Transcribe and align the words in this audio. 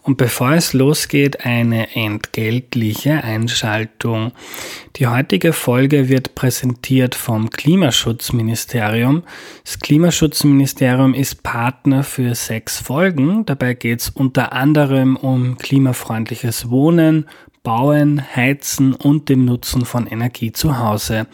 Und 0.02 0.16
bevor 0.18 0.52
es 0.52 0.74
losgeht, 0.74 1.46
eine 1.46 1.94
entgeltliche 1.94 3.24
Einschaltung. 3.24 4.32
Die 4.96 5.06
heutige 5.06 5.54
Folge 5.54 6.10
wird 6.10 6.34
präsentiert 6.34 7.14
vom 7.14 7.48
Klimaschutzministerium. 7.48 9.22
Das 9.64 9.78
Klimaschutzministerium 9.78 11.14
ist 11.14 11.42
Partner 11.42 12.02
für 12.02 12.34
sechs 12.34 12.78
Folgen. 12.78 13.46
Dabei 13.46 13.72
geht 13.72 14.00
es 14.00 14.10
unter 14.10 14.52
anderem 14.52 15.16
um 15.16 15.56
klimafreundliches 15.56 16.68
Wohnen, 16.68 17.24
Bauen, 17.62 18.22
Heizen 18.36 18.92
und 18.92 19.30
dem 19.30 19.46
Nutzen 19.46 19.86
von 19.86 20.06
Energie 20.06 20.52
zu 20.52 20.78
Hause. 20.78 21.26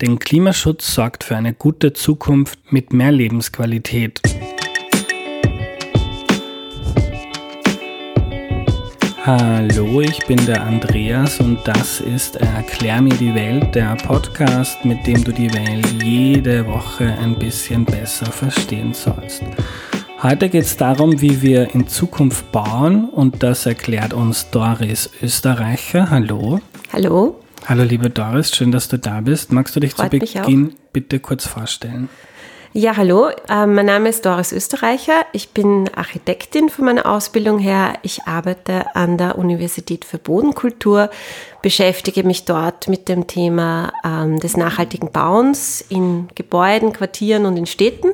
Denn 0.00 0.18
Klimaschutz 0.18 0.94
sorgt 0.94 1.22
für 1.24 1.36
eine 1.36 1.54
gute 1.54 1.92
Zukunft 1.92 2.58
mit 2.70 2.92
mehr 2.92 3.12
Lebensqualität. 3.12 4.20
Hallo, 9.24 10.02
ich 10.02 10.18
bin 10.26 10.44
der 10.44 10.64
Andreas 10.64 11.40
und 11.40 11.58
das 11.64 12.00
ist 12.00 12.36
Erklär 12.36 13.00
mir 13.00 13.14
die 13.14 13.34
Welt, 13.34 13.74
der 13.74 13.96
Podcast, 13.96 14.84
mit 14.84 15.06
dem 15.06 15.24
du 15.24 15.32
die 15.32 15.50
Welt 15.54 16.02
jede 16.02 16.66
Woche 16.66 17.06
ein 17.22 17.38
bisschen 17.38 17.86
besser 17.86 18.26
verstehen 18.26 18.92
sollst. 18.92 19.42
Heute 20.22 20.50
geht 20.50 20.64
es 20.64 20.76
darum, 20.76 21.22
wie 21.22 21.40
wir 21.40 21.74
in 21.74 21.86
Zukunft 21.88 22.50
bauen 22.52 23.08
und 23.08 23.42
das 23.42 23.64
erklärt 23.64 24.12
uns 24.12 24.50
Doris 24.50 25.08
Österreicher. 25.22 26.10
Hallo. 26.10 26.60
Hallo. 26.92 27.43
Hallo 27.66 27.82
liebe 27.82 28.10
Doris, 28.10 28.54
schön, 28.54 28.72
dass 28.72 28.88
du 28.88 28.98
da 28.98 29.22
bist. 29.22 29.50
Magst 29.50 29.74
du 29.74 29.80
dich 29.80 29.92
Freut 29.92 30.10
zu 30.10 30.18
Beginn 30.18 30.74
bitte 30.92 31.18
kurz 31.18 31.46
vorstellen? 31.46 32.10
Ja, 32.74 32.96
hallo, 32.96 33.30
äh, 33.48 33.66
mein 33.66 33.86
Name 33.86 34.10
ist 34.10 34.26
Doris 34.26 34.52
Österreicher. 34.52 35.24
Ich 35.32 35.50
bin 35.50 35.88
Architektin 35.94 36.68
von 36.68 36.84
meiner 36.84 37.06
Ausbildung 37.06 37.58
her. 37.58 37.94
Ich 38.02 38.24
arbeite 38.24 38.94
an 38.94 39.16
der 39.16 39.38
Universität 39.38 40.04
für 40.04 40.18
Bodenkultur, 40.18 41.08
beschäftige 41.62 42.22
mich 42.24 42.44
dort 42.44 42.88
mit 42.88 43.08
dem 43.08 43.28
Thema 43.28 43.92
ähm, 44.04 44.40
des 44.40 44.58
nachhaltigen 44.58 45.10
Bauens 45.10 45.80
in 45.88 46.28
Gebäuden, 46.34 46.92
Quartieren 46.92 47.46
und 47.46 47.56
in 47.56 47.66
Städten. 47.66 48.08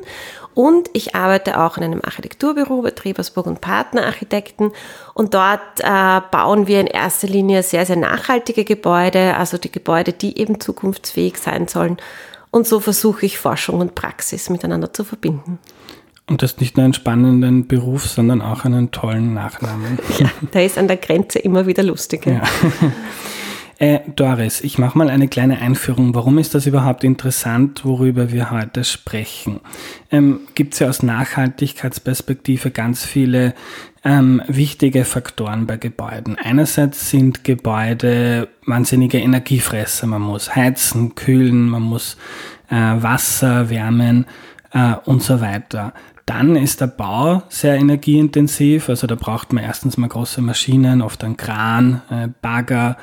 Und 0.53 0.89
ich 0.93 1.15
arbeite 1.15 1.59
auch 1.59 1.77
in 1.77 1.83
einem 1.83 2.01
Architekturbüro 2.03 2.81
bei 2.81 2.91
Trebersburg 2.91 3.47
und 3.47 3.61
Partnerarchitekten. 3.61 4.71
Und 5.13 5.33
dort 5.33 5.79
äh, 5.79 6.21
bauen 6.31 6.67
wir 6.67 6.81
in 6.81 6.87
erster 6.87 7.27
Linie 7.27 7.63
sehr, 7.63 7.85
sehr 7.85 7.95
nachhaltige 7.95 8.65
Gebäude, 8.65 9.35
also 9.37 9.57
die 9.57 9.71
Gebäude, 9.71 10.13
die 10.13 10.37
eben 10.37 10.59
zukunftsfähig 10.59 11.37
sein 11.37 11.67
sollen 11.67 11.97
und 12.51 12.67
so 12.67 12.81
versuche 12.81 13.25
ich 13.25 13.39
Forschung 13.39 13.79
und 13.79 13.95
Praxis 13.95 14.49
miteinander 14.49 14.93
zu 14.93 15.03
verbinden. 15.05 15.57
Und 16.27 16.43
das 16.43 16.59
nicht 16.59 16.77
nur 16.77 16.83
einen 16.83 16.93
spannenden 16.93 17.67
Beruf, 17.67 18.07
sondern 18.07 18.41
auch 18.41 18.63
einen 18.65 18.91
tollen 18.91 19.33
Nachnamen. 19.33 19.97
Ja, 20.19 20.29
der 20.53 20.65
ist 20.65 20.77
an 20.77 20.87
der 20.87 20.97
Grenze 20.97 21.39
immer 21.39 21.65
wieder 21.65 21.83
lustig. 21.83 22.25
Ja. 22.25 22.43
Äh, 23.81 24.01
Doris, 24.15 24.61
ich 24.61 24.77
mache 24.77 24.95
mal 24.95 25.09
eine 25.09 25.27
kleine 25.27 25.57
Einführung. 25.57 26.13
Warum 26.13 26.37
ist 26.37 26.53
das 26.53 26.67
überhaupt 26.67 27.03
interessant, 27.03 27.83
worüber 27.83 28.31
wir 28.31 28.51
heute 28.51 28.83
sprechen? 28.83 29.59
Ähm, 30.11 30.41
Gibt 30.53 30.73
es 30.73 30.81
ja 30.81 30.87
aus 30.87 31.01
Nachhaltigkeitsperspektive 31.01 32.69
ganz 32.69 33.03
viele 33.03 33.55
ähm, 34.03 34.43
wichtige 34.47 35.03
Faktoren 35.03 35.65
bei 35.65 35.77
Gebäuden. 35.77 36.37
Einerseits 36.37 37.09
sind 37.09 37.43
Gebäude 37.43 38.49
wahnsinnige 38.67 39.17
Energiefresser. 39.17 40.05
Man 40.05 40.21
muss 40.21 40.55
heizen, 40.55 41.15
kühlen, 41.15 41.67
man 41.67 41.81
muss 41.81 42.17
äh, 42.69 42.75
Wasser 42.75 43.71
wärmen 43.71 44.27
äh, 44.73 44.93
und 45.05 45.23
so 45.23 45.41
weiter. 45.41 45.95
Dann 46.27 46.55
ist 46.55 46.81
der 46.81 46.87
Bau 46.87 47.41
sehr 47.49 47.77
energieintensiv, 47.77 48.89
also 48.89 49.07
da 49.07 49.15
braucht 49.15 49.53
man 49.53 49.63
erstens 49.63 49.97
mal 49.97 50.07
große 50.07 50.39
Maschinen, 50.43 51.01
oft 51.01 51.23
einen 51.23 51.35
Kran, 51.35 52.03
äh, 52.11 52.27
Bagger, 52.43 52.97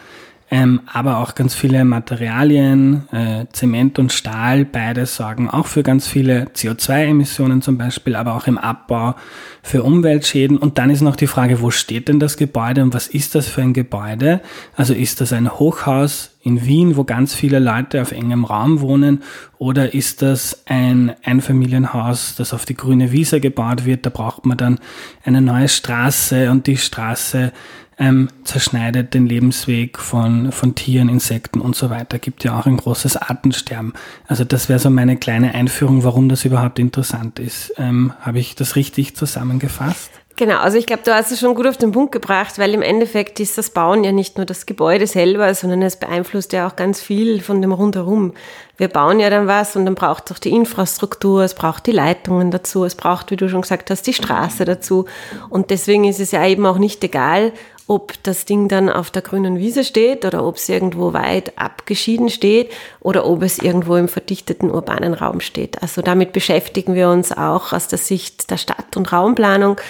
ähm, 0.50 0.80
aber 0.90 1.18
auch 1.18 1.34
ganz 1.34 1.54
viele 1.54 1.84
Materialien, 1.84 3.06
äh, 3.12 3.44
Zement 3.52 3.98
und 3.98 4.12
Stahl, 4.12 4.64
beide 4.64 5.04
sorgen 5.04 5.50
auch 5.50 5.66
für 5.66 5.82
ganz 5.82 6.06
viele 6.06 6.44
CO2-Emissionen 6.54 7.60
zum 7.60 7.76
Beispiel, 7.76 8.16
aber 8.16 8.34
auch 8.34 8.46
im 8.46 8.56
Abbau 8.56 9.14
für 9.62 9.82
Umweltschäden. 9.82 10.56
Und 10.56 10.78
dann 10.78 10.88
ist 10.88 11.02
noch 11.02 11.16
die 11.16 11.26
Frage, 11.26 11.60
wo 11.60 11.70
steht 11.70 12.08
denn 12.08 12.18
das 12.18 12.38
Gebäude 12.38 12.82
und 12.82 12.94
was 12.94 13.08
ist 13.08 13.34
das 13.34 13.46
für 13.46 13.60
ein 13.60 13.74
Gebäude? 13.74 14.40
Also 14.74 14.94
ist 14.94 15.20
das 15.20 15.34
ein 15.34 15.50
Hochhaus 15.50 16.30
in 16.42 16.64
Wien, 16.64 16.96
wo 16.96 17.04
ganz 17.04 17.34
viele 17.34 17.58
Leute 17.58 18.00
auf 18.00 18.12
engem 18.12 18.46
Raum 18.46 18.80
wohnen, 18.80 19.22
oder 19.58 19.92
ist 19.92 20.22
das 20.22 20.62
ein 20.66 21.14
Einfamilienhaus, 21.24 22.36
das 22.36 22.54
auf 22.54 22.64
die 22.64 22.74
grüne 22.74 23.12
Wiese 23.12 23.40
gebaut 23.40 23.84
wird? 23.84 24.06
Da 24.06 24.10
braucht 24.10 24.46
man 24.46 24.56
dann 24.56 24.78
eine 25.24 25.42
neue 25.42 25.68
Straße 25.68 26.50
und 26.50 26.66
die 26.66 26.78
Straße 26.78 27.52
ähm, 27.98 28.28
zerschneidet 28.44 29.14
den 29.14 29.26
Lebensweg 29.26 29.98
von, 29.98 30.52
von 30.52 30.74
Tieren, 30.74 31.08
Insekten 31.08 31.60
und 31.60 31.76
so 31.76 31.90
weiter. 31.90 32.18
Gibt 32.18 32.44
ja 32.44 32.58
auch 32.58 32.66
ein 32.66 32.76
großes 32.76 33.16
Artensterben. 33.16 33.92
Also 34.26 34.44
das 34.44 34.68
wäre 34.68 34.78
so 34.78 34.90
meine 34.90 35.16
kleine 35.16 35.54
Einführung, 35.54 36.04
warum 36.04 36.28
das 36.28 36.44
überhaupt 36.44 36.78
interessant 36.78 37.38
ist. 37.38 37.74
Ähm, 37.76 38.12
Habe 38.20 38.38
ich 38.38 38.54
das 38.54 38.76
richtig 38.76 39.16
zusammengefasst? 39.16 40.10
Genau, 40.38 40.58
also 40.58 40.78
ich 40.78 40.86
glaube, 40.86 41.02
du 41.04 41.12
hast 41.12 41.32
es 41.32 41.40
schon 41.40 41.56
gut 41.56 41.66
auf 41.66 41.78
den 41.78 41.90
Punkt 41.90 42.12
gebracht, 42.12 42.60
weil 42.60 42.72
im 42.72 42.80
Endeffekt 42.80 43.40
ist 43.40 43.58
das 43.58 43.70
Bauen 43.70 44.04
ja 44.04 44.12
nicht 44.12 44.36
nur 44.36 44.46
das 44.46 44.66
Gebäude 44.66 45.08
selber, 45.08 45.52
sondern 45.52 45.82
es 45.82 45.96
beeinflusst 45.96 46.52
ja 46.52 46.68
auch 46.68 46.76
ganz 46.76 47.00
viel 47.00 47.40
von 47.40 47.60
dem 47.60 47.72
rundherum. 47.72 48.34
Wir 48.76 48.86
bauen 48.86 49.18
ja 49.18 49.30
dann 49.30 49.48
was 49.48 49.74
und 49.74 49.84
dann 49.84 49.96
braucht 49.96 50.30
es 50.30 50.36
auch 50.36 50.38
die 50.38 50.52
Infrastruktur, 50.52 51.42
es 51.42 51.54
braucht 51.54 51.86
die 51.86 51.90
Leitungen 51.90 52.52
dazu, 52.52 52.84
es 52.84 52.94
braucht, 52.94 53.32
wie 53.32 53.36
du 53.36 53.48
schon 53.48 53.62
gesagt 53.62 53.90
hast, 53.90 54.06
die 54.06 54.14
Straße 54.14 54.64
dazu. 54.64 55.06
Und 55.50 55.70
deswegen 55.70 56.04
ist 56.04 56.20
es 56.20 56.30
ja 56.30 56.46
eben 56.46 56.64
auch 56.66 56.78
nicht 56.78 57.02
egal, 57.02 57.52
ob 57.88 58.22
das 58.22 58.44
Ding 58.44 58.68
dann 58.68 58.90
auf 58.90 59.10
der 59.10 59.22
grünen 59.22 59.58
Wiese 59.58 59.82
steht 59.82 60.26
oder 60.26 60.44
ob 60.44 60.56
es 60.56 60.68
irgendwo 60.68 61.14
weit 61.14 61.58
abgeschieden 61.58 62.28
steht 62.28 62.70
oder 63.00 63.26
ob 63.26 63.42
es 63.42 63.58
irgendwo 63.58 63.96
im 63.96 64.08
verdichteten 64.08 64.70
urbanen 64.70 65.14
Raum 65.14 65.40
steht. 65.40 65.82
Also 65.82 66.02
damit 66.02 66.32
beschäftigen 66.32 66.94
wir 66.94 67.08
uns 67.08 67.32
auch 67.32 67.72
aus 67.72 67.88
der 67.88 67.98
Sicht 67.98 68.50
der 68.50 68.58
Stadt- 68.58 68.96
und 68.96 69.10
Raumplanung, 69.10 69.80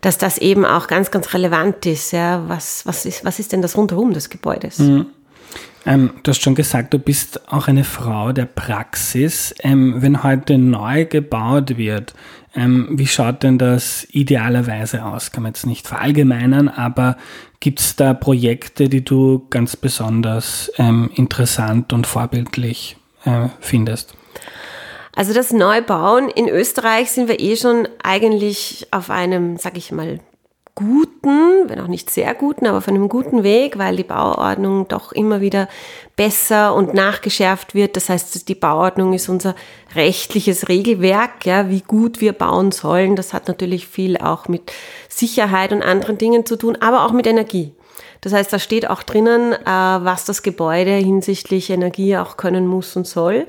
dass 0.00 0.18
das 0.18 0.38
eben 0.38 0.64
auch 0.64 0.88
ganz, 0.88 1.12
ganz 1.12 1.32
relevant 1.32 1.86
ist. 1.86 2.10
Ja, 2.10 2.42
was, 2.48 2.84
was, 2.86 3.06
ist, 3.06 3.24
was 3.24 3.38
ist 3.38 3.52
denn 3.52 3.62
das 3.62 3.76
rundherum 3.76 4.12
des 4.12 4.30
Gebäudes? 4.30 4.80
Mhm. 4.80 5.06
Ähm, 5.86 6.10
du 6.22 6.30
hast 6.30 6.42
schon 6.42 6.54
gesagt, 6.54 6.92
du 6.92 6.98
bist 6.98 7.48
auch 7.52 7.68
eine 7.68 7.84
Frau 7.84 8.32
der 8.32 8.46
Praxis. 8.46 9.54
Ähm, 9.60 9.96
wenn 9.98 10.24
heute 10.24 10.58
neu 10.58 11.04
gebaut 11.04 11.76
wird, 11.76 12.14
ähm, 12.54 12.88
wie 12.92 13.06
schaut 13.06 13.42
denn 13.42 13.58
das 13.58 14.06
idealerweise 14.10 15.04
aus? 15.04 15.32
Kann 15.32 15.42
man 15.42 15.50
jetzt 15.50 15.66
nicht 15.66 15.86
verallgemeinern, 15.86 16.68
aber 16.68 17.16
gibt 17.60 17.80
es 17.80 17.96
da 17.96 18.14
Projekte, 18.14 18.88
die 18.88 19.04
du 19.04 19.46
ganz 19.50 19.76
besonders 19.76 20.70
ähm, 20.78 21.10
interessant 21.14 21.92
und 21.92 22.06
vorbildlich 22.06 22.96
äh, 23.24 23.48
findest? 23.60 24.14
Also 25.16 25.32
das 25.32 25.52
Neubauen 25.52 26.28
in 26.28 26.48
Österreich 26.48 27.10
sind 27.10 27.28
wir 27.28 27.40
eh 27.40 27.56
schon 27.56 27.88
eigentlich 28.02 28.86
auf 28.90 29.10
einem, 29.10 29.56
sag 29.58 29.76
ich 29.76 29.92
mal, 29.92 30.20
guten, 30.74 31.68
wenn 31.68 31.80
auch 31.80 31.86
nicht 31.86 32.10
sehr 32.10 32.34
guten, 32.34 32.66
aber 32.66 32.78
auf 32.78 32.88
einem 32.88 33.08
guten 33.08 33.44
Weg, 33.44 33.78
weil 33.78 33.96
die 33.96 34.02
Bauordnung 34.02 34.88
doch 34.88 35.12
immer 35.12 35.40
wieder 35.40 35.68
besser 36.16 36.74
und 36.74 36.94
nachgeschärft 36.94 37.74
wird. 37.74 37.96
Das 37.96 38.08
heißt, 38.08 38.48
die 38.48 38.54
Bauordnung 38.54 39.12
ist 39.12 39.28
unser 39.28 39.54
rechtliches 39.94 40.68
Regelwerk, 40.68 41.46
ja, 41.46 41.70
wie 41.70 41.82
gut 41.82 42.20
wir 42.20 42.32
bauen 42.32 42.72
sollen. 42.72 43.14
Das 43.14 43.32
hat 43.32 43.46
natürlich 43.46 43.86
viel 43.86 44.16
auch 44.16 44.48
mit 44.48 44.72
Sicherheit 45.08 45.72
und 45.72 45.82
anderen 45.82 46.18
Dingen 46.18 46.44
zu 46.44 46.56
tun, 46.56 46.76
aber 46.80 47.04
auch 47.04 47.12
mit 47.12 47.26
Energie. 47.26 47.72
Das 48.20 48.32
heißt, 48.32 48.52
da 48.52 48.58
steht 48.58 48.88
auch 48.88 49.02
drinnen, 49.02 49.52
äh, 49.52 49.66
was 49.66 50.24
das 50.24 50.42
Gebäude 50.42 50.92
hinsichtlich 50.92 51.70
Energie 51.70 52.16
auch 52.16 52.36
können 52.36 52.66
muss 52.66 52.96
und 52.96 53.06
soll. 53.06 53.46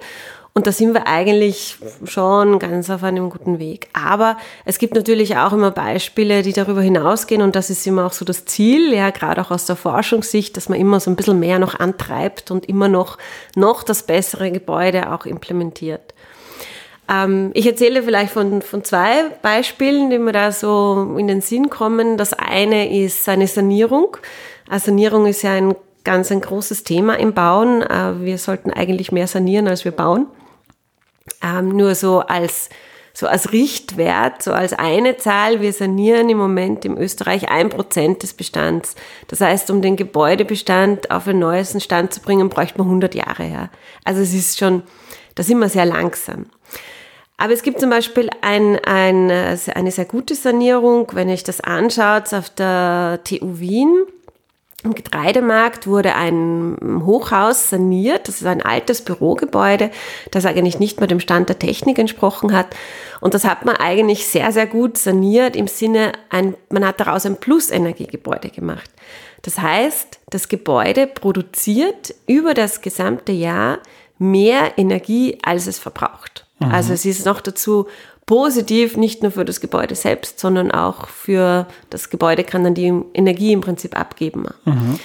Und 0.57 0.67
da 0.67 0.71
sind 0.71 0.93
wir 0.93 1.05
eigentlich 1.05 1.75
schon 2.05 2.59
ganz 2.59 2.89
auf 2.89 3.03
einem 3.03 3.29
guten 3.29 3.59
Weg. 3.59 3.89
Aber 3.91 4.37
es 4.63 4.77
gibt 4.77 4.95
natürlich 4.95 5.35
auch 5.35 5.51
immer 5.51 5.69
Beispiele, 5.69 6.43
die 6.43 6.53
darüber 6.53 6.81
hinausgehen 6.81 7.41
und 7.41 7.57
das 7.57 7.69
ist 7.69 7.85
immer 7.85 8.05
auch 8.05 8.13
so 8.13 8.23
das 8.23 8.45
Ziel, 8.45 8.93
ja, 8.93 9.09
gerade 9.09 9.41
auch 9.41 9.51
aus 9.51 9.65
der 9.65 9.75
Forschungssicht, 9.75 10.55
dass 10.55 10.69
man 10.69 10.79
immer 10.79 11.01
so 11.01 11.11
ein 11.11 11.17
bisschen 11.17 11.41
mehr 11.41 11.59
noch 11.59 11.77
antreibt 11.77 12.51
und 12.51 12.69
immer 12.69 12.87
noch, 12.87 13.17
noch 13.57 13.83
das 13.83 14.03
bessere 14.03 14.49
Gebäude 14.49 15.11
auch 15.11 15.25
implementiert. 15.25 16.13
Ähm, 17.11 17.51
ich 17.53 17.67
erzähle 17.67 18.01
vielleicht 18.01 18.31
von, 18.31 18.61
von 18.61 18.81
zwei 18.85 19.25
Beispielen, 19.41 20.09
die 20.09 20.19
mir 20.19 20.31
da 20.31 20.53
so 20.53 21.17
in 21.17 21.27
den 21.27 21.41
Sinn 21.41 21.69
kommen. 21.69 22.15
Das 22.15 22.31
eine 22.31 22.97
ist 22.97 23.27
eine 23.27 23.47
Sanierung. 23.47 24.15
Eine 24.69 24.79
Sanierung 24.79 25.25
ist 25.25 25.41
ja 25.41 25.51
ein 25.51 25.75
ganz 26.05 26.31
ein 26.31 26.39
großes 26.39 26.85
Thema 26.85 27.19
im 27.19 27.33
Bauen. 27.33 27.81
Äh, 27.81 28.21
wir 28.21 28.37
sollten 28.37 28.71
eigentlich 28.71 29.11
mehr 29.11 29.27
sanieren, 29.27 29.67
als 29.67 29.83
wir 29.83 29.91
bauen 29.91 30.27
ähm, 31.41 31.69
nur 31.69 31.95
so 31.95 32.19
als, 32.19 32.69
so 33.13 33.27
als 33.27 33.51
Richtwert, 33.51 34.43
so 34.43 34.51
als 34.51 34.73
eine 34.73 35.17
Zahl. 35.17 35.61
Wir 35.61 35.73
sanieren 35.73 36.29
im 36.29 36.37
Moment 36.37 36.85
im 36.85 36.97
Österreich 36.97 37.49
ein 37.49 37.69
Prozent 37.69 38.23
des 38.23 38.33
Bestands. 38.33 38.95
Das 39.27 39.41
heißt, 39.41 39.69
um 39.71 39.81
den 39.81 39.95
Gebäudebestand 39.95 41.11
auf 41.11 41.25
den 41.25 41.39
neuesten 41.39 41.79
Stand 41.79 42.13
zu 42.13 42.21
bringen, 42.21 42.49
bräuchte 42.49 42.77
man 42.77 42.87
100 42.87 43.15
Jahre 43.15 43.43
her. 43.43 43.69
Also 44.03 44.21
es 44.21 44.33
ist 44.33 44.59
schon 44.59 44.83
Da 45.35 45.43
sind 45.43 45.59
wir 45.59 45.69
sehr 45.69 45.85
langsam. 45.85 46.45
Aber 47.37 47.51
es 47.51 47.63
gibt 47.63 47.81
zum 47.81 47.89
Beispiel 47.89 48.29
ein, 48.41 48.79
ein, 48.85 49.29
eine 49.29 49.91
sehr 49.91 50.05
gute 50.05 50.35
Sanierung, 50.35 51.11
wenn 51.13 51.27
ihr 51.27 51.33
euch 51.33 51.43
das 51.43 51.59
anschaut, 51.59 52.33
auf 52.33 52.49
der 52.49 53.19
TU 53.25 53.59
Wien. 53.59 54.05
Im 54.85 54.93
Getreidemarkt 54.93 55.87
wurde 55.87 56.13
ein 56.13 57.01
Hochhaus 57.03 57.71
saniert. 57.71 58.27
Das 58.27 58.35
ist 58.35 58.45
ein 58.45 58.61
altes 58.61 59.01
Bürogebäude, 59.01 59.89
das 60.29 60.45
eigentlich 60.45 60.79
nicht 60.79 60.99
mehr 60.99 61.07
dem 61.07 61.19
Stand 61.19 61.49
der 61.49 61.57
Technik 61.57 61.97
entsprochen 61.97 62.53
hat. 62.53 62.67
Und 63.19 63.33
das 63.33 63.45
hat 63.45 63.65
man 63.65 63.77
eigentlich 63.77 64.27
sehr, 64.27 64.51
sehr 64.51 64.67
gut 64.67 64.99
saniert 64.99 65.55
im 65.55 65.67
Sinne, 65.67 66.11
ein, 66.29 66.55
man 66.69 66.85
hat 66.85 66.99
daraus 66.99 67.25
ein 67.25 67.37
Plusenergiegebäude 67.37 68.49
gemacht. 68.49 68.89
Das 69.41 69.57
heißt, 69.57 70.19
das 70.29 70.49
Gebäude 70.49 71.07
produziert 71.07 72.13
über 72.27 72.53
das 72.53 72.81
gesamte 72.81 73.31
Jahr 73.31 73.79
mehr 74.19 74.77
Energie, 74.77 75.39
als 75.41 75.65
es 75.65 75.79
verbraucht. 75.79 76.45
Mhm. 76.59 76.71
Also 76.71 76.93
es 76.93 77.05
ist 77.05 77.25
noch 77.25 77.41
dazu 77.41 77.87
positiv, 78.25 78.97
nicht 78.97 79.21
nur 79.21 79.31
für 79.31 79.45
das 79.45 79.61
Gebäude 79.61 79.95
selbst, 79.95 80.39
sondern 80.39 80.71
auch 80.71 81.07
für 81.07 81.67
das 81.89 82.09
Gebäude 82.09 82.43
kann 82.43 82.63
dann 82.63 82.73
die 82.73 82.91
Energie 83.13 83.53
im 83.53 83.61
Prinzip 83.61 83.97
abgeben. 83.97 84.47
Mhm. 84.65 84.99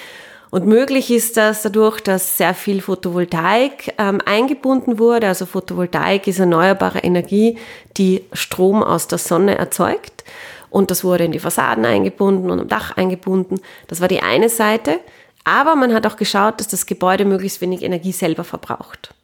Und 0.50 0.66
möglich 0.66 1.10
ist 1.12 1.36
das 1.36 1.62
dadurch, 1.62 2.00
dass 2.00 2.36
sehr 2.36 2.54
viel 2.54 2.80
Photovoltaik 2.80 3.94
ähm, 3.98 4.20
eingebunden 4.24 4.98
wurde. 4.98 5.28
Also 5.28 5.46
Photovoltaik 5.46 6.26
ist 6.26 6.40
erneuerbare 6.40 6.98
Energie, 7.00 7.56
die 7.96 8.24
Strom 8.32 8.82
aus 8.82 9.06
der 9.06 9.18
Sonne 9.18 9.56
erzeugt. 9.56 10.24
Und 10.68 10.90
das 10.90 11.04
wurde 11.04 11.24
in 11.24 11.32
die 11.32 11.38
Fassaden 11.38 11.84
eingebunden 11.84 12.50
und 12.50 12.60
am 12.60 12.68
Dach 12.68 12.96
eingebunden. 12.96 13.60
Das 13.86 14.00
war 14.00 14.08
die 14.08 14.22
eine 14.22 14.48
Seite. 14.48 14.98
Aber 15.44 15.76
man 15.76 15.94
hat 15.94 16.06
auch 16.06 16.16
geschaut, 16.16 16.58
dass 16.58 16.68
das 16.68 16.86
Gebäude 16.86 17.24
möglichst 17.24 17.60
wenig 17.60 17.82
Energie 17.82 18.12
selber 18.12 18.44
verbraucht. 18.44 19.14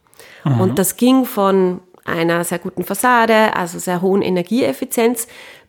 Mhm. 0.45 0.61
Und 0.61 0.79
das 0.79 0.97
ging 0.97 1.25
von 1.25 1.81
einer 2.07 2.45
sehr 2.45 2.59
guten 2.59 2.85
Fassade, 2.85 3.55
also 3.55 3.79
sehr 3.79 4.03
hohen 4.03 4.23
Energieeffizienz, 4.23 5.27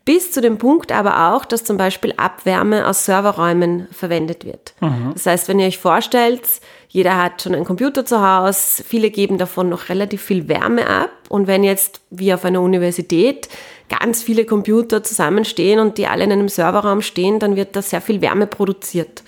bis 0.08 0.32
zu 0.32 0.40
dem 0.40 0.58
Punkt 0.58 0.94
aber 0.94 1.34
auch, 1.34 1.44
dass 1.44 1.66
zum 1.66 1.76
Beispiel 1.76 2.14
Abwärme 2.16 2.88
aus 2.88 3.04
Serverräumen 3.04 3.90
verwendet 3.92 4.46
wird. 4.46 4.74
Mhm. 4.80 5.12
Das 5.14 5.26
heißt, 5.26 5.50
wenn 5.50 5.60
ihr 5.60 5.68
euch 5.68 5.80
vorstellt, 5.80 6.44
jeder 6.88 7.22
hat 7.22 7.42
schon 7.42 7.54
einen 7.54 7.66
Computer 7.66 8.06
zu 8.06 8.26
Hause, 8.26 8.84
viele 8.88 9.12
geben 9.12 9.38
davon 9.38 9.68
noch 9.68 9.90
relativ 9.90 10.22
viel 10.22 10.48
Wärme 10.48 10.88
ab. 10.88 11.12
Und 11.28 11.48
wenn 11.48 11.66
jetzt 11.66 12.00
wie 12.10 12.34
auf 12.34 12.46
einer 12.46 12.62
Universität 12.62 13.50
ganz 13.90 14.24
viele 14.24 14.46
Computer 14.46 15.04
zusammenstehen 15.04 15.80
und 15.80 15.98
die 15.98 16.08
alle 16.08 16.24
in 16.24 16.32
einem 16.32 16.48
Serverraum 16.48 17.02
stehen, 17.02 17.40
dann 17.40 17.58
wird 17.58 17.76
da 17.76 17.82
sehr 17.82 18.00
viel 18.00 18.22
Wärme 18.22 18.48
produziert. 18.48 19.24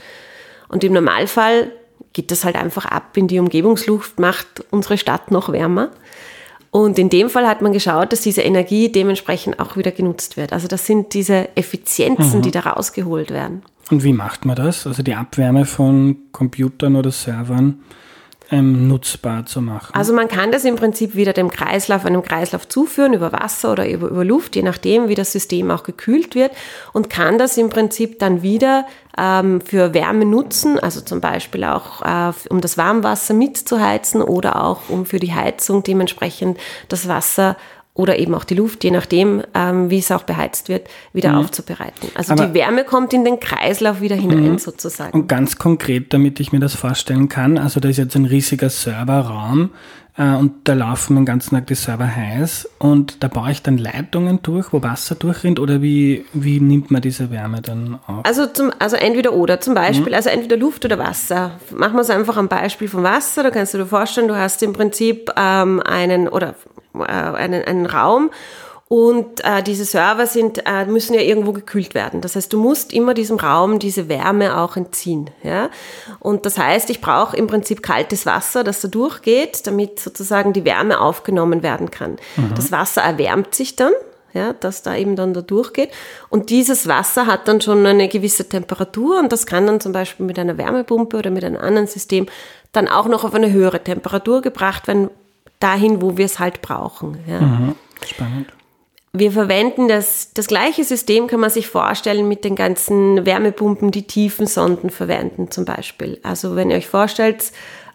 Und 0.70 0.86
im 0.86 0.94
Normalfall 0.94 1.72
geht 2.14 2.32
das 2.32 2.46
halt 2.46 2.56
einfach 2.56 2.86
ab 2.86 3.18
in 3.18 3.28
die 3.28 3.40
Umgebungsluft, 3.40 4.18
macht 4.20 4.64
unsere 4.72 4.98
Stadt 4.98 5.30
noch 5.30 5.52
wärmer. 5.52 5.92
Und 6.71 7.00
in 7.00 7.10
dem 7.10 7.30
Fall 7.30 7.48
hat 7.48 7.62
man 7.62 7.74
geschaut, 7.74 8.12
dass 8.12 8.21
diese 8.21 8.42
Energie 8.42 8.92
dementsprechend 8.92 9.60
auch 9.60 9.75
wieder 9.75 9.92
genutzt 9.92 10.38
wird. 10.38 10.54
Also 10.54 10.68
das 10.68 10.86
sind 10.86 11.13
diese 11.13 11.56
Effizienzen, 11.56 12.39
mhm. 12.39 12.42
die 12.44 12.51
da 12.51 12.62
rausgeholt 12.62 13.31
werden. 13.31 13.63
Und 13.89 14.04
wie 14.04 14.13
macht 14.13 14.45
man 14.45 14.56
das? 14.56 14.86
Also 14.86 15.01
die 15.01 15.16
Abwärme 15.16 15.66
von 15.66 16.18
Computern 16.31 16.95
oder 16.95 17.12
Servern 17.12 17.80
ähm, 18.51 18.88
nutzbar 18.88 19.46
zu 19.46 19.62
machen? 19.62 19.94
Also 19.94 20.13
man 20.13 20.28
kann 20.28 20.51
das 20.51 20.66
im 20.66 20.75
Prinzip 20.75 21.16
wieder 21.16 21.34
dem 21.34 21.50
Kreislauf, 21.50 22.06
einem 22.06 22.24
Kreislauf 22.24 22.68
zuführen, 22.68 23.13
über 23.13 23.31
Wasser 23.31 23.72
oder 23.72 23.90
über, 23.90 24.07
über 24.10 24.25
Luft, 24.25 24.56
je 24.56 24.63
nachdem, 24.63 25.07
wie 25.07 25.16
das 25.16 25.31
System 25.31 25.72
auch 25.72 25.84
gekühlt 25.84 26.36
wird 26.36 26.51
und 26.94 27.10
kann 27.10 27.38
das 27.38 27.57
im 27.57 27.69
Prinzip 27.69 28.19
dann 28.19 28.42
wieder 28.42 28.86
ähm, 29.18 29.62
für 29.62 29.94
Wärme 29.94 30.25
nutzen, 30.25 30.80
also 30.80 31.01
zum 31.01 31.22
Beispiel 31.22 31.63
auch 31.63 32.01
äh, 32.01 32.34
um 32.50 32.62
das 32.62 32.78
Warmwasser 32.78 33.34
mitzuheizen 33.34 34.22
oder 34.22 34.63
auch 34.63 34.90
um 34.90 35.06
für 35.06 35.19
die 35.19 35.34
Heizung 35.34 35.84
dementsprechend 35.84 36.57
das 36.88 37.07
Wasser 37.07 37.56
oder 38.00 38.18
eben 38.18 38.34
auch 38.34 38.46
die 38.46 38.56
Luft, 38.56 38.86
je 38.86 38.92
nachdem, 38.92 39.44
ähm, 39.54 39.90
wie 39.90 39.98
es 39.98 40.10
auch 40.10 40.24
beheizt 40.24 40.69
wird, 40.69 40.88
wieder 41.12 41.34
mhm. 41.34 41.40
aufzubereiten. 41.40 42.10
Also 42.16 42.31
Aber 42.31 42.48
die 42.48 42.54
Wärme 42.54 42.86
kommt 42.86 43.12
in 43.12 43.25
den 43.25 43.42
Kreislauf 43.42 44.00
wieder 44.00 44.16
hinein 44.16 44.54
mhm. 44.54 44.57
sozusagen. 44.57 45.12
Und 45.19 45.28
ganz 45.28 45.57
konkret, 45.57 46.13
damit 46.13 46.40
ich 46.40 46.54
mir 46.54 46.62
das 46.62 46.75
vorstellen 46.75 47.28
kann, 47.28 47.57
also 47.57 47.81
da 47.81 47.90
ist 47.90 47.98
jetzt 47.98 48.16
ein 48.16 48.24
riesiger 48.24 48.69
Serverraum 48.69 49.72
äh, 50.18 50.34
und 50.34 50.54
da 50.63 50.75
laufen 50.75 51.18
den 51.18 51.25
ganzen 51.25 51.56
Tag 51.56 51.68
die 51.68 51.75
Server 51.75 52.07
heiß 52.16 52.69
und 52.78 53.22
da 53.22 53.28
baue 53.28 53.51
ich 53.51 53.63
dann 53.63 53.78
Leitungen 53.78 54.42
durch, 54.44 54.72
wo 54.72 54.81
Wasser 54.81 55.16
durchrinnt 55.16 55.60
oder 55.60 55.81
wie, 55.81 56.24
wie 56.31 56.62
nimmt 56.62 56.92
man 56.92 57.01
diese 57.01 57.31
Wärme 57.31 57.62
dann 57.62 58.00
auf? 58.07 58.24
Also, 58.24 58.46
zum, 58.46 58.72
also 58.80 58.96
entweder 58.96 59.34
oder, 59.34 59.60
zum 59.60 59.74
Beispiel, 59.74 60.13
mhm. 60.13 60.16
also 60.16 60.30
entweder 60.30 60.56
Luft 60.56 60.86
oder 60.86 60.98
Wasser. 60.98 61.60
Machen 61.75 61.96
wir 61.96 62.01
es 62.01 62.10
einfach 62.10 62.38
am 62.38 62.48
Beispiel 62.48 62.88
vom 62.88 63.04
Wasser, 63.04 63.44
da 63.44 63.50
kannst 63.50 63.74
du 63.74 63.78
dir 63.78 63.86
vorstellen, 63.86 64.30
du 64.30 64.38
hast 64.38 64.63
im 64.63 64.72
Prinzip 64.72 65.31
ähm, 65.36 65.81
einen 65.81 66.30
oder 66.30 66.56
äh, 66.94 67.01
einen, 67.01 67.63
einen 67.63 67.86
Raum 67.86 68.31
und 68.89 69.45
äh, 69.45 69.62
diese 69.62 69.86
Server 69.86 70.25
sind, 70.25 70.63
äh, 70.65 70.86
müssen 70.86 71.13
ja 71.13 71.21
irgendwo 71.21 71.53
gekühlt 71.53 71.94
werden. 71.94 72.21
Das 72.21 72.36
heißt, 72.36 72.51
du 72.51 72.59
musst 72.59 72.91
immer 72.91 73.13
diesem 73.13 73.38
Raum 73.38 73.77
diese 73.77 74.09
Wärme 74.09 74.57
auch 74.57 74.75
entziehen. 74.77 75.30
Ja? 75.44 75.69
Und 76.19 76.47
das 76.47 76.57
heißt, 76.57 76.89
ich 76.89 77.00
brauche 77.00 77.38
im 77.38 77.45
Prinzip 77.45 77.83
kaltes 77.83 78.25
Wasser, 78.25 78.63
das 78.63 78.81
da 78.81 78.88
durchgeht, 78.88 79.68
damit 79.68 80.00
sozusagen 80.00 80.53
die 80.53 80.65
Wärme 80.65 81.01
aufgenommen 81.01 81.62
werden 81.62 81.91
kann. 81.91 82.18
Mhm. 82.36 82.56
Das 82.56 82.71
Wasser 82.71 83.03
erwärmt 83.03 83.53
sich 83.53 83.75
dann, 83.75 83.94
ja, 84.33 84.53
dass 84.53 84.81
da 84.81 84.95
eben 84.95 85.15
dann 85.15 85.36
da 85.36 85.41
durchgeht. 85.41 85.91
Und 86.30 86.50
dieses 86.50 86.88
Wasser 86.88 87.27
hat 87.27 87.47
dann 87.47 87.62
schon 87.62 87.86
eine 87.86 88.07
gewisse 88.07 88.50
Temperatur 88.50 89.19
und 89.19 89.31
das 89.31 89.45
kann 89.45 89.68
dann 89.68 89.80
zum 89.80 89.91
Beispiel 89.91 90.25
mit 90.25 90.39
einer 90.39 90.57
Wärmepumpe 90.57 91.15
oder 91.15 91.30
mit 91.30 91.44
einem 91.44 91.57
anderen 91.57 91.88
System 91.88 92.25
dann 92.71 92.88
auch 92.88 93.07
noch 93.07 93.24
auf 93.24 93.36
eine 93.36 93.51
höhere 93.51 93.83
Temperatur 93.83 94.41
gebracht 94.41 94.88
werden, 94.88 95.12
dahin, 95.60 96.02
wo 96.02 96.18
wir 96.18 96.26
es 96.26 96.40
halt 96.40 96.62
brauchen. 96.62 97.20
Ja. 97.28 97.42
Mhm. 97.42 97.76
Spannend. 98.06 98.48
Wir 99.12 99.32
verwenden 99.32 99.88
das, 99.88 100.34
das 100.34 100.48
gleiche 100.48 100.84
System, 100.84 101.28
kann 101.28 101.40
man 101.40 101.50
sich 101.50 101.68
vorstellen, 101.68 102.28
mit 102.28 102.44
den 102.44 102.56
ganzen 102.56 103.26
Wärmepumpen, 103.26 103.90
die 103.90 104.06
Tiefensonden 104.06 104.92
verwenden 104.92 105.50
zum 105.50 105.66
Beispiel. 105.66 106.20
Also 106.22 106.56
wenn 106.56 106.70
ihr 106.70 106.78
euch 106.78 106.88
vorstellt, 106.88 107.52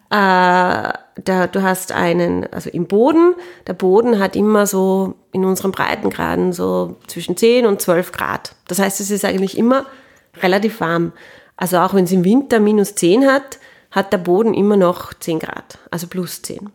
äh, 0.09 0.91
da, 1.23 1.47
du 1.49 1.61
hast 1.61 1.93
einen, 1.93 2.45
also 2.51 2.69
im 2.69 2.85
Boden, 2.85 3.33
der 3.65 3.73
Boden 3.73 4.19
hat 4.19 4.35
immer 4.35 4.67
so 4.67 5.15
in 5.31 5.45
unseren 5.45 5.71
Breitengraden 5.71 6.51
so 6.51 6.97
zwischen 7.07 7.37
10 7.37 7.65
und 7.65 7.81
12 7.81 8.11
Grad. 8.11 8.55
Das 8.67 8.79
heißt, 8.79 8.99
es 8.99 9.09
ist 9.09 9.23
eigentlich 9.23 9.57
immer 9.57 9.85
relativ 10.41 10.81
warm. 10.81 11.13
Also 11.55 11.77
auch 11.77 11.93
wenn 11.93 12.03
es 12.03 12.11
im 12.11 12.25
Winter 12.25 12.59
minus 12.59 12.95
10 12.95 13.25
hat, 13.25 13.59
hat 13.89 14.11
der 14.11 14.17
Boden 14.17 14.53
immer 14.53 14.75
noch 14.75 15.13
10 15.13 15.39
Grad, 15.39 15.79
also 15.89 16.07
plus 16.07 16.41
10. 16.41 16.69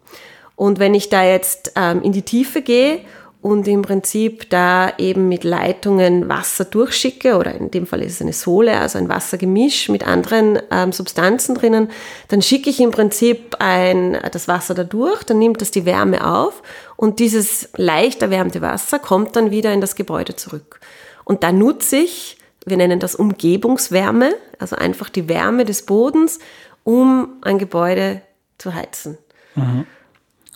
Und 0.60 0.78
wenn 0.78 0.92
ich 0.92 1.08
da 1.08 1.24
jetzt 1.24 1.72
ähm, 1.74 2.02
in 2.02 2.12
die 2.12 2.20
Tiefe 2.20 2.60
gehe 2.60 3.00
und 3.40 3.66
im 3.66 3.80
Prinzip 3.80 4.50
da 4.50 4.92
eben 4.98 5.26
mit 5.26 5.42
Leitungen 5.42 6.28
Wasser 6.28 6.66
durchschicke, 6.66 7.38
oder 7.38 7.54
in 7.54 7.70
dem 7.70 7.86
Fall 7.86 8.02
ist 8.02 8.16
es 8.16 8.20
eine 8.20 8.34
Sohle, 8.34 8.78
also 8.78 8.98
ein 8.98 9.08
Wassergemisch 9.08 9.88
mit 9.88 10.06
anderen 10.06 10.58
ähm, 10.70 10.92
Substanzen 10.92 11.54
drinnen, 11.54 11.88
dann 12.28 12.42
schicke 12.42 12.68
ich 12.68 12.78
im 12.78 12.90
Prinzip 12.90 13.56
ein, 13.58 14.18
das 14.32 14.48
Wasser 14.48 14.74
da 14.74 14.84
durch, 14.84 15.24
dann 15.24 15.38
nimmt 15.38 15.62
das 15.62 15.70
die 15.70 15.86
Wärme 15.86 16.30
auf 16.30 16.62
und 16.96 17.20
dieses 17.20 17.70
leicht 17.76 18.20
erwärmte 18.20 18.60
Wasser 18.60 18.98
kommt 18.98 19.36
dann 19.36 19.50
wieder 19.50 19.72
in 19.72 19.80
das 19.80 19.96
Gebäude 19.96 20.36
zurück. 20.36 20.80
Und 21.24 21.42
da 21.42 21.52
nutze 21.52 21.96
ich, 21.96 22.36
wir 22.66 22.76
nennen 22.76 23.00
das 23.00 23.14
Umgebungswärme, 23.14 24.34
also 24.58 24.76
einfach 24.76 25.08
die 25.08 25.26
Wärme 25.26 25.64
des 25.64 25.86
Bodens, 25.86 26.38
um 26.84 27.38
ein 27.40 27.56
Gebäude 27.56 28.20
zu 28.58 28.74
heizen. 28.74 29.16
Mhm. 29.54 29.86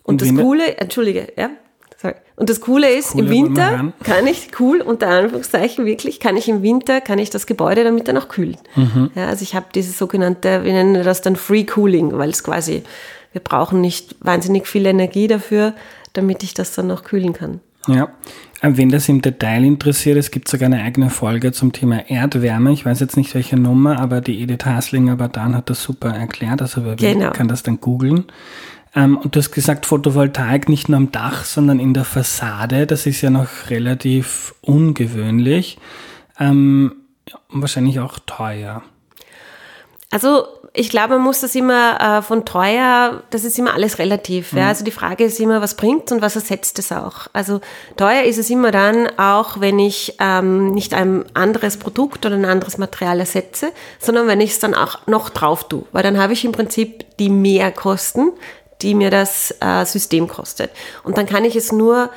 Und, 0.05 0.23
das 0.23 0.35
Coole, 0.35 0.77
entschuldige, 0.77 1.33
ja, 1.37 1.51
sorry. 2.01 2.15
Und 2.37 2.51
das 2.51 2.61
Coole 2.61 2.93
ist, 2.93 3.13
Coole 3.13 3.25
im 3.25 3.31
Winter 3.31 3.93
kann 4.05 4.27
ich, 4.27 4.49
cool, 4.61 4.81
unter 4.81 5.09
Anführungszeichen 5.09 5.87
wirklich, 5.87 6.21
kann 6.21 6.37
ich 6.37 6.49
im 6.49 6.63
Winter, 6.63 7.01
kann 7.01 7.19
ich 7.19 7.31
das 7.31 7.47
Gebäude 7.47 7.85
damit 7.85 8.07
dann 8.07 8.19
auch 8.19 8.29
kühlen. 8.29 8.57
Mhm. 8.77 9.11
Ja, 9.15 9.27
also 9.27 9.43
ich 9.43 9.55
habe 9.55 9.67
dieses 9.75 9.99
sogenannte, 9.99 10.63
wir 10.63 10.73
nennen 10.73 11.03
das 11.03 11.23
dann 11.23 11.37
Free 11.37 11.65
Cooling, 11.65 12.17
weil 12.19 12.31
es 12.31 12.45
quasi, 12.45 12.83
wir 13.33 13.41
brauchen 13.41 13.81
nicht 13.81 14.17
wahnsinnig 14.21 14.67
viel 14.69 14.85
Energie 14.87 15.27
dafür, 15.27 15.75
damit 16.13 16.43
ich 16.43 16.55
das 16.55 16.75
dann 16.75 16.87
noch 16.87 17.03
kühlen 17.03 17.33
kann. 17.33 17.61
Ja, 17.87 18.09
äh, 18.61 18.71
wenn 18.75 18.89
das 18.89 19.09
im 19.09 19.21
Detail 19.21 19.65
interessiert, 19.65 20.17
es 20.17 20.31
gibt 20.31 20.49
sogar 20.49 20.67
eine 20.67 20.83
eigene 20.83 21.11
Folge 21.11 21.53
zum 21.53 21.73
Thema 21.73 22.09
Erdwärme. 22.09 22.73
Ich 22.73 22.87
weiß 22.87 23.01
jetzt 23.01 23.17
nicht 23.17 23.35
welche 23.35 23.57
Nummer, 23.57 23.99
aber 23.99 24.21
die 24.21 24.43
Edith 24.43 24.65
Haslinger 24.65 25.17
Badan 25.17 25.55
hat 25.55 25.71
das 25.71 25.83
super 25.83 26.11
erklärt. 26.11 26.63
Also 26.63 26.85
wer 26.85 26.97
genau. 26.97 27.31
kann 27.31 27.49
das 27.49 27.63
dann 27.63 27.81
googeln. 27.81 28.25
Ähm, 28.95 29.17
und 29.17 29.35
du 29.35 29.41
hast 29.41 29.51
gesagt, 29.51 29.87
Photovoltaik 29.87 30.69
nicht 30.69 30.89
nur 30.89 30.99
am 30.99 31.13
Dach, 31.13 31.45
sondern 31.45 31.81
in 31.81 31.95
der 31.95 32.05
Fassade. 32.05 32.87
Das 32.87 33.07
ist 33.07 33.21
ja 33.21 33.31
noch 33.31 33.49
relativ 33.71 34.55
ungewöhnlich. 34.61 35.79
Ähm, 36.39 36.95
wahrscheinlich 37.49 38.01
auch 38.01 38.19
teuer. 38.27 38.83
Also 40.11 40.47
ich 40.77 40.91
glaube, 40.91 41.15
man 41.15 41.23
muss 41.23 41.41
das 41.41 41.55
immer 41.55 42.01
äh, 42.01 42.23
von 42.23 42.45
teuer, 42.45 43.23
das 43.31 43.45
ist 43.45 43.59
immer 43.59 43.75
alles 43.75 43.99
relativ. 43.99 44.53
Mhm. 44.53 44.59
Ja? 44.59 44.69
Also 44.69 44.85
die 44.85 44.91
Frage 44.91 45.25
ist 45.25 45.39
immer, 45.39 45.61
was 45.61 45.77
bringt 45.77 46.11
und 46.11 46.21
was 46.21 46.35
ersetzt 46.35 46.81
es 46.81 46.91
auch. 46.91 47.29
Also 47.33 47.61
teuer 47.97 48.25
ist 48.25 48.39
es 48.39 48.51
immer 48.51 48.73
dann, 48.73 49.09
auch 49.17 49.61
wenn 49.61 49.79
ich 49.79 50.17
ähm, 50.19 50.73
nicht 50.73 50.93
ein 50.93 51.25
anderes 51.35 51.77
Produkt 51.77 52.27
oder 52.27 52.35
ein 52.35 52.45
anderes 52.45 52.77
Material 52.77 53.21
ersetze, 53.21 53.73
sondern 54.01 54.27
wenn 54.27 54.41
ich 54.41 54.51
es 54.51 54.59
dann 54.59 54.75
auch 54.75 55.07
noch 55.07 55.31
drauf 55.31 55.69
tue. 55.69 55.85
Weil 55.93 56.03
dann 56.03 56.19
habe 56.19 56.33
ich 56.33 56.45
im 56.45 56.53
Prinzip 56.53 57.17
die 57.19 57.31
Mehrkosten, 57.31 58.33
die 58.83 58.95
mir 58.95 59.11
das 59.11 59.55
äh, 59.61 59.85
System 59.85 60.29
kostet. 60.29 60.71
Und 61.03 61.17
dann 61.19 61.27
kann 61.27 61.45
ich 61.45 61.57
es 61.57 61.73
nur 61.73 62.11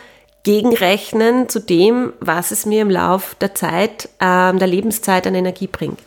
gegenrechnen 0.44 1.50
zu 1.50 1.60
dem, 1.60 2.14
was 2.20 2.52
es 2.52 2.66
mir 2.66 2.82
im 2.82 2.90
Lauf 2.90 3.36
der 3.36 3.54
Zeit, 3.54 4.06
äh, 4.20 4.54
der 4.54 4.68
Lebenszeit 4.68 5.28
an 5.28 5.36
Energie 5.36 5.68
bringt. 5.68 6.00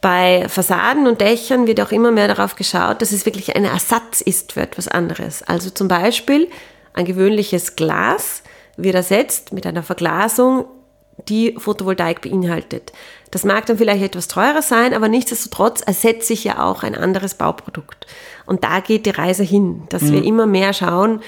Bei 0.00 0.46
Fassaden 0.48 1.06
und 1.06 1.20
Dächern 1.20 1.66
wird 1.66 1.80
auch 1.80 1.90
immer 1.90 2.10
mehr 2.10 2.28
darauf 2.28 2.56
geschaut, 2.56 3.00
dass 3.00 3.12
es 3.12 3.24
wirklich 3.24 3.56
ein 3.56 3.64
Ersatz 3.64 4.20
ist 4.20 4.52
für 4.52 4.60
etwas 4.60 4.86
anderes. 4.86 5.42
Also 5.42 5.70
zum 5.70 5.88
Beispiel 5.88 6.48
ein 6.92 7.06
gewöhnliches 7.06 7.74
Glas 7.74 8.42
wird 8.76 8.96
ersetzt 8.96 9.52
mit 9.52 9.66
einer 9.66 9.82
Verglasung, 9.82 10.66
die 11.28 11.54
Photovoltaik 11.58 12.20
beinhaltet. 12.20 12.92
Das 13.30 13.44
mag 13.44 13.66
dann 13.66 13.78
vielleicht 13.78 14.02
etwas 14.02 14.28
teurer 14.28 14.62
sein, 14.62 14.94
aber 14.94 15.08
nichtsdestotrotz 15.08 15.80
ersetze 15.80 16.32
ich 16.32 16.44
ja 16.44 16.64
auch 16.64 16.82
ein 16.82 16.94
anderes 16.94 17.34
Bauprodukt. 17.34 18.06
Und 18.46 18.64
da 18.64 18.80
geht 18.80 19.06
die 19.06 19.10
Reise 19.10 19.42
hin, 19.42 19.82
dass 19.88 20.02
mhm. 20.02 20.12
wir 20.12 20.24
immer 20.24 20.46
mehr 20.46 20.72
schauen, 20.72 21.20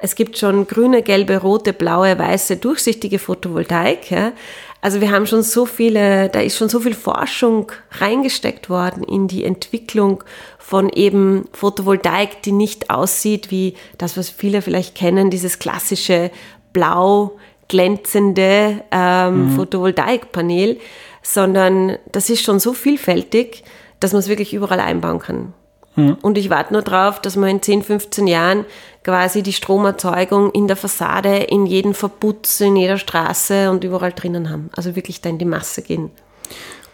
es 0.00 0.14
gibt 0.14 0.38
schon 0.38 0.68
grüne, 0.68 1.02
gelbe, 1.02 1.38
rote, 1.38 1.72
blaue, 1.72 2.16
weiße, 2.16 2.56
durchsichtige 2.56 3.18
Photovoltaik. 3.18 4.10
Ja. 4.12 4.32
Also 4.80 5.00
wir 5.00 5.10
haben 5.10 5.26
schon 5.26 5.42
so 5.42 5.66
viele, 5.66 6.28
da 6.28 6.40
ist 6.40 6.56
schon 6.56 6.68
so 6.68 6.78
viel 6.78 6.94
Forschung 6.94 7.72
reingesteckt 7.90 8.70
worden 8.70 9.02
in 9.02 9.26
die 9.26 9.42
Entwicklung 9.42 10.22
von 10.58 10.88
eben 10.88 11.48
Photovoltaik, 11.52 12.42
die 12.42 12.52
nicht 12.52 12.90
aussieht 12.90 13.50
wie 13.50 13.74
das, 13.98 14.16
was 14.16 14.30
viele 14.30 14.62
vielleicht 14.62 14.94
kennen, 14.94 15.30
dieses 15.30 15.58
klassische 15.58 16.30
blau 16.72 17.36
glänzende 17.68 18.82
ähm, 18.90 19.44
mhm. 19.44 19.56
Photovoltaikpanel, 19.56 20.78
sondern 21.22 21.98
das 22.12 22.30
ist 22.30 22.42
schon 22.42 22.58
so 22.58 22.72
vielfältig, 22.72 23.62
dass 24.00 24.12
man 24.12 24.20
es 24.20 24.28
wirklich 24.28 24.54
überall 24.54 24.80
einbauen 24.80 25.18
kann. 25.18 25.52
Mhm. 25.96 26.16
Und 26.22 26.38
ich 26.38 26.50
warte 26.50 26.72
nur 26.72 26.82
darauf, 26.82 27.20
dass 27.20 27.36
wir 27.36 27.46
in 27.48 27.60
10, 27.60 27.82
15 27.82 28.26
Jahren 28.26 28.64
quasi 29.04 29.42
die 29.42 29.52
Stromerzeugung 29.52 30.50
in 30.52 30.66
der 30.68 30.76
Fassade, 30.76 31.36
in 31.38 31.66
jedem 31.66 31.94
Verputz, 31.94 32.60
in 32.60 32.76
jeder 32.76 32.98
Straße 32.98 33.70
und 33.70 33.84
überall 33.84 34.12
drinnen 34.12 34.50
haben. 34.50 34.70
Also 34.76 34.96
wirklich 34.96 35.20
da 35.20 35.28
in 35.28 35.38
die 35.38 35.44
Masse 35.44 35.82
gehen. 35.82 36.10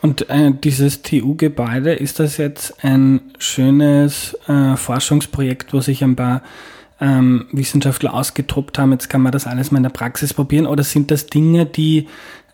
Und 0.01 0.29
äh, 0.29 0.53
dieses 0.53 1.03
TU-Gebäude, 1.03 1.95
ist 1.95 2.21
das 2.21 2.37
jetzt 2.37 2.85
ein 2.85 3.33
schönes 3.39 4.37
äh, 4.47 4.77
Forschungsprojekt, 4.77 5.73
wo 5.73 5.81
sich 5.81 6.05
ein 6.05 6.15
paar 6.15 6.43
ähm, 7.01 7.47
Wissenschaftler 7.53 8.15
ausgetobt 8.15 8.79
haben, 8.79 8.93
jetzt 8.93 9.09
kann 9.11 9.21
man 9.23 9.33
das 9.33 9.47
alles 9.47 9.71
mal 9.71 9.79
in 9.79 9.85
der 9.85 9.91
Praxis 9.91 10.33
probieren? 10.35 10.67
Oder 10.67 10.85
sind 10.85 11.11
das 11.11 11.27
Dinge, 11.27 11.67
die 11.67 12.09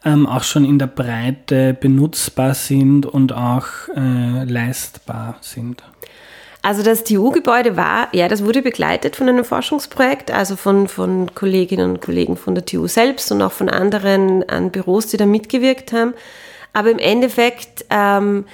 ähm, 0.05 0.27
auch 0.27 0.45
schon 0.45 0.65
in 0.65 0.79
der 0.79 0.87
Breite 0.87 1.75
benutzbar 1.75 2.55
sind 2.55 3.07
und 3.07 3.33
auch 3.33 3.67
äh, 3.95 4.45
leistbar 4.45 5.37
sind? 5.41 5.83
Also 6.63 6.83
das 6.83 7.05
TU-Gebäude 7.05 7.77
war, 7.77 8.09
ja, 8.13 8.29
das 8.29 8.45
wurde 8.45 8.61
begleitet 8.61 9.17
von 9.17 9.29
einem 9.29 9.45
Forschungsprojekt, 9.47 10.31
also 10.31 10.57
von, 10.57 10.89
von 10.89 11.35
Kolleginnen 11.35 11.93
und 11.93 12.03
Kollegen 12.03 12.37
von 12.37 12.55
der 12.55 12.67
TU 12.67 12.87
selbst 12.87 13.33
und 13.33 13.41
auch 13.41 13.53
von 13.53 13.71
anderen 13.71 14.47
an 14.49 14.71
Büros, 14.71 15.07
die 15.07 15.17
da 15.17 15.25
mitgewirkt 15.25 15.93
haben. 15.93 16.13
Aber 16.75 16.91
im 16.91 16.99
Endeffekt 16.99 17.87
ähm, 17.89 18.45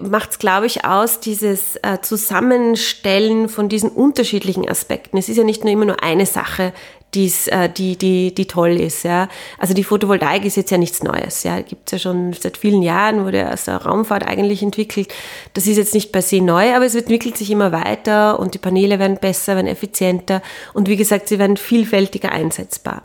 macht 0.00 0.30
es, 0.30 0.38
glaube 0.38 0.66
ich, 0.66 0.84
aus, 0.84 1.20
dieses 1.20 1.76
äh, 1.82 2.00
Zusammenstellen 2.00 3.48
von 3.48 3.68
diesen 3.68 3.90
unterschiedlichen 3.90 4.68
Aspekten. 4.68 5.18
Es 5.18 5.28
ist 5.28 5.36
ja 5.36 5.44
nicht 5.44 5.64
nur 5.64 5.72
immer 5.72 5.84
nur 5.84 6.02
eine 6.02 6.26
Sache, 6.26 6.72
die's, 7.14 7.46
äh, 7.48 7.68
die, 7.68 7.96
die, 7.96 8.34
die 8.34 8.46
toll 8.46 8.80
ist. 8.80 9.04
Ja. 9.04 9.28
Also 9.58 9.74
die 9.74 9.84
Photovoltaik 9.84 10.44
ist 10.44 10.56
jetzt 10.56 10.70
ja 10.70 10.78
nichts 10.78 11.02
Neues. 11.02 11.42
Ja. 11.42 11.60
Gibt 11.60 11.88
es 11.88 11.92
ja 11.92 11.98
schon 11.98 12.32
seit 12.32 12.56
vielen 12.56 12.82
Jahren, 12.82 13.24
wurde 13.24 13.52
aus 13.52 13.64
der 13.64 13.76
Raumfahrt 13.76 14.26
eigentlich 14.26 14.62
entwickelt. 14.62 15.12
Das 15.54 15.66
ist 15.66 15.76
jetzt 15.76 15.94
nicht 15.94 16.12
per 16.12 16.22
se 16.22 16.40
neu, 16.40 16.74
aber 16.74 16.86
es 16.86 16.94
entwickelt 16.94 17.36
sich 17.36 17.50
immer 17.50 17.72
weiter 17.72 18.38
und 18.38 18.54
die 18.54 18.58
Paneele 18.58 18.98
werden 18.98 19.18
besser, 19.18 19.56
werden 19.56 19.66
effizienter 19.66 20.42
und 20.72 20.88
wie 20.88 20.96
gesagt, 20.96 21.28
sie 21.28 21.38
werden 21.38 21.56
vielfältiger 21.56 22.32
einsetzbar. 22.32 23.02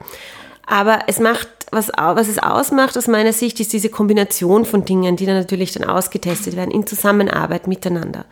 Aber 0.66 1.00
es 1.08 1.20
macht, 1.20 1.48
was, 1.72 1.90
was 1.90 2.28
es 2.28 2.40
ausmacht 2.40 2.98
aus 2.98 3.08
meiner 3.08 3.34
Sicht, 3.34 3.60
ist 3.60 3.74
diese 3.74 3.90
Kombination 3.90 4.66
von 4.66 4.86
Dingen, 4.86 5.16
die 5.16 5.26
dann 5.26 5.38
natürlich 5.38 5.74
dann 5.74 5.88
ausgetestet 5.88 6.56
werden 6.56 6.72
in 6.72 6.88
Zusammenarbeit 6.88 7.68
miteinander. 7.68 8.26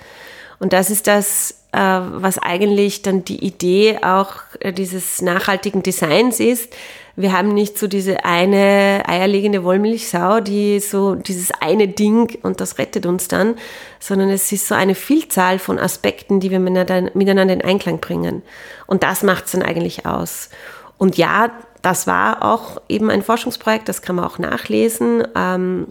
Und 0.60 0.72
das 0.72 0.90
ist 0.90 1.08
das, 1.08 1.52
äh, 1.74 1.78
was 1.78 2.38
eigentlich 2.38 3.02
dann 3.02 3.26
die 3.26 3.44
Idee 3.46 4.00
auch 4.02 4.36
äh, 4.62 4.72
dieses 4.72 5.22
nachhaltigen 5.22 5.84
Designs 5.84 6.40
ist. 6.40 6.74
Wir 7.18 7.32
haben 7.32 7.54
nicht 7.54 7.78
so 7.78 7.88
diese 7.88 8.26
eine 8.26 9.04
eierlegende 9.06 9.64
Wollmilchsau, 9.64 10.42
die 10.42 10.80
so 10.80 11.16
dieses 11.16 11.52
eine 11.62 11.88
Ding 11.88 12.38
und 12.42 12.60
das 12.60 12.78
rettet 12.78 13.06
uns 13.06 13.28
dann, 13.30 13.56
sondern 14.00 14.30
es 14.30 14.52
ist 14.52 14.68
so 14.68 14.76
eine 14.76 14.96
Vielzahl 14.96 15.60
von 15.60 15.80
Aspekten, 15.80 16.42
die 16.42 16.52
wir 16.52 16.60
miteinander 16.60 17.54
in 17.54 17.62
Einklang 17.62 18.00
bringen. 18.00 18.42
Und 18.86 19.04
das 19.04 19.24
macht 19.24 19.46
es 19.46 19.52
dann 19.54 19.62
eigentlich 19.62 20.06
aus. 20.06 20.50
Und 20.98 21.18
ja, 21.18 21.52
das 21.86 22.08
war 22.08 22.42
auch 22.42 22.82
eben 22.90 23.12
ein 23.12 23.22
Forschungsprojekt, 23.22 23.88
das 23.88 24.02
kann 24.02 24.16
man 24.16 24.26
auch 24.26 24.40
nachlesen. 24.40 25.24
Ähm, 25.36 25.88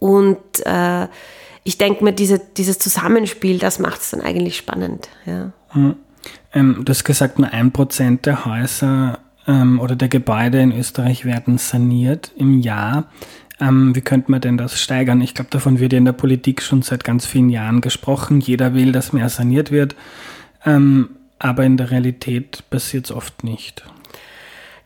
und 0.00 0.66
äh, 0.66 1.06
ich 1.62 1.78
denke 1.78 2.02
mir, 2.02 2.12
diese, 2.12 2.40
dieses 2.56 2.80
Zusammenspiel, 2.80 3.60
das 3.60 3.78
macht 3.78 4.00
es 4.00 4.10
dann 4.10 4.22
eigentlich 4.22 4.56
spannend. 4.56 5.08
Ja. 5.24 5.52
Mhm. 5.72 5.94
Ähm, 6.52 6.82
du 6.84 6.90
hast 6.90 7.04
gesagt, 7.04 7.38
nur 7.38 7.52
ein 7.52 7.70
Prozent 7.70 8.26
der 8.26 8.44
Häuser 8.44 9.20
ähm, 9.46 9.78
oder 9.78 9.94
der 9.94 10.08
Gebäude 10.08 10.60
in 10.60 10.76
Österreich 10.76 11.24
werden 11.24 11.58
saniert 11.58 12.32
im 12.36 12.58
Jahr. 12.58 13.04
Ähm, 13.60 13.94
wie 13.94 14.00
könnte 14.00 14.32
man 14.32 14.40
denn 14.40 14.58
das 14.58 14.80
steigern? 14.80 15.20
Ich 15.20 15.34
glaube, 15.34 15.50
davon 15.50 15.78
wird 15.78 15.92
ja 15.92 15.98
in 15.98 16.06
der 16.06 16.12
Politik 16.12 16.60
schon 16.60 16.82
seit 16.82 17.04
ganz 17.04 17.24
vielen 17.24 17.50
Jahren 17.50 17.82
gesprochen. 17.82 18.40
Jeder 18.40 18.74
will, 18.74 18.90
dass 18.90 19.12
mehr 19.12 19.28
saniert 19.28 19.70
wird. 19.70 19.94
Ähm, 20.66 21.10
aber 21.38 21.62
in 21.62 21.76
der 21.76 21.92
Realität 21.92 22.64
passiert 22.68 23.04
es 23.04 23.12
oft 23.12 23.44
nicht. 23.44 23.84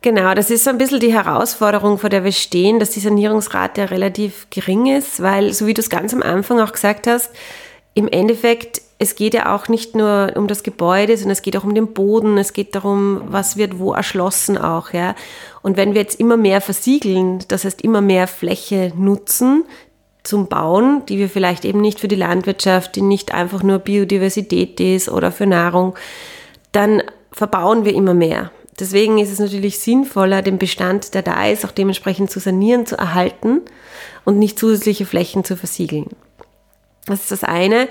Genau, 0.02 0.34
das 0.34 0.50
ist 0.50 0.64
so 0.64 0.70
ein 0.70 0.78
bisschen 0.78 0.98
die 0.98 1.12
Herausforderung, 1.12 1.96
vor 1.96 2.10
der 2.10 2.24
wir 2.24 2.32
stehen, 2.32 2.80
dass 2.80 2.90
die 2.90 2.98
Sanierungsrate 2.98 3.92
relativ 3.92 4.48
gering 4.50 4.86
ist, 4.86 5.22
weil, 5.22 5.52
so 5.52 5.68
wie 5.68 5.74
du 5.74 5.80
es 5.80 5.90
ganz 5.90 6.12
am 6.12 6.22
Anfang 6.22 6.58
auch 6.58 6.72
gesagt 6.72 7.06
hast, 7.06 7.30
im 7.94 8.08
Endeffekt, 8.08 8.82
es 8.98 9.14
geht 9.14 9.32
ja 9.32 9.54
auch 9.54 9.68
nicht 9.68 9.94
nur 9.94 10.32
um 10.34 10.48
das 10.48 10.64
Gebäude, 10.64 11.16
sondern 11.16 11.32
es 11.32 11.42
geht 11.42 11.56
auch 11.56 11.62
um 11.62 11.74
den 11.74 11.92
Boden, 11.92 12.36
es 12.36 12.52
geht 12.52 12.74
darum, 12.74 13.22
was 13.26 13.56
wird 13.56 13.78
wo 13.78 13.92
erschlossen 13.92 14.58
auch, 14.58 14.92
ja. 14.92 15.14
Und 15.62 15.76
wenn 15.76 15.94
wir 15.94 16.00
jetzt 16.00 16.18
immer 16.18 16.36
mehr 16.36 16.60
versiegeln, 16.60 17.44
das 17.46 17.64
heißt 17.64 17.82
immer 17.82 18.00
mehr 18.00 18.26
Fläche 18.26 18.92
nutzen, 18.96 19.64
zum 20.24 20.48
Bauen, 20.48 21.06
die 21.06 21.18
wir 21.18 21.28
vielleicht 21.28 21.64
eben 21.64 21.80
nicht 21.80 22.00
für 22.00 22.08
die 22.08 22.16
Landwirtschaft, 22.16 22.96
die 22.96 23.02
nicht 23.02 23.34
einfach 23.34 23.62
nur 23.62 23.78
Biodiversität 23.78 24.80
ist 24.80 25.08
oder 25.08 25.30
für 25.30 25.46
Nahrung, 25.46 25.94
dann 26.72 27.02
verbauen 27.30 27.84
wir 27.84 27.94
immer 27.94 28.14
mehr. 28.14 28.50
Deswegen 28.82 29.18
ist 29.18 29.30
es 29.30 29.38
natürlich 29.38 29.78
sinnvoller, 29.78 30.42
den 30.42 30.58
Bestand, 30.58 31.14
der 31.14 31.22
da 31.22 31.46
ist, 31.46 31.64
auch 31.64 31.70
dementsprechend 31.70 32.32
zu 32.32 32.40
sanieren, 32.40 32.84
zu 32.84 32.98
erhalten 32.98 33.60
und 34.24 34.40
nicht 34.40 34.58
zusätzliche 34.58 35.06
Flächen 35.06 35.44
zu 35.44 35.56
versiegeln. 35.56 36.08
Das 37.06 37.20
ist 37.20 37.30
das 37.30 37.44
eine. 37.44 37.86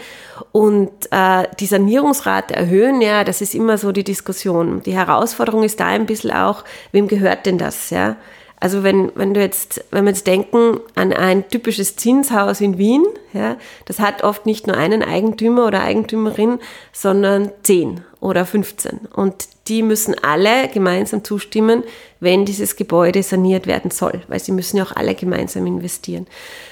Und 0.51 0.91
äh, 1.11 1.47
die 1.61 1.65
Sanierungsrate 1.65 2.53
erhöhen, 2.53 2.99
ja, 2.99 3.23
das 3.23 3.39
ist 3.39 3.55
immer 3.55 3.77
so 3.77 3.93
die 3.93 4.03
Diskussion. 4.03 4.83
Die 4.83 4.93
Herausforderung 4.93 5.63
ist 5.63 5.79
da 5.79 5.85
ein 5.85 6.05
bisschen 6.05 6.31
auch, 6.31 6.65
wem 6.91 7.07
gehört 7.07 7.45
denn 7.45 7.57
das, 7.57 7.89
ja? 7.89 8.17
Also 8.59 8.83
wenn, 8.83 9.13
wenn 9.15 9.33
du 9.33 9.39
jetzt, 9.39 9.85
wenn 9.91 10.03
wir 10.03 10.11
jetzt 10.11 10.27
denken 10.27 10.81
an 10.95 11.13
ein 11.13 11.47
typisches 11.47 11.95
Zinshaus 11.95 12.59
in 12.59 12.77
Wien, 12.77 13.05
ja, 13.31 13.55
das 13.85 14.01
hat 14.01 14.25
oft 14.25 14.45
nicht 14.45 14.67
nur 14.67 14.75
einen 14.75 15.03
Eigentümer 15.03 15.67
oder 15.67 15.83
Eigentümerin, 15.83 16.59
sondern 16.91 17.49
zehn 17.63 18.01
oder 18.19 18.45
15. 18.45 19.07
Und 19.15 19.47
die 19.67 19.83
müssen 19.83 20.15
alle 20.23 20.67
gemeinsam 20.69 21.23
zustimmen, 21.23 21.83
wenn 22.19 22.45
dieses 22.45 22.75
Gebäude 22.75 23.23
saniert 23.23 23.67
werden 23.67 23.91
soll, 23.91 24.21
weil 24.27 24.39
sie 24.39 24.51
müssen 24.51 24.77
ja 24.77 24.83
auch 24.83 24.95
alle 24.95 25.15
gemeinsam 25.15 25.65
investieren. 25.67 26.27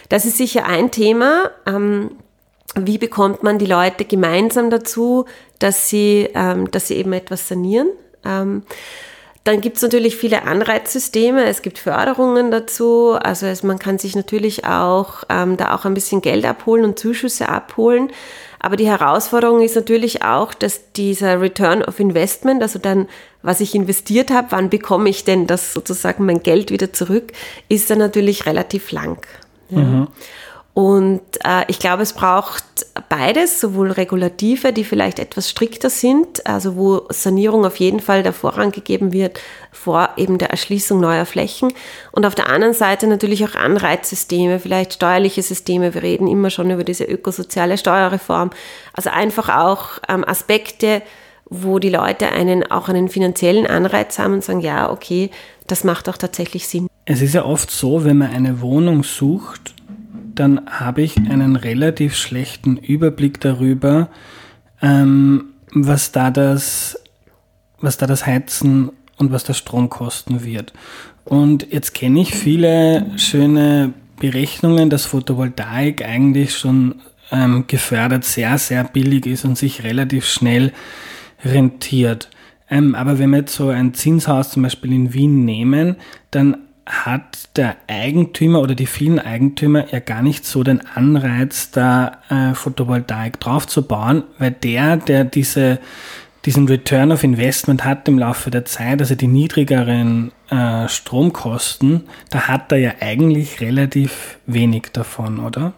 Das 0.10 0.26
ist 0.26 0.38
sicher 0.38 0.66
ein 0.66 0.92
Thema. 0.92 1.52
Ähm, 1.66 2.12
wie 2.76 2.98
bekommt 2.98 3.44
man 3.44 3.58
die 3.58 3.66
Leute 3.66 4.06
gemeinsam 4.06 4.70
dazu, 4.70 5.26
dass 5.60 5.90
sie, 5.90 6.30
ähm, 6.34 6.70
dass 6.72 6.88
sie 6.88 6.96
eben 6.96 7.14
etwas 7.14 7.48
sanieren? 7.48 7.90
Ähm, 8.26 8.64
dann 9.50 9.62
gibt 9.62 9.78
es 9.78 9.82
natürlich 9.82 10.16
viele 10.16 10.44
Anreizsysteme, 10.44 11.46
es 11.46 11.62
gibt 11.62 11.80
Förderungen 11.80 12.52
dazu, 12.52 13.14
also 13.14 13.48
es, 13.48 13.64
man 13.64 13.80
kann 13.80 13.98
sich 13.98 14.16
natürlich 14.16 14.66
auch 14.66 15.24
ähm, 15.30 15.58
da 15.58 15.74
auch 15.76 15.86
ein 15.86 15.94
bisschen 15.94 16.22
Geld 16.22 16.46
abholen 16.46 16.86
und 16.86 17.00
Zuschüsse 17.00 17.50
abholen. 17.50 18.12
Aber 18.60 18.76
die 18.76 18.88
Herausforderung 18.88 19.62
ist 19.62 19.76
natürlich 19.76 20.22
auch, 20.22 20.54
dass 20.54 20.92
dieser 20.94 21.42
Return 21.42 21.82
of 21.82 22.00
Investment, 22.00 22.62
also 22.62 22.78
dann, 22.78 23.08
was 23.42 23.62
ich 23.62 23.74
investiert 23.74 24.32
habe, 24.32 24.48
wann 24.52 24.70
bekomme 24.70 25.10
ich 25.10 25.24
denn 25.24 25.48
das 25.48 25.74
sozusagen 25.74 26.26
mein 26.26 26.44
Geld 26.44 26.70
wieder 26.70 26.92
zurück, 26.94 27.32
ist 27.70 27.90
dann 27.90 28.00
natürlich 28.00 28.46
relativ 28.46 28.92
lang. 28.92 29.26
Ja. 29.70 29.80
Mhm. 29.80 30.08
Und 30.74 31.22
äh, 31.44 31.66
ich 31.68 31.80
glaube, 31.80 32.04
es 32.04 32.14
braucht 32.14 32.64
beides, 33.10 33.60
sowohl 33.60 33.92
regulative, 33.92 34.72
die 34.72 34.84
vielleicht 34.84 35.20
etwas 35.20 35.50
strikter 35.50 35.90
sind, 35.90 36.46
also 36.46 36.76
wo 36.76 37.02
Sanierung 37.10 37.66
auf 37.66 37.78
jeden 37.78 38.00
Fall 38.00 38.24
der 38.24 38.34
Vorrang 38.34 38.72
gegeben 38.72 39.12
wird 39.12 39.40
vor 39.72 40.10
eben 40.18 40.38
der 40.38 40.52
Erschließung 40.52 41.00
neuer 41.00 41.26
Flächen. 41.26 41.74
Und 42.12 42.26
auf 42.26 42.36
der 42.36 42.50
anderen 42.50 42.74
Seite 42.74 43.08
natürlich 43.08 43.44
auch 43.46 43.56
Anreizsysteme, 43.56 44.60
vielleicht 44.60 44.94
steuerliche 44.94 45.42
Systeme. 45.42 45.94
Wir 45.94 46.04
reden 46.04 46.28
immer 46.28 46.50
schon 46.50 46.72
über 46.72 46.84
diese 46.84 47.04
ökosoziale 47.04 47.78
Steuerreform. 47.78 48.52
Also 48.94 49.10
einfach 49.10 49.50
auch 49.50 50.00
ähm, 50.08 50.24
Aspekte, 50.26 51.02
wo 51.50 51.80
die 51.80 51.90
Leute 51.90 52.32
einen 52.32 52.70
auch 52.70 52.90
einen 52.90 53.10
finanziellen 53.10 53.66
Anreiz 53.68 54.20
haben 54.20 54.36
und 54.36 54.44
sagen, 54.44 54.62
ja, 54.62 54.92
okay, 54.92 55.32
das 55.68 55.84
macht 55.84 56.08
auch 56.10 56.18
tatsächlich 56.18 56.68
Sinn. 56.68 56.88
Es 57.06 57.22
ist 57.22 57.34
ja 57.34 57.44
oft 57.44 57.72
so, 57.72 58.06
wenn 58.06 58.18
man 58.20 58.32
eine 58.32 58.62
Wohnung 58.62 59.04
sucht, 59.04 59.74
dann 60.40 60.62
habe 60.70 61.02
ich 61.02 61.18
einen 61.18 61.56
relativ 61.56 62.16
schlechten 62.16 62.78
Überblick 62.78 63.42
darüber, 63.42 64.10
ähm, 64.82 65.46
was 65.74 66.12
da 66.12 66.32
das, 66.32 66.98
was 67.80 67.98
da 67.98 68.08
das 68.08 68.26
Heizen 68.26 68.92
und 69.18 69.32
was 69.32 69.44
der 69.44 69.54
Strom 69.54 69.90
kosten 69.90 70.44
wird. 70.44 70.74
Und 71.26 71.68
jetzt 71.72 71.94
kenne 71.94 72.22
ich 72.22 72.34
viele 72.34 73.06
schöne 73.18 73.94
Berechnungen, 74.20 74.90
dass 74.90 75.06
Photovoltaik 75.06 76.04
eigentlich 76.04 76.58
schon 76.58 76.96
ähm, 77.32 77.66
gefördert 77.68 78.24
sehr, 78.24 78.58
sehr 78.58 78.84
billig 78.86 79.26
ist 79.26 79.46
und 79.46 79.58
sich 79.58 79.84
relativ 79.84 80.26
schnell 80.26 80.72
rentiert. 81.44 82.30
Ähm, 82.70 82.96
aber 82.96 83.20
wenn 83.20 83.32
wir 83.32 83.40
jetzt 83.40 83.56
so 83.56 83.70
ein 83.70 83.94
Zinshaus 83.94 84.52
zum 84.52 84.64
Beispiel 84.64 84.94
in 84.94 85.14
Wien 85.14 85.44
nehmen, 85.44 85.98
dann 86.32 86.58
hat 86.90 87.56
der 87.56 87.76
Eigentümer 87.88 88.62
oder 88.62 88.74
die 88.74 88.88
vielen 88.88 89.20
Eigentümer 89.20 89.86
ja 89.94 90.00
gar 90.00 90.24
nicht 90.24 90.46
so 90.46 90.64
den 90.64 90.82
Anreiz, 90.96 91.70
da 91.70 92.18
äh, 92.30 92.56
Photovoltaik 92.56 93.40
draufzubauen, 93.40 94.24
weil 94.40 94.52
der, 94.52 94.98
der 94.98 95.24
diese, 95.24 95.80
diesen 96.46 96.68
Return 96.68 97.12
of 97.12 97.24
Investment 97.24 97.86
hat 97.86 98.08
im 98.08 98.18
Laufe 98.18 98.50
der 98.50 98.66
Zeit, 98.66 99.02
also 99.02 99.14
die 99.14 99.28
niedrigeren 99.28 100.32
äh, 100.50 100.88
Stromkosten, 100.88 102.06
da 102.32 102.48
hat 102.48 102.72
er 102.72 102.80
ja 102.80 102.92
eigentlich 103.02 103.62
relativ 103.62 104.40
wenig 104.48 104.88
davon, 104.92 105.40
oder? 105.40 105.74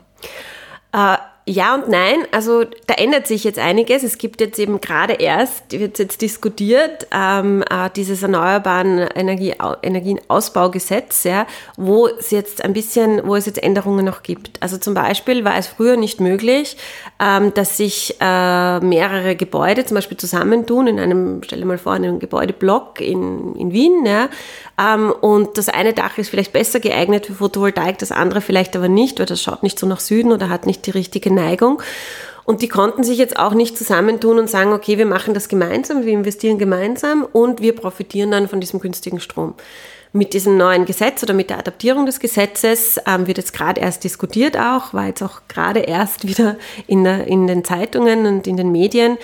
Äh, 0.93 1.17
ja 1.51 1.75
und 1.75 1.89
nein, 1.89 2.25
also 2.31 2.63
da 2.87 2.93
ändert 2.95 3.27
sich 3.27 3.43
jetzt 3.43 3.59
einiges. 3.59 4.03
Es 4.03 4.17
gibt 4.17 4.41
jetzt 4.41 4.57
eben 4.57 4.79
gerade 4.79 5.13
erst, 5.13 5.71
wird 5.71 5.99
jetzt 5.99 6.21
diskutiert, 6.21 7.07
ähm, 7.11 7.63
äh, 7.69 7.89
dieses 7.95 8.23
Erneuerbaren 8.23 8.99
Energie, 8.99 9.53
Energienausbaugesetz, 9.83 11.23
ja, 11.25 11.45
wo 11.77 12.07
es 12.07 12.31
jetzt 12.31 12.63
ein 12.63 12.73
bisschen, 12.73 13.27
wo 13.27 13.35
es 13.35 13.45
jetzt 13.45 13.61
Änderungen 13.61 14.05
noch 14.05 14.23
gibt. 14.23 14.61
Also 14.61 14.77
zum 14.77 14.93
Beispiel 14.93 15.43
war 15.43 15.57
es 15.57 15.67
früher 15.67 15.97
nicht 15.97 16.21
möglich, 16.21 16.77
ähm, 17.19 17.53
dass 17.53 17.77
sich 17.77 18.15
äh, 18.19 18.79
mehrere 18.79 19.35
Gebäude 19.35 19.85
zum 19.85 19.95
Beispiel 19.95 20.17
zusammentun 20.17 20.87
in 20.87 20.99
einem, 20.99 21.43
stell 21.43 21.59
dir 21.59 21.65
mal 21.65 21.77
vor, 21.77 21.95
in 21.95 22.05
einem 22.05 22.19
Gebäudeblock 22.19 23.01
in, 23.01 23.55
in 23.55 23.73
Wien, 23.73 24.05
ja, 24.05 24.29
und 25.21 25.57
das 25.57 25.69
eine 25.69 25.93
Dach 25.93 26.17
ist 26.17 26.29
vielleicht 26.29 26.53
besser 26.53 26.79
geeignet 26.79 27.27
für 27.27 27.33
Photovoltaik, 27.33 27.99
das 27.99 28.11
andere 28.11 28.41
vielleicht 28.41 28.75
aber 28.75 28.87
nicht, 28.87 29.19
weil 29.19 29.25
das 29.25 29.41
schaut 29.41 29.63
nicht 29.63 29.77
so 29.77 29.85
nach 29.85 29.99
Süden 29.99 30.31
oder 30.31 30.49
hat 30.49 30.65
nicht 30.65 30.85
die 30.87 30.91
richtige 30.91 31.31
Neigung. 31.31 31.81
Und 32.43 32.61
die 32.61 32.67
konnten 32.67 33.03
sich 33.03 33.17
jetzt 33.17 33.37
auch 33.37 33.53
nicht 33.53 33.77
zusammentun 33.77 34.39
und 34.39 34.49
sagen, 34.49 34.73
okay, 34.73 34.97
wir 34.97 35.05
machen 35.05 35.33
das 35.33 35.47
gemeinsam, 35.47 36.05
wir 36.05 36.13
investieren 36.13 36.57
gemeinsam 36.57 37.25
und 37.31 37.61
wir 37.61 37.75
profitieren 37.75 38.31
dann 38.31 38.47
von 38.47 38.59
diesem 38.59 38.79
günstigen 38.79 39.19
Strom. 39.19 39.53
Mit 40.13 40.33
diesem 40.33 40.57
neuen 40.57 40.85
Gesetz 40.85 41.23
oder 41.23 41.33
mit 41.33 41.49
der 41.49 41.59
Adaptierung 41.59 42.05
des 42.05 42.19
Gesetzes 42.19 42.99
ähm, 43.07 43.27
wird 43.27 43.37
jetzt 43.37 43.53
gerade 43.53 43.79
erst 43.79 44.03
diskutiert 44.03 44.57
auch, 44.57 44.93
war 44.93 45.07
jetzt 45.07 45.21
auch 45.21 45.41
gerade 45.47 45.81
erst 45.81 46.27
wieder 46.27 46.57
in, 46.87 47.05
der, 47.05 47.27
in 47.27 47.47
den 47.47 47.63
Zeitungen 47.63 48.25
und 48.25 48.47
in 48.47 48.57
den 48.57 48.71
Medien, 48.71 49.17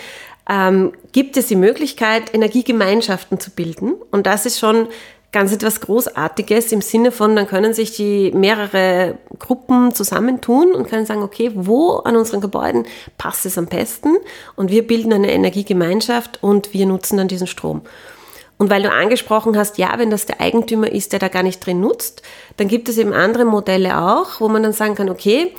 ähm, 0.50 0.94
gibt 1.12 1.36
es 1.36 1.48
die 1.48 1.58
Möglichkeit, 1.58 2.34
Energiegemeinschaften 2.34 3.40
zu 3.40 3.52
bilden. 3.52 3.96
Und 4.12 4.28
das 4.28 4.46
ist 4.46 4.60
schon 4.60 4.88
ganz 5.32 5.52
etwas 5.52 5.82
Großartiges 5.82 6.72
im 6.72 6.82
Sinne 6.82 7.12
von, 7.12 7.36
dann 7.36 7.48
können 7.48 7.74
sich 7.74 7.96
die 7.96 8.32
mehrere 8.32 9.18
Gruppen 9.40 9.94
zusammentun 9.94 10.74
und 10.74 10.88
können 10.88 11.06
sagen, 11.06 11.22
okay, 11.22 11.52
wo 11.54 11.98
an 11.98 12.16
unseren 12.16 12.42
Gebäuden 12.42 12.86
passt 13.18 13.46
es 13.46 13.58
am 13.58 13.68
besten 13.68 14.16
und 14.56 14.72
wir 14.72 14.88
bilden 14.88 15.14
eine 15.14 15.32
Energiegemeinschaft 15.32 16.42
und 16.42 16.74
wir 16.74 16.86
nutzen 16.86 17.18
dann 17.18 17.28
diesen 17.28 17.48
Strom. 17.48 17.82
Und 18.58 18.72
weil 18.72 18.82
du 18.82 18.92
angesprochen 18.92 19.56
hast, 19.58 19.78
ja, 19.78 20.00
wenn 20.00 20.10
das 20.10 20.26
der 20.26 20.42
Eigentümer 20.42 20.92
ist, 20.92 21.12
der 21.12 21.20
da 21.20 21.28
gar 21.28 21.44
nicht 21.44 21.64
drin 21.64 21.80
nutzt, 21.80 22.24
dann 22.56 22.68
gibt 22.68 22.90
es 22.90 22.98
eben 22.98 23.14
andere 23.14 23.46
Modelle 23.46 24.00
auch, 24.00 24.40
wo 24.40 24.50
man 24.50 24.64
dann 24.64 24.74
sagen 24.74 24.96
kann, 24.96 25.10
okay, 25.10 25.54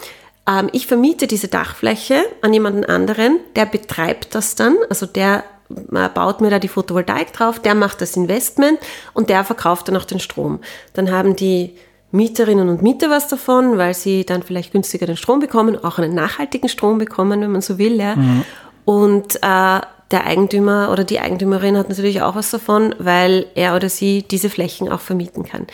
ähm, 0.49 0.69
ich 0.73 0.87
vermiete 0.87 1.27
diese 1.27 1.49
Dachfläche 1.49 2.25
an 2.41 2.53
jemanden 2.53 2.85
anderen, 2.85 3.39
der 3.55 3.67
betreibt 3.67 4.35
das 4.35 4.57
dann, 4.57 4.77
also 4.89 5.07
der 5.07 5.45
baut 5.69 6.41
mir 6.41 6.51
da 6.51 6.59
die 6.59 6.69
Photovoltaik 6.69 7.33
drauf, 7.33 7.59
der 7.59 7.75
macht 7.75 8.01
das 8.01 8.17
Investment 8.17 8.79
und 9.13 9.31
der 9.31 9.45
verkauft 9.45 9.89
dann 9.89 9.97
auch 9.97 10.05
den 10.05 10.21
Strom. 10.21 10.61
Dann 10.95 11.11
haben 11.11 11.37
die 11.37 11.75
Mieterinnen 12.11 12.69
und 12.69 12.83
Mieter 12.83 13.11
was 13.11 13.29
davon, 13.29 13.77
weil 13.77 13.95
sie 13.95 14.25
dann 14.25 14.43
vielleicht 14.43 14.73
günstiger 14.73 15.07
den 15.07 15.17
Strom 15.17 15.41
bekommen, 15.41 15.83
auch 15.85 15.99
einen 15.99 16.15
nachhaltigen 16.15 16.69
Strom 16.69 16.99
bekommen, 16.99 17.41
wenn 17.43 17.53
man 17.53 17.61
so 17.61 17.79
will. 17.79 18.01
Ja. 18.01 18.17
Mhm. 18.17 18.45
Und 18.87 19.37
äh, 19.37 19.81
der 20.11 20.27
Eigentümer 20.27 20.91
oder 20.91 21.05
die 21.05 21.21
Eigentümerin 21.21 21.77
hat 21.77 21.91
natürlich 21.91 22.23
auch 22.23 22.35
was 22.35 22.51
davon, 22.51 22.95
weil 22.99 23.47
er 23.55 23.77
oder 23.77 23.91
sie 23.91 24.23
diese 24.23 24.49
Flächen 24.49 24.89
auch 24.89 25.01
vermieten 25.01 25.45
kann. 25.45 25.67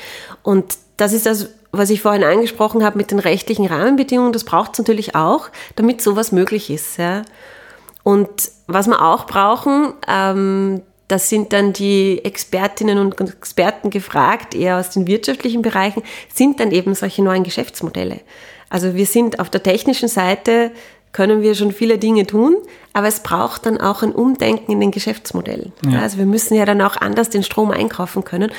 Und 0.42 0.76
das 0.96 1.12
ist 1.12 1.26
das, 1.26 1.50
was 1.70 1.90
ich 1.90 2.02
vorhin 2.02 2.24
angesprochen 2.24 2.84
habe 2.84 2.98
mit 2.98 3.12
den 3.12 3.20
rechtlichen 3.20 3.66
Rahmenbedingungen. 3.66 4.32
Das 4.32 4.44
braucht 4.44 4.72
es 4.72 4.78
natürlich 4.78 5.14
auch, 5.14 5.50
damit 5.76 6.02
sowas 6.02 6.32
möglich 6.32 6.70
ist. 6.70 6.96
Ja. 6.98 7.22
Und 8.04 8.28
was 8.68 8.86
wir 8.86 9.02
auch 9.02 9.26
brauchen, 9.26 9.94
ähm, 10.06 10.82
das 11.08 11.28
sind 11.28 11.52
dann 11.52 11.72
die 11.72 12.24
Expertinnen 12.24 12.98
und 12.98 13.20
Experten 13.20 13.90
gefragt, 13.90 14.54
eher 14.54 14.78
aus 14.78 14.90
den 14.90 15.06
wirtschaftlichen 15.06 15.62
Bereichen, 15.62 16.02
sind 16.32 16.60
dann 16.60 16.70
eben 16.70 16.94
solche 16.94 17.22
neuen 17.22 17.42
Geschäftsmodelle. 17.42 18.20
Also 18.70 18.94
wir 18.94 19.06
sind 19.06 19.40
auf 19.40 19.50
der 19.50 19.62
technischen 19.62 20.08
Seite, 20.08 20.70
können 21.12 21.42
wir 21.42 21.54
schon 21.54 21.72
viele 21.72 21.98
Dinge 21.98 22.26
tun, 22.26 22.56
aber 22.92 23.06
es 23.06 23.20
braucht 23.20 23.66
dann 23.66 23.80
auch 23.80 24.02
ein 24.02 24.12
Umdenken 24.12 24.72
in 24.72 24.80
den 24.80 24.90
Geschäftsmodellen. 24.90 25.72
Ja. 25.88 26.00
Also 26.00 26.18
wir 26.18 26.26
müssen 26.26 26.54
ja 26.54 26.64
dann 26.64 26.82
auch 26.82 26.96
anders 26.96 27.30
den 27.30 27.44
Strom 27.44 27.70
einkaufen 27.70 28.24
können 28.24 28.50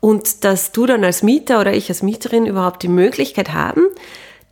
und 0.00 0.44
dass 0.44 0.70
du 0.70 0.86
dann 0.86 1.02
als 1.02 1.22
Mieter 1.22 1.60
oder 1.60 1.72
ich 1.72 1.88
als 1.88 2.02
Mieterin 2.02 2.46
überhaupt 2.46 2.82
die 2.82 2.88
Möglichkeit 2.88 3.52
haben, 3.52 3.82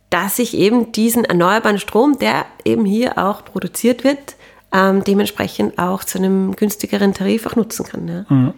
dass 0.09 0.39
ich 0.39 0.55
eben 0.55 0.91
diesen 0.91 1.25
erneuerbaren 1.25 1.79
Strom, 1.79 2.19
der 2.19 2.45
eben 2.65 2.85
hier 2.85 3.17
auch 3.17 3.45
produziert 3.45 4.03
wird, 4.03 4.35
ähm, 4.73 5.03
dementsprechend 5.03 5.77
auch 5.77 6.03
zu 6.03 6.17
einem 6.17 6.55
günstigeren 6.55 7.13
Tarif 7.13 7.45
auch 7.45 7.55
nutzen 7.55 7.85
kann. 7.85 8.07
Ja. 8.07 8.25
Mhm. 8.27 8.53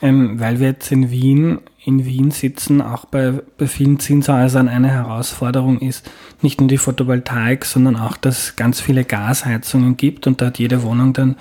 Ähm, 0.00 0.38
weil 0.38 0.60
wir 0.60 0.68
jetzt 0.68 0.92
in 0.92 1.10
Wien, 1.10 1.58
in 1.84 2.04
Wien 2.04 2.30
sitzen, 2.30 2.80
auch 2.80 3.04
bei, 3.06 3.32
bei 3.56 3.66
vielen 3.66 3.98
Zinshäusern 3.98 4.68
eine 4.68 4.88
Herausforderung 4.88 5.80
ist, 5.80 6.08
nicht 6.40 6.60
nur 6.60 6.68
die 6.68 6.78
Photovoltaik, 6.78 7.64
sondern 7.64 7.96
auch, 7.96 8.16
dass 8.16 8.38
es 8.38 8.56
ganz 8.56 8.80
viele 8.80 9.04
Gasheizungen 9.04 9.96
gibt 9.96 10.28
und 10.28 10.40
da 10.40 10.46
hat 10.46 10.60
jede 10.60 10.84
Wohnung 10.84 11.14
dann 11.14 11.34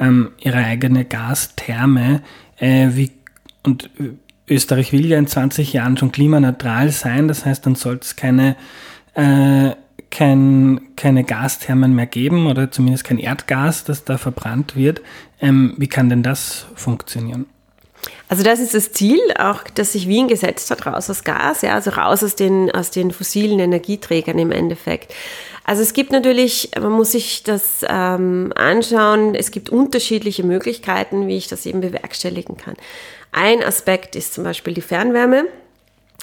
ähm, 0.00 0.30
ihre 0.40 0.58
eigene 0.58 1.04
Gastherme. 1.04 2.22
Äh, 2.56 2.88
wie, 2.94 3.12
und 3.62 3.88
Österreich 4.48 4.92
will 4.92 5.06
ja 5.06 5.18
in 5.18 5.28
20 5.28 5.72
Jahren 5.72 5.96
schon 5.96 6.10
klimaneutral 6.10 6.90
sein, 6.90 7.28
das 7.28 7.46
heißt, 7.46 7.64
dann 7.64 7.76
soll 7.76 8.00
es 8.00 8.16
keine 8.16 8.56
äh, 9.14 9.70
kein, 10.12 10.80
keine 10.94 11.24
Gasthermen 11.24 11.94
mehr 11.94 12.06
geben 12.06 12.46
oder 12.46 12.70
zumindest 12.70 13.04
kein 13.04 13.18
Erdgas, 13.18 13.82
das 13.82 14.04
da 14.04 14.18
verbrannt 14.18 14.76
wird. 14.76 15.00
Ähm, 15.40 15.74
wie 15.78 15.88
kann 15.88 16.08
denn 16.08 16.22
das 16.22 16.66
funktionieren? 16.76 17.46
Also 18.28 18.42
das 18.42 18.60
ist 18.60 18.74
das 18.74 18.92
Ziel, 18.92 19.20
auch 19.38 19.62
das 19.74 19.92
sich 19.92 20.08
Wien 20.08 20.28
gesetzt 20.28 20.70
hat, 20.70 20.86
raus 20.86 21.08
aus 21.08 21.24
Gas, 21.24 21.62
ja, 21.62 21.74
also 21.74 21.90
raus 21.90 22.22
aus 22.22 22.34
den, 22.34 22.70
aus 22.70 22.90
den 22.90 23.10
fossilen 23.10 23.58
Energieträgern 23.58 24.38
im 24.38 24.52
Endeffekt. 24.52 25.14
Also 25.64 25.82
es 25.82 25.92
gibt 25.92 26.12
natürlich, 26.12 26.70
man 26.80 26.92
muss 26.92 27.12
sich 27.12 27.42
das 27.44 27.84
ähm, 27.88 28.52
anschauen, 28.56 29.34
es 29.34 29.50
gibt 29.50 29.70
unterschiedliche 29.70 30.44
Möglichkeiten, 30.44 31.28
wie 31.28 31.36
ich 31.36 31.48
das 31.48 31.66
eben 31.66 31.80
bewerkstelligen 31.80 32.56
kann. 32.56 32.74
Ein 33.30 33.62
Aspekt 33.62 34.16
ist 34.16 34.34
zum 34.34 34.44
Beispiel 34.44 34.74
die 34.74 34.80
Fernwärme 34.80 35.46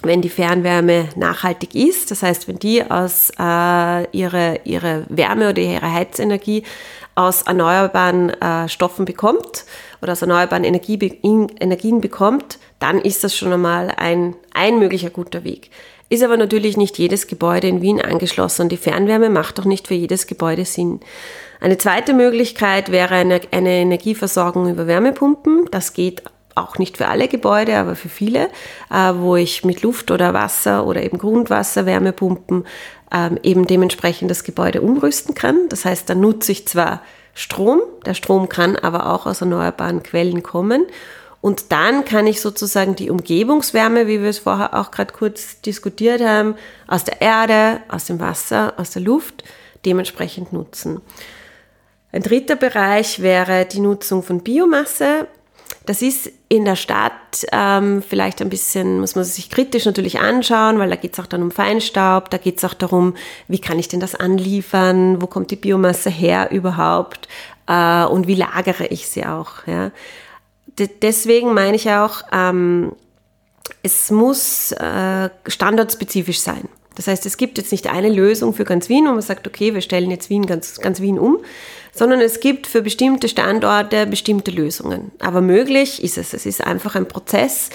wenn 0.03 0.21
die 0.21 0.29
Fernwärme 0.29 1.09
nachhaltig 1.15 1.75
ist, 1.75 2.11
das 2.11 2.23
heißt, 2.23 2.47
wenn 2.47 2.59
die 2.59 2.83
aus 2.89 3.31
äh, 3.37 4.17
ihre, 4.17 4.61
ihre 4.63 5.05
Wärme 5.09 5.49
oder 5.49 5.61
ihre 5.61 5.91
Heizenergie 5.91 6.63
aus 7.15 7.41
erneuerbaren 7.41 8.29
äh, 8.41 8.69
Stoffen 8.69 9.05
bekommt 9.05 9.65
oder 10.01 10.13
aus 10.13 10.21
erneuerbaren 10.21 10.63
Energie, 10.63 10.97
Energien 11.59 11.99
bekommt, 11.99 12.59
dann 12.79 12.99
ist 12.99 13.23
das 13.23 13.35
schon 13.35 13.51
einmal 13.51 13.91
ein, 13.97 14.35
ein 14.53 14.79
möglicher 14.79 15.09
guter 15.09 15.43
Weg. 15.43 15.69
Ist 16.07 16.23
aber 16.23 16.37
natürlich 16.37 16.77
nicht 16.77 16.97
jedes 16.97 17.27
Gebäude 17.27 17.67
in 17.67 17.81
Wien 17.81 18.01
angeschlossen 18.01 18.63
und 18.63 18.71
die 18.71 18.77
Fernwärme 18.77 19.29
macht 19.29 19.59
doch 19.59 19.65
nicht 19.65 19.87
für 19.87 19.93
jedes 19.93 20.27
Gebäude 20.27 20.65
Sinn. 20.65 21.01
Eine 21.59 21.77
zweite 21.77 22.13
Möglichkeit 22.13 22.91
wäre 22.91 23.15
eine, 23.15 23.41
eine 23.51 23.73
Energieversorgung 23.73 24.69
über 24.69 24.87
Wärmepumpen. 24.87 25.67
Das 25.71 25.93
geht 25.93 26.23
auch 26.61 26.77
nicht 26.77 26.97
für 26.97 27.07
alle 27.07 27.27
Gebäude, 27.27 27.77
aber 27.77 27.95
für 27.95 28.09
viele, 28.09 28.49
äh, 28.91 29.13
wo 29.15 29.35
ich 29.35 29.63
mit 29.63 29.81
Luft 29.81 30.11
oder 30.11 30.33
Wasser 30.33 30.85
oder 30.85 31.03
eben 31.03 31.17
Grundwasser, 31.17 31.85
Wärmepumpen 31.85 32.65
ähm, 33.11 33.39
eben 33.43 33.67
dementsprechend 33.67 34.29
das 34.29 34.43
Gebäude 34.43 34.81
umrüsten 34.81 35.35
kann. 35.35 35.69
Das 35.69 35.85
heißt, 35.85 36.09
da 36.09 36.15
nutze 36.15 36.51
ich 36.51 36.67
zwar 36.67 37.01
Strom, 37.33 37.81
der 38.05 38.13
Strom 38.13 38.49
kann 38.49 38.75
aber 38.75 39.13
auch 39.13 39.25
aus 39.25 39.41
erneuerbaren 39.41 40.03
Quellen 40.03 40.43
kommen. 40.43 40.85
Und 41.41 41.71
dann 41.71 42.03
kann 42.03 42.27
ich 42.27 42.41
sozusagen 42.41 42.95
die 42.95 43.09
Umgebungswärme, 43.09 44.07
wie 44.07 44.21
wir 44.21 44.29
es 44.29 44.39
vorher 44.39 44.73
auch 44.73 44.91
gerade 44.91 45.13
kurz 45.13 45.61
diskutiert 45.61 46.21
haben, 46.21 46.55
aus 46.87 47.05
der 47.05 47.21
Erde, 47.21 47.79
aus 47.87 48.05
dem 48.05 48.19
Wasser, 48.19 48.73
aus 48.75 48.91
der 48.91 49.03
Luft 49.03 49.43
dementsprechend 49.85 50.51
nutzen. 50.51 51.01
Ein 52.11 52.23
dritter 52.23 52.55
Bereich 52.55 53.21
wäre 53.21 53.65
die 53.65 53.79
Nutzung 53.79 54.23
von 54.23 54.41
Biomasse. 54.41 55.27
Das 55.85 56.01
ist 56.01 56.31
in 56.49 56.65
der 56.65 56.75
Stadt 56.75 57.13
ähm, 57.51 58.03
vielleicht 58.07 58.41
ein 58.41 58.49
bisschen, 58.49 58.99
muss 58.99 59.15
man 59.15 59.23
sich 59.23 59.49
kritisch 59.49 59.85
natürlich 59.85 60.19
anschauen, 60.19 60.77
weil 60.77 60.89
da 60.89 60.95
geht 60.95 61.13
es 61.13 61.19
auch 61.19 61.25
dann 61.25 61.41
um 61.41 61.51
Feinstaub, 61.51 62.29
da 62.29 62.37
geht 62.37 62.57
es 62.57 62.65
auch 62.65 62.73
darum, 62.73 63.15
wie 63.47 63.59
kann 63.59 63.79
ich 63.79 63.87
denn 63.87 63.99
das 63.99 64.13
anliefern, 64.15 65.21
wo 65.21 65.27
kommt 65.27 65.51
die 65.51 65.55
Biomasse 65.55 66.09
her 66.09 66.51
überhaupt 66.51 67.27
äh, 67.67 68.03
und 68.05 68.27
wie 68.27 68.35
lagere 68.35 68.87
ich 68.87 69.07
sie 69.07 69.25
auch. 69.25 69.65
Ja. 69.65 69.91
deswegen 71.01 71.53
meine 71.53 71.75
ich 71.75 71.89
auch, 71.89 72.23
ähm, 72.31 72.93
es 73.83 74.11
muss 74.11 74.71
äh, 74.73 75.29
standortspezifisch 75.47 76.39
sein. 76.39 76.67
Das 76.95 77.07
heißt, 77.07 77.25
es 77.25 77.37
gibt 77.37 77.57
jetzt 77.57 77.71
nicht 77.71 77.87
eine 77.87 78.09
Lösung 78.09 78.53
für 78.53 78.65
ganz 78.65 78.89
Wien, 78.89 79.05
wo 79.05 79.11
man 79.11 79.21
sagt, 79.21 79.47
okay, 79.47 79.73
wir 79.73 79.81
stellen 79.81 80.11
jetzt 80.11 80.29
Wien 80.29 80.45
ganz, 80.45 80.79
ganz 80.79 80.99
Wien 80.99 81.17
um, 81.17 81.37
sondern 81.99 82.21
es 82.21 82.39
gibt 82.39 82.65
für 82.65 82.81
bestimmte 82.81 83.27
Standorte 83.27 84.07
bestimmte 84.07 84.51
Lösungen. 84.51 85.11
Aber 85.19 85.41
möglich 85.41 86.01
ist 86.01 86.17
es. 86.17 86.33
Es 86.33 86.45
ist 86.45 86.65
einfach 86.65 86.95
ein 86.95 87.09
Prozess, 87.09 87.71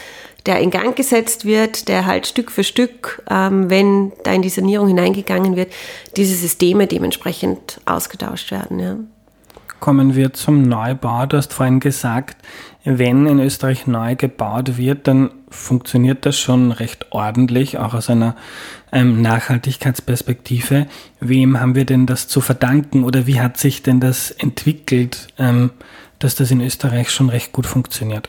der 0.46 0.60
in 0.60 0.70
Gang 0.70 0.96
gesetzt 0.96 1.44
wird, 1.44 1.88
der 1.88 2.06
halt 2.06 2.26
Stück 2.26 2.50
für 2.50 2.64
Stück, 2.64 3.22
ähm, 3.30 3.68
wenn 3.68 4.12
da 4.22 4.32
in 4.32 4.40
die 4.40 4.48
Sanierung 4.48 4.88
hineingegangen 4.88 5.56
wird, 5.56 5.70
diese 6.16 6.34
Systeme 6.34 6.86
dementsprechend 6.86 7.82
ausgetauscht 7.84 8.50
werden. 8.50 8.78
Ja. 8.80 8.96
Kommen 9.78 10.14
wir 10.16 10.32
zum 10.32 10.62
Neubau. 10.62 11.26
Du 11.26 11.36
hast 11.36 11.52
vorhin 11.52 11.78
gesagt, 11.78 12.38
wenn 12.84 13.26
in 13.26 13.40
Österreich 13.40 13.86
neu 13.86 14.16
gebaut 14.16 14.78
wird, 14.78 15.06
dann 15.06 15.32
funktioniert 15.54 16.26
das 16.26 16.38
schon 16.38 16.72
recht 16.72 17.06
ordentlich, 17.10 17.78
auch 17.78 17.94
aus 17.94 18.10
einer 18.10 18.36
ähm, 18.92 19.22
Nachhaltigkeitsperspektive. 19.22 20.86
Wem 21.20 21.60
haben 21.60 21.74
wir 21.74 21.84
denn 21.84 22.06
das 22.06 22.28
zu 22.28 22.40
verdanken 22.40 23.04
oder 23.04 23.26
wie 23.26 23.40
hat 23.40 23.56
sich 23.56 23.82
denn 23.82 24.00
das 24.00 24.30
entwickelt, 24.30 25.28
ähm, 25.38 25.70
dass 26.18 26.34
das 26.34 26.50
in 26.50 26.60
Österreich 26.60 27.10
schon 27.10 27.28
recht 27.28 27.52
gut 27.52 27.66
funktioniert? 27.66 28.28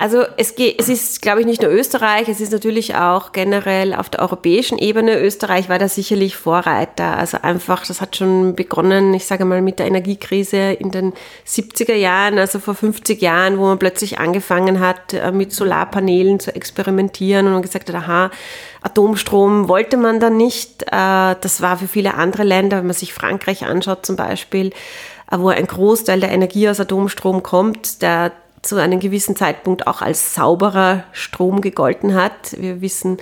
Also 0.00 0.24
es, 0.38 0.54
geht, 0.54 0.80
es 0.80 0.88
ist, 0.88 1.20
glaube 1.20 1.40
ich, 1.40 1.46
nicht 1.46 1.60
nur 1.60 1.70
Österreich, 1.70 2.26
es 2.26 2.40
ist 2.40 2.52
natürlich 2.52 2.94
auch 2.94 3.32
generell 3.32 3.92
auf 3.92 4.08
der 4.08 4.20
europäischen 4.20 4.78
Ebene. 4.78 5.20
Österreich 5.20 5.68
war 5.68 5.78
da 5.78 5.88
sicherlich 5.88 6.36
Vorreiter. 6.36 7.18
Also 7.18 7.36
einfach, 7.42 7.84
das 7.84 8.00
hat 8.00 8.16
schon 8.16 8.54
begonnen, 8.54 9.12
ich 9.12 9.26
sage 9.26 9.44
mal, 9.44 9.60
mit 9.60 9.78
der 9.78 9.84
Energiekrise 9.84 10.72
in 10.72 10.90
den 10.90 11.12
70er 11.46 11.92
Jahren, 11.92 12.38
also 12.38 12.60
vor 12.60 12.74
50 12.74 13.20
Jahren, 13.20 13.58
wo 13.58 13.64
man 13.64 13.78
plötzlich 13.78 14.18
angefangen 14.18 14.80
hat, 14.80 15.12
äh, 15.12 15.32
mit 15.32 15.52
Solarpanelen 15.52 16.40
zu 16.40 16.56
experimentieren 16.56 17.46
und 17.46 17.52
man 17.52 17.60
gesagt 17.62 17.90
hat, 17.90 17.96
aha, 17.96 18.30
Atomstrom 18.80 19.68
wollte 19.68 19.98
man 19.98 20.18
dann 20.18 20.38
nicht. 20.38 20.84
Äh, 20.84 21.36
das 21.42 21.60
war 21.60 21.76
für 21.76 21.88
viele 21.88 22.14
andere 22.14 22.44
Länder, 22.44 22.78
wenn 22.78 22.86
man 22.86 22.94
sich 22.94 23.12
Frankreich 23.12 23.66
anschaut 23.66 24.06
zum 24.06 24.16
Beispiel, 24.16 24.68
äh, 25.30 25.36
wo 25.38 25.48
ein 25.48 25.66
Großteil 25.66 26.20
der 26.20 26.32
Energie 26.32 26.70
aus 26.70 26.80
Atomstrom 26.80 27.42
kommt, 27.42 28.00
der 28.00 28.32
zu 28.62 28.76
einem 28.76 29.00
gewissen 29.00 29.36
Zeitpunkt 29.36 29.86
auch 29.86 30.02
als 30.02 30.34
sauberer 30.34 31.04
Strom 31.12 31.60
gegolten 31.60 32.14
hat. 32.14 32.56
Wir 32.58 32.80
wissen 32.80 33.18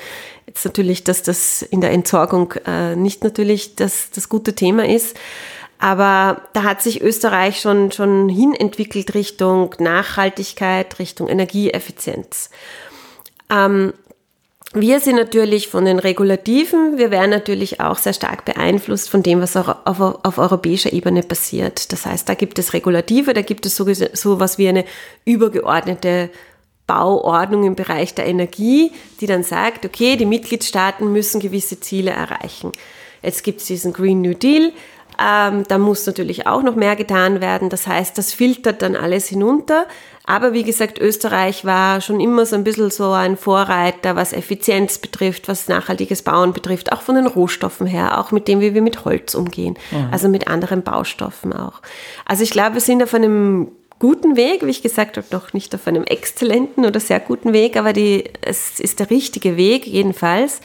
jetzt 0.47 0.65
natürlich, 0.65 1.05
dass 1.05 1.23
das 1.23 1.63
in 1.63 1.81
der 1.81 1.93
Entsorgung 1.93 2.55
äh, 2.67 2.97
nicht 2.97 3.23
natürlich 3.23 3.77
das, 3.77 4.11
das 4.11 4.29
gute 4.29 4.55
Thema 4.55 4.87
ist. 4.87 5.17
Aber 5.79 6.43
da 6.55 6.65
hat 6.65 6.83
sich 6.83 7.03
Österreich 7.03 7.61
schon, 7.61 7.93
schon 7.93 8.29
hin 8.29 8.53
entwickelt 8.53 9.15
Richtung 9.15 9.75
Nachhaltigkeit, 9.79 10.99
Richtung 10.99 11.29
Energieeffizienz. 11.29 12.51
Ähm, 13.49 13.93
wir 14.75 15.01
sind 15.01 15.17
natürlich 15.17 15.69
von 15.69 15.87
den 15.87 15.99
Regulativen, 15.99 16.99
wir 16.99 17.11
werden 17.11 17.31
natürlich 17.31 17.81
auch 17.81 17.97
sehr 17.97 18.13
stark 18.13 18.45
beeinflusst 18.45 19.09
von 19.09 19.23
dem, 19.23 19.41
was 19.41 19.57
auf, 19.57 19.77
auf 19.87 20.39
europäischer 20.39 20.93
Ebene 20.93 21.23
passiert. 21.23 21.91
Das 21.93 22.05
heißt, 22.05 22.29
da 22.29 22.35
gibt 22.35 22.59
es 22.59 22.75
Regulative, 22.75 23.33
da 23.33 23.41
gibt 23.41 23.65
es 23.65 23.77
so, 23.77 23.87
so 24.13 24.41
was 24.41 24.59
wie 24.59 24.69
eine 24.69 24.85
übergeordnete 25.25 26.29
Bauordnung 26.87 27.65
im 27.65 27.77
Bereich 27.77 28.15
der 28.15 28.27
Energie, 28.27 28.93
die 29.21 29.27
dann 29.27 29.43
sagt, 29.43 29.87
okay, 29.87 30.17
die 30.17 30.27
Mitgliedstaaten 30.27 31.11
müssen 31.13 31.41
gewisse 31.41 31.81
Ziele 31.81 32.11
erreichen. 32.11 32.73
Jetzt 33.23 33.45
gibt 33.45 33.61
es 33.61 33.67
diesen 33.67 33.93
Green 33.93 34.21
New 34.21 34.35
Deal, 34.35 34.73
ähm, 35.21 35.65
da 35.67 35.79
muss 35.79 36.07
natürlich 36.07 36.47
auch 36.47 36.63
noch 36.63 36.77
mehr 36.77 36.95
getan 36.95 37.41
werden. 37.41 37.71
Das 37.71 37.87
heißt, 37.87 38.17
das 38.17 38.33
filtert 38.33 38.83
dann 38.83 38.95
alles 38.95 39.27
hinunter. 39.27 39.87
Aber 40.25 40.53
wie 40.53 40.63
gesagt, 40.63 41.01
Österreich 41.01 41.65
war 41.65 42.01
schon 42.03 42.21
immer 42.21 42.45
so 42.45 42.55
ein 42.55 42.63
bisschen 42.63 42.91
so 42.91 43.13
ein 43.13 43.37
Vorreiter, 43.37 44.15
was 44.15 44.33
Effizienz 44.33 44.99
betrifft, 44.99 45.49
was 45.49 45.69
nachhaltiges 45.69 46.23
Bauen 46.23 46.53
betrifft, 46.53 46.93
auch 46.93 47.01
von 47.01 47.15
den 47.15 47.27
Rohstoffen 47.27 47.87
her, 47.87 48.19
auch 48.19 48.31
mit 48.31 48.47
dem, 48.47 48.61
wie 48.61 48.75
wir 48.75 48.83
mit 48.83 49.07
Holz 49.07 49.35
umgehen, 49.35 49.79
mhm. 49.91 50.09
also 50.13 50.29
mit 50.29 50.47
anderen 50.47 50.83
Baustoffen 50.83 51.55
auch. 51.55 51.81
Also 52.27 52.43
ich 52.43 52.51
glaube, 52.51 52.75
wir 52.75 52.81
sind 52.83 53.03
auf 53.03 53.15
einem 53.15 53.69
guten 53.99 54.37
Weg, 54.37 54.65
wie 54.65 54.71
ich 54.71 54.83
gesagt 54.83 55.17
habe, 55.17 55.27
noch 55.33 55.55
nicht 55.55 55.75
auf 55.75 55.87
einem 55.87 56.05
exzellenten 56.05 56.85
oder 56.85 57.01
sehr 57.01 57.21
guten 57.21 57.53
Weg, 57.55 57.77
aber 57.77 57.95
die, 57.95 58.25
es 58.43 58.79
ist 58.81 59.01
der 59.01 59.11
richtige 59.11 59.57
Weg 59.57 59.87
jedenfalls 59.87 60.61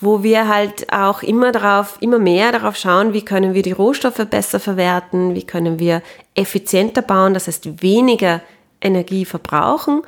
wo 0.00 0.22
wir 0.22 0.48
halt 0.48 0.92
auch 0.92 1.22
immer 1.22 1.52
darauf, 1.52 1.98
immer 2.00 2.18
mehr 2.18 2.52
darauf 2.52 2.76
schauen, 2.76 3.12
wie 3.12 3.24
können 3.24 3.54
wir 3.54 3.62
die 3.62 3.72
Rohstoffe 3.72 4.24
besser 4.30 4.60
verwerten, 4.60 5.34
wie 5.34 5.44
können 5.44 5.78
wir 5.78 6.02
effizienter 6.34 7.02
bauen, 7.02 7.34
das 7.34 7.48
heißt 7.48 7.82
weniger 7.82 8.40
Energie 8.80 9.24
verbrauchen 9.24 10.02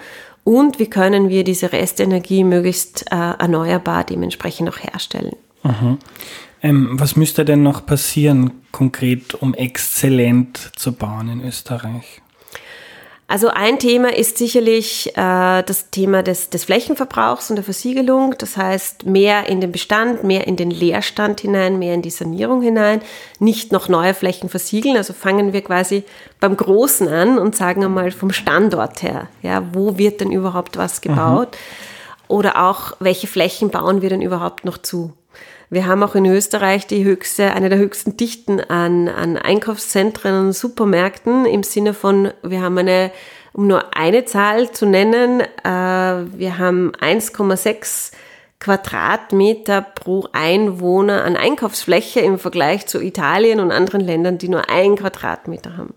und 0.45 0.79
wie 0.79 0.89
können 0.89 1.29
wir 1.29 1.45
diese 1.45 1.73
Restenergie 1.73 2.45
möglichst 2.45 3.11
äh, 3.11 3.15
erneuerbar 3.15 4.05
dementsprechend 4.05 4.69
auch 4.69 4.79
herstellen. 4.79 5.35
Mhm. 5.65 5.99
Ähm, 6.63 7.01
was 7.01 7.17
müsste 7.17 7.45
denn 7.45 7.63
noch 7.63 7.85
passieren, 7.85 8.53
konkret, 8.71 9.35
um 9.35 9.55
exzellent 9.55 10.73
zu 10.77 10.93
bauen 10.93 11.29
in 11.29 11.45
Österreich? 11.45 12.21
Also 13.31 13.47
ein 13.47 13.79
Thema 13.79 14.13
ist 14.13 14.39
sicherlich 14.39 15.17
äh, 15.17 15.63
das 15.63 15.91
Thema 15.93 16.25
des, 16.25 16.51
des 16.51 16.65
Flächenverbrauchs 16.65 17.49
und 17.49 17.55
der 17.55 17.65
Versiegelung. 17.65 18.35
Das 18.37 18.57
heißt, 18.57 19.07
mehr 19.07 19.49
in 19.49 19.61
den 19.61 19.71
Bestand, 19.71 20.25
mehr 20.25 20.49
in 20.49 20.57
den 20.57 20.73
Leerstand 20.73 21.41
hinein, 21.41 21.79
mehr 21.79 21.95
in 21.95 22.03
die 22.03 22.11
Sanierung 22.11 22.61
hinein, 22.61 23.03
nicht 23.39 23.71
noch 23.71 23.89
neue 23.89 24.15
Flächen 24.15 24.49
versiegeln. 24.49 24.97
Also 24.97 25.13
fangen 25.13 25.53
wir 25.53 25.63
quasi 25.63 26.03
beim 26.41 26.57
Großen 26.57 27.07
an 27.07 27.39
und 27.39 27.55
sagen 27.55 27.85
einmal 27.85 28.11
vom 28.11 28.33
Standort 28.33 29.05
her. 29.05 29.29
Ja, 29.43 29.63
wo 29.75 29.97
wird 29.97 30.21
denn 30.21 30.33
überhaupt 30.33 30.77
was 30.77 31.01
gebaut? 31.01 31.53
Mhm. 31.53 32.27
Oder 32.27 32.69
auch, 32.69 32.95
welche 32.99 33.29
Flächen 33.29 33.71
bauen 33.71 34.03
wir 34.03 34.09
denn 34.09 34.23
überhaupt 34.23 34.65
noch 34.65 34.79
zu? 34.79 35.13
Wir 35.73 35.87
haben 35.87 36.03
auch 36.03 36.17
in 36.17 36.27
Österreich 36.27 36.89
die 36.89 37.05
höchste, 37.05 37.53
eine 37.53 37.69
der 37.69 37.79
höchsten 37.79 38.17
Dichten 38.17 38.61
an, 38.61 39.07
an 39.07 39.37
Einkaufszentren 39.37 40.47
und 40.47 40.53
Supermärkten 40.53 41.47
im 41.47 41.63
Sinne 41.63 41.95
von, 41.95 42.33
wir 42.43 42.61
haben 42.61 42.77
eine, 42.77 43.13
um 43.53 43.69
nur 43.69 43.97
eine 43.97 44.25
Zahl 44.25 44.73
zu 44.73 44.85
nennen, 44.85 45.41
äh, 45.41 45.47
wir 45.65 46.59
haben 46.59 46.91
1,6 46.97 48.11
Quadratmeter 48.59 49.81
pro 49.81 50.27
Einwohner 50.33 51.23
an 51.23 51.37
Einkaufsfläche 51.37 52.19
im 52.19 52.41
Vergleich 52.41 52.89
zu 52.89 53.01
Italien 53.01 53.61
und 53.61 53.71
anderen 53.71 54.01
Ländern, 54.01 54.39
die 54.39 54.49
nur 54.49 54.69
ein 54.69 54.97
Quadratmeter 54.97 55.77
haben. 55.77 55.95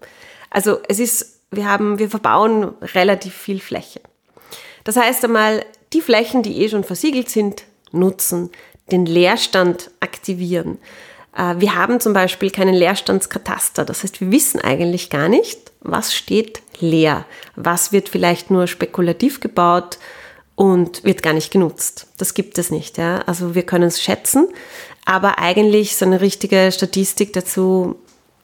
Also 0.51 0.81
es 0.87 0.99
ist, 0.99 1.39
wir 1.49 1.67
haben, 1.67 1.97
wir 1.97 2.11
verbauen 2.11 2.73
relativ 2.93 3.33
viel 3.33 3.59
Fläche. 3.59 4.01
Das 4.83 4.97
heißt 4.97 5.25
einmal, 5.25 5.65
die 5.93 6.01
Flächen, 6.01 6.43
die 6.43 6.61
eh 6.61 6.69
schon 6.69 6.83
versiegelt 6.83 7.29
sind, 7.29 7.63
nutzen 7.91 8.51
den 8.91 9.05
Leerstand 9.05 9.91
aktivieren. 9.99 10.77
Äh, 11.35 11.55
wir 11.57 11.75
haben 11.75 11.99
zum 11.99 12.13
Beispiel 12.13 12.51
keinen 12.51 12.75
Leerstandskataster. 12.75 13.85
Das 13.85 14.03
heißt, 14.03 14.21
wir 14.21 14.31
wissen 14.31 14.59
eigentlich 14.61 15.09
gar 15.09 15.29
nicht, 15.29 15.71
was 15.81 16.13
steht 16.13 16.61
leer. 16.79 17.25
Was 17.55 17.91
wird 17.91 18.09
vielleicht 18.09 18.51
nur 18.51 18.67
spekulativ 18.67 19.39
gebaut 19.39 19.97
und 20.55 21.03
wird 21.03 21.23
gar 21.23 21.33
nicht 21.33 21.51
genutzt. 21.51 22.07
Das 22.17 22.33
gibt 22.33 22.57
es 22.57 22.69
nicht. 22.69 22.97
Ja? 22.97 23.19
Also 23.25 23.55
wir 23.55 23.63
können 23.63 23.85
es 23.85 24.01
schätzen, 24.01 24.47
aber 25.05 25.39
eigentlich 25.39 25.95
so 25.95 26.05
eine 26.05 26.21
richtige 26.21 26.71
Statistik 26.71 27.33
dazu, 27.33 27.95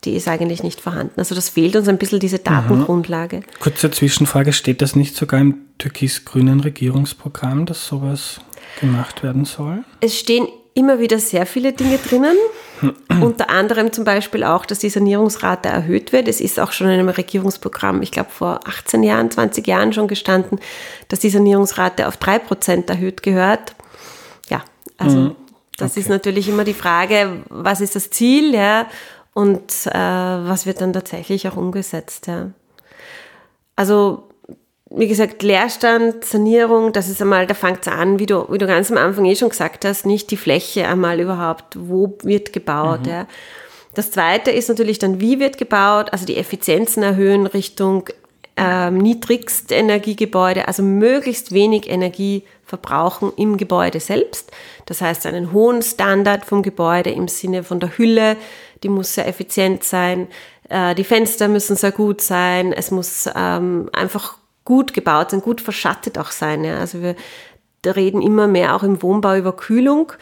die 0.06 0.16
ist 0.16 0.28
eigentlich 0.28 0.64
nicht 0.64 0.82
vorhanden. 0.82 1.20
Also 1.20 1.36
das 1.36 1.50
fehlt 1.50 1.76
uns 1.76 1.88
ein 1.88 1.98
bisschen 1.98 2.20
diese 2.20 2.40
Datengrundlage. 2.40 3.38
Mhm. 3.38 3.44
Kurze 3.60 3.92
Zwischenfrage, 3.92 4.54
steht 4.54 4.82
das 4.82 4.96
nicht 4.96 5.16
sogar 5.16 5.42
im 5.42 5.58
türkis-grünen 5.78 6.62
Regierungsprogramm, 6.62 7.66
dass 7.66 7.86
sowas 7.86 8.40
gemacht 8.80 9.24
werden 9.24 9.46
soll? 9.46 9.84
Es 10.00 10.18
stehen 10.18 10.48
immer 10.74 11.00
wieder 11.00 11.20
sehr 11.20 11.46
viele 11.46 11.74
Dinge 11.74 11.98
drinnen. 11.98 12.36
Unter 13.22 13.50
anderem 13.50 13.92
zum 13.92 14.06
Beispiel 14.06 14.44
auch, 14.44 14.66
dass 14.66 14.80
die 14.80 14.90
Sanierungsrate 14.90 15.68
erhöht 15.68 16.14
wird. 16.14 16.28
Es 16.28 16.40
ist 16.40 16.60
auch 16.60 16.72
schon 16.72 16.88
in 16.88 16.94
einem 16.94 17.10
Regierungsprogramm, 17.10 18.02
ich 18.02 18.12
glaube 18.12 18.30
vor 18.30 18.62
18 18.66 19.04
Jahren, 19.04 19.30
20 19.30 19.68
Jahren 19.68 19.92
schon 19.92 20.08
gestanden, 20.08 20.60
dass 21.10 21.20
die 21.20 21.30
Sanierungsrate 21.30 22.08
auf 22.08 22.18
3% 22.18 22.88
erhöht 22.90 23.22
gehört. 23.24 23.76
Ja, 24.48 24.64
also 24.98 25.18
mhm. 25.18 25.36
das 25.78 25.92
okay. 25.92 26.00
ist 26.00 26.10
natürlich 26.10 26.48
immer 26.48 26.64
die 26.64 26.74
Frage, 26.74 27.44
was 27.50 27.82
ist 27.82 27.96
das 27.96 28.10
Ziel, 28.10 28.54
ja, 28.54 28.88
und 29.34 29.72
äh, 29.88 29.94
was 29.94 30.66
wird 30.66 30.82
dann 30.82 30.94
tatsächlich 30.94 31.48
auch 31.48 31.58
umgesetzt, 31.58 32.28
ja. 32.28 32.52
Also 33.76 34.29
wie 34.92 35.08
gesagt, 35.08 35.44
Leerstand, 35.44 36.26
Sanierung, 36.26 36.94
das 36.94 37.10
ist 37.10 37.22
einmal, 37.22 37.46
da 37.46 37.54
fängt 37.54 37.82
es 37.82 37.88
an, 37.88 38.18
wie 38.18 38.26
du, 38.26 38.52
wie 38.52 38.58
du 38.58 38.66
ganz 38.66 38.92
am 38.92 38.98
Anfang 38.98 39.26
eh 39.26 39.36
schon 39.36 39.50
gesagt 39.50 39.86
hast, 39.86 40.06
nicht 40.06 40.32
die 40.32 40.38
Fläche 40.38 40.88
einmal 40.88 41.20
überhaupt, 41.20 41.78
wo 41.80 42.18
wird 42.24 42.54
gebaut. 42.54 43.06
Mhm. 43.06 43.12
Ja. 43.12 43.28
Das 43.94 44.12
zweite 44.12 44.52
ist 44.52 44.70
natürlich 44.70 44.98
dann, 44.98 45.22
wie 45.22 45.40
wird 45.40 45.58
gebaut, 45.58 46.12
also 46.12 46.26
die 46.26 46.38
Effizienzen 46.38 47.04
erhöhen 47.04 47.46
Richtung 47.46 48.10
ähm, 48.58 48.98
niedrigst 48.98 49.72
Energiegebäude, 49.72 50.68
also 50.68 50.82
möglichst 50.82 51.52
wenig 51.52 51.90
Energie 51.90 52.44
verbrauchen 52.66 53.32
im 53.38 53.58
Gebäude 53.58 54.00
selbst. 54.00 54.52
Das 54.86 55.02
heißt, 55.02 55.26
einen 55.28 55.54
hohen 55.54 55.82
Standard 55.82 56.46
vom 56.46 56.64
Gebäude 56.64 57.12
im 57.12 57.28
Sinne 57.28 57.64
von 57.64 57.80
der 57.80 57.98
Hülle, 57.98 58.38
die 58.84 58.90
muss 58.90 59.14
sehr 59.14 59.28
effizient 59.28 59.84
sein, 59.84 60.28
äh, 60.68 60.96
die 60.96 61.04
Fenster 61.04 61.48
müssen 61.48 61.76
sehr 61.76 61.92
gut 61.92 62.22
sein, 62.22 62.74
es 62.74 62.92
muss 62.92 63.30
ähm, 63.36 63.90
einfach 63.94 64.39
gut 64.70 64.94
gebaut 64.94 65.32
sein, 65.32 65.42
gut 65.42 65.62
verschattet 65.62 66.20
auch 66.20 66.30
sein. 66.30 66.64
Ja. 66.64 66.78
Also 66.78 67.02
wir 67.02 67.16
reden 67.84 68.22
immer 68.22 68.46
mehr 68.46 68.76
auch 68.76 68.84
im 68.84 69.02
Wohnbau 69.02 69.36
über 69.36 69.52
Kühlung, 69.52 70.14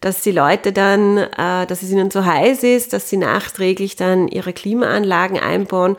dass 0.00 0.22
die 0.22 0.30
Leute 0.30 0.72
dann, 0.72 1.18
äh, 1.18 1.66
dass 1.66 1.82
es 1.82 1.90
ihnen 1.90 2.12
zu 2.12 2.24
heiß 2.24 2.62
ist, 2.62 2.92
dass 2.92 3.10
sie 3.10 3.16
nachträglich 3.16 3.96
dann 3.96 4.28
ihre 4.28 4.52
Klimaanlagen 4.52 5.40
einbauen. 5.40 5.96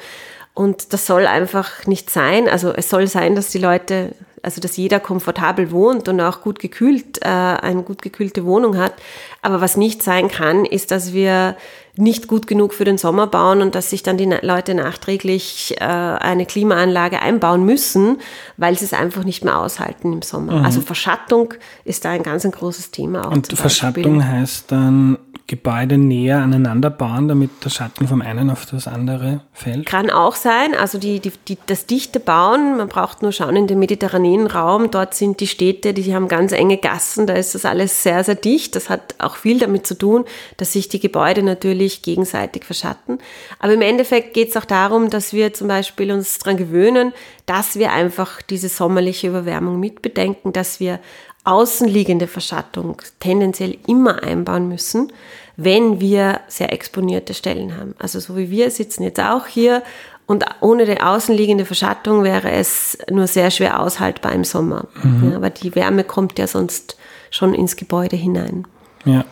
Und 0.53 0.93
das 0.93 1.05
soll 1.05 1.27
einfach 1.27 1.85
nicht 1.85 2.09
sein. 2.09 2.47
Also 2.47 2.71
es 2.73 2.89
soll 2.89 3.07
sein, 3.07 3.35
dass 3.35 3.49
die 3.49 3.59
Leute, 3.59 4.15
also 4.43 4.61
dass 4.61 4.77
jeder 4.77 4.99
komfortabel 4.99 5.71
wohnt 5.71 6.07
und 6.07 6.21
auch 6.21 6.41
gut 6.41 6.59
gekühlt, 6.59 7.19
äh, 7.21 7.27
eine 7.27 7.83
gut 7.83 8.01
gekühlte 8.01 8.45
Wohnung 8.45 8.77
hat. 8.77 8.93
Aber 9.41 9.61
was 9.61 9.77
nicht 9.77 10.03
sein 10.03 10.27
kann, 10.27 10.65
ist, 10.65 10.91
dass 10.91 11.13
wir 11.13 11.55
nicht 11.97 12.27
gut 12.27 12.47
genug 12.47 12.73
für 12.73 12.85
den 12.85 12.97
Sommer 12.97 13.27
bauen 13.27 13.61
und 13.61 13.73
dass 13.73 13.89
sich 13.89 14.03
dann 14.03 14.17
die 14.17 14.25
Leute 14.41 14.75
nachträglich 14.75 15.75
äh, 15.79 15.83
eine 15.83 16.45
Klimaanlage 16.45 17.21
einbauen 17.21 17.65
müssen, 17.65 18.17
weil 18.55 18.77
sie 18.77 18.85
es 18.85 18.93
einfach 18.93 19.23
nicht 19.23 19.43
mehr 19.43 19.57
aushalten 19.57 20.13
im 20.13 20.21
Sommer. 20.21 20.59
Mhm. 20.59 20.65
Also 20.65 20.81
Verschattung 20.81 21.55
ist 21.83 22.05
da 22.05 22.11
ein 22.11 22.23
ganz 22.23 22.45
ein 22.45 22.51
großes 22.51 22.91
Thema. 22.91 23.27
Auch 23.27 23.31
und 23.31 23.51
Verschattung 23.51 24.23
heißt 24.23 24.71
dann 24.71 25.17
Gebäude 25.47 25.97
näher 25.97 26.39
aneinander 26.39 26.89
bauen, 26.89 27.29
damit 27.29 27.63
der 27.63 27.69
Schatten 27.69 28.05
vom 28.05 28.21
einen 28.21 28.49
auf 28.49 28.65
das 28.65 28.85
andere 28.85 29.39
fällt? 29.53 29.85
Kann 29.85 30.09
auch 30.09 30.35
sein. 30.35 30.75
Also 30.75 30.97
die, 30.97 31.21
die, 31.21 31.31
die, 31.47 31.57
das 31.67 31.85
dichte 31.85 32.19
Bauen, 32.19 32.75
man 32.75 32.89
braucht 32.89 33.21
nur 33.21 33.31
schauen 33.31 33.55
in 33.55 33.65
den 33.65 33.79
mediterranen 33.79 34.47
Raum, 34.47 34.91
dort 34.91 35.13
sind 35.13 35.39
die 35.39 35.47
Städte, 35.47 35.93
die 35.93 36.13
haben 36.13 36.27
ganz 36.27 36.51
enge 36.51 36.77
Gassen, 36.77 37.27
da 37.27 37.33
ist 37.33 37.55
das 37.55 37.63
alles 37.63 38.03
sehr, 38.03 38.25
sehr 38.25 38.35
dicht. 38.35 38.75
Das 38.75 38.89
hat 38.89 39.15
auch 39.19 39.37
viel 39.37 39.57
damit 39.59 39.87
zu 39.87 39.97
tun, 39.97 40.25
dass 40.57 40.73
sich 40.73 40.89
die 40.89 40.99
Gebäude 40.99 41.43
natürlich 41.43 42.01
gegenseitig 42.01 42.65
verschatten. 42.65 43.19
Aber 43.59 43.73
im 43.73 43.81
Endeffekt 43.81 44.33
geht 44.33 44.49
es 44.49 44.57
auch 44.57 44.65
darum, 44.65 45.09
dass 45.09 45.31
wir 45.31 45.53
zum 45.53 45.69
Beispiel 45.69 46.11
uns 46.11 46.39
daran 46.39 46.57
gewöhnen, 46.57 47.13
dass 47.45 47.77
wir 47.77 47.93
einfach 47.93 48.41
diese 48.41 48.67
sommerliche 48.67 49.27
Überwärmung 49.27 49.79
mitbedenken, 49.79 50.51
dass 50.51 50.81
wir 50.81 50.99
außenliegende 51.47 52.27
Verschattung 52.27 53.01
tendenziell 53.21 53.77
immer 53.87 54.21
einbauen 54.21 54.67
müssen, 54.67 55.13
wenn 55.57 55.99
wir 55.99 56.41
sehr 56.47 56.71
exponierte 56.71 57.33
Stellen 57.33 57.75
haben. 57.75 57.95
Also 57.99 58.19
so 58.19 58.37
wie 58.37 58.49
wir 58.49 58.71
sitzen 58.71 59.03
jetzt 59.03 59.19
auch 59.19 59.47
hier 59.47 59.83
und 60.27 60.45
ohne 60.61 60.85
die 60.85 61.01
außenliegende 61.01 61.65
Verschattung 61.65 62.23
wäre 62.23 62.51
es 62.51 62.97
nur 63.09 63.27
sehr 63.27 63.49
schwer 63.49 63.81
aushaltbar 63.81 64.33
im 64.33 64.43
Sommer. 64.43 64.87
Mhm. 65.03 65.31
Ja, 65.31 65.37
aber 65.37 65.49
die 65.49 65.73
Wärme 65.73 66.03
kommt 66.03 66.37
ja 66.37 66.47
sonst 66.47 66.97
schon 67.31 67.53
ins 67.53 67.75
Gebäude 67.75 68.15
hinein. 68.15 68.67
Ja. 69.03 69.25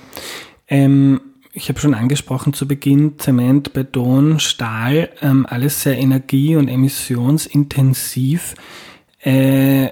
Ähm, 0.68 1.22
ich 1.54 1.70
habe 1.70 1.80
schon 1.80 1.94
angesprochen 1.94 2.54
zu 2.54 2.68
Beginn, 2.68 3.20
Zement, 3.20 3.74
Beton, 3.74 4.40
Stahl, 4.40 5.10
ähm, 5.22 5.46
alles 5.48 5.84
sehr 5.84 5.98
energie- 5.98 6.56
und 6.56 6.68
emissionsintensiv. 6.68 8.56
Äh, 9.20 9.90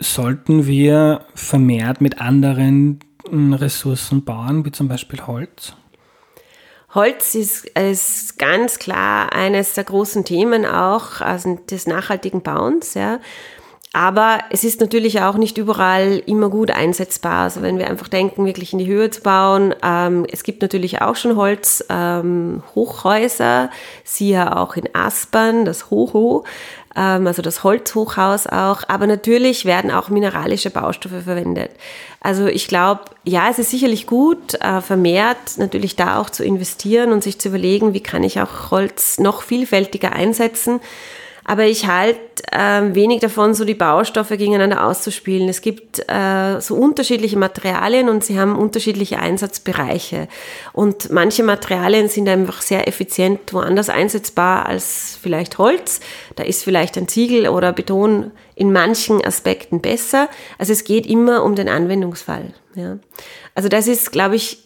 sollten 0.00 0.66
wir 0.66 1.26
vermehrt 1.34 2.00
mit 2.00 2.20
anderen 2.20 3.00
Ressourcen 3.32 4.24
bauen, 4.24 4.64
wie 4.64 4.72
zum 4.72 4.88
Beispiel 4.88 5.26
Holz? 5.26 5.74
Holz 6.94 7.34
ist, 7.34 7.64
ist 7.76 8.38
ganz 8.38 8.78
klar 8.78 9.32
eines 9.32 9.74
der 9.74 9.82
großen 9.82 10.24
Themen 10.24 10.64
auch 10.64 11.20
also 11.20 11.58
des 11.68 11.88
nachhaltigen 11.88 12.42
Bauens. 12.42 12.94
Ja. 12.94 13.18
Aber 13.94 14.40
es 14.50 14.64
ist 14.64 14.80
natürlich 14.80 15.20
auch 15.20 15.36
nicht 15.36 15.56
überall 15.56 16.20
immer 16.26 16.50
gut 16.50 16.72
einsetzbar. 16.72 17.44
Also 17.44 17.62
wenn 17.62 17.78
wir 17.78 17.88
einfach 17.88 18.08
denken, 18.08 18.44
wirklich 18.44 18.72
in 18.72 18.80
die 18.80 18.88
Höhe 18.88 19.08
zu 19.08 19.22
bauen, 19.22 19.72
ähm, 19.84 20.26
es 20.28 20.42
gibt 20.42 20.62
natürlich 20.62 21.00
auch 21.00 21.14
schon 21.14 21.36
Holzhochhäuser, 21.36 23.62
ähm, 23.62 23.68
siehe 24.02 24.56
auch 24.56 24.74
in 24.74 24.88
Aspern, 24.92 25.64
das 25.64 25.90
Hoho, 25.90 26.42
ähm, 26.96 27.28
also 27.28 27.40
das 27.40 27.62
Holzhochhaus 27.62 28.48
auch. 28.48 28.82
Aber 28.88 29.06
natürlich 29.06 29.64
werden 29.64 29.92
auch 29.92 30.08
mineralische 30.08 30.70
Baustoffe 30.70 31.22
verwendet. 31.22 31.70
Also 32.20 32.48
ich 32.48 32.66
glaube, 32.66 33.02
ja, 33.22 33.48
es 33.48 33.60
ist 33.60 33.70
sicherlich 33.70 34.08
gut, 34.08 34.54
äh, 34.54 34.80
vermehrt 34.80 35.58
natürlich 35.58 35.94
da 35.94 36.18
auch 36.18 36.30
zu 36.30 36.42
investieren 36.42 37.12
und 37.12 37.22
sich 37.22 37.38
zu 37.38 37.46
überlegen, 37.46 37.94
wie 37.94 38.02
kann 38.02 38.24
ich 38.24 38.40
auch 38.40 38.72
Holz 38.72 39.20
noch 39.20 39.42
vielfältiger 39.42 40.10
einsetzen. 40.10 40.80
Aber 41.44 41.64
ich 41.66 41.86
halte 41.86 42.20
äh, 42.50 42.94
wenig 42.94 43.20
davon, 43.20 43.52
so 43.52 43.66
die 43.66 43.74
Baustoffe 43.74 44.30
gegeneinander 44.30 44.86
auszuspielen. 44.86 45.48
Es 45.48 45.60
gibt 45.60 45.98
äh, 46.08 46.60
so 46.60 46.74
unterschiedliche 46.74 47.38
Materialien 47.38 48.08
und 48.08 48.24
sie 48.24 48.38
haben 48.38 48.56
unterschiedliche 48.56 49.18
Einsatzbereiche. 49.18 50.28
Und 50.72 51.10
manche 51.10 51.42
Materialien 51.42 52.08
sind 52.08 52.28
einfach 52.30 52.62
sehr 52.62 52.88
effizient 52.88 53.52
woanders 53.52 53.90
einsetzbar 53.90 54.66
als 54.66 55.18
vielleicht 55.20 55.58
Holz. 55.58 56.00
Da 56.36 56.44
ist 56.44 56.64
vielleicht 56.64 56.96
ein 56.96 57.08
Ziegel 57.08 57.48
oder 57.48 57.72
Beton 57.72 58.30
in 58.54 58.72
manchen 58.72 59.22
Aspekten 59.22 59.82
besser. 59.82 60.30
Also 60.58 60.72
es 60.72 60.84
geht 60.84 61.06
immer 61.06 61.44
um 61.44 61.54
den 61.54 61.68
Anwendungsfall. 61.68 62.54
Ja. 62.74 62.98
Also 63.54 63.68
das 63.68 63.86
ist, 63.86 64.12
glaube 64.12 64.36
ich, 64.36 64.64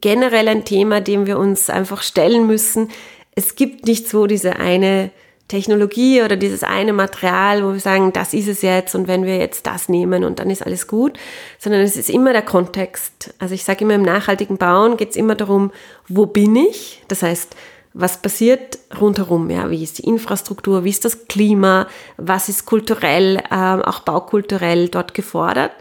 generell 0.00 0.46
ein 0.46 0.64
Thema, 0.64 1.00
dem 1.00 1.26
wir 1.26 1.38
uns 1.38 1.68
einfach 1.68 2.02
stellen 2.02 2.46
müssen. 2.46 2.90
Es 3.34 3.56
gibt 3.56 3.86
nicht 3.86 4.08
so 4.08 4.26
diese 4.26 4.56
eine 4.56 5.10
Technologie 5.48 6.22
oder 6.22 6.36
dieses 6.36 6.62
eine 6.62 6.92
Material, 6.92 7.64
wo 7.64 7.72
wir 7.72 7.80
sagen, 7.80 8.12
das 8.12 8.32
ist 8.32 8.48
es 8.48 8.62
jetzt 8.62 8.94
und 8.94 9.06
wenn 9.06 9.24
wir 9.24 9.36
jetzt 9.36 9.66
das 9.66 9.88
nehmen 9.88 10.24
und 10.24 10.38
dann 10.38 10.48
ist 10.50 10.64
alles 10.64 10.86
gut, 10.86 11.18
sondern 11.58 11.82
es 11.82 11.96
ist 11.96 12.08
immer 12.08 12.32
der 12.32 12.42
Kontext. 12.42 13.34
Also 13.38 13.54
ich 13.54 13.64
sage 13.64 13.84
immer, 13.84 13.94
im 13.94 14.02
nachhaltigen 14.02 14.56
Bauen 14.56 14.96
geht 14.96 15.10
es 15.10 15.16
immer 15.16 15.34
darum, 15.34 15.70
wo 16.08 16.26
bin 16.26 16.56
ich? 16.56 17.02
Das 17.08 17.22
heißt, 17.22 17.54
was 17.94 18.22
passiert 18.22 18.78
rundherum? 18.98 19.50
Ja, 19.50 19.70
wie 19.70 19.82
ist 19.82 19.98
die 19.98 20.04
Infrastruktur? 20.04 20.84
Wie 20.84 20.90
ist 20.90 21.04
das 21.04 21.28
Klima? 21.28 21.86
Was 22.16 22.48
ist 22.48 22.64
kulturell, 22.64 23.42
ähm, 23.50 23.82
auch 23.82 24.00
baukulturell 24.00 24.88
dort 24.88 25.12
gefordert? 25.12 25.72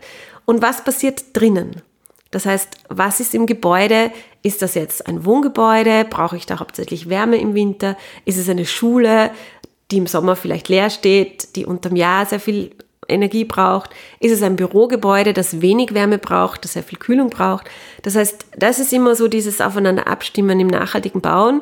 Und 0.46 0.62
was 0.62 0.84
passiert 0.84 1.24
drinnen? 1.34 1.82
Das 2.32 2.46
heißt, 2.46 2.70
was 2.90 3.20
ist 3.20 3.36
im 3.36 3.46
Gebäude? 3.46 4.12
Ist 4.42 4.62
das 4.62 4.76
jetzt 4.76 5.06
ein 5.06 5.26
Wohngebäude? 5.26 6.06
Brauche 6.10 6.38
ich 6.38 6.46
da 6.46 6.60
hauptsächlich 6.60 7.10
Wärme 7.10 7.38
im 7.38 7.54
Winter? 7.54 7.98
Ist 8.26 8.38
es 8.38 8.50
eine 8.50 8.66
Schule? 8.66 9.32
die 9.92 9.98
im 9.98 10.08
Sommer 10.08 10.36
vielleicht 10.36 10.70
leer 10.70 10.90
steht, 10.90 11.56
die 11.56 11.66
unterm 11.66 11.96
Jahr 11.96 12.26
sehr 12.26 12.40
viel 12.40 12.72
Energie 13.08 13.44
braucht? 13.44 13.92
Ist 14.20 14.32
es 14.32 14.42
ein 14.42 14.56
Bürogebäude, 14.56 15.34
das 15.34 15.62
wenig 15.62 15.94
Wärme 15.94 16.18
braucht, 16.18 16.64
das 16.64 16.74
sehr 16.74 16.84
viel 16.84 16.98
Kühlung 16.98 17.30
braucht? 17.30 17.70
Das 18.04 18.16
heißt, 18.16 18.46
das 18.58 18.80
ist 18.80 18.94
immer 18.94 19.16
so 19.16 19.28
dieses 19.28 19.62
Aufeinander 19.62 20.08
abstimmen 20.08 20.60
im 20.60 20.68
nachhaltigen 20.68 21.22
Bauen. 21.22 21.62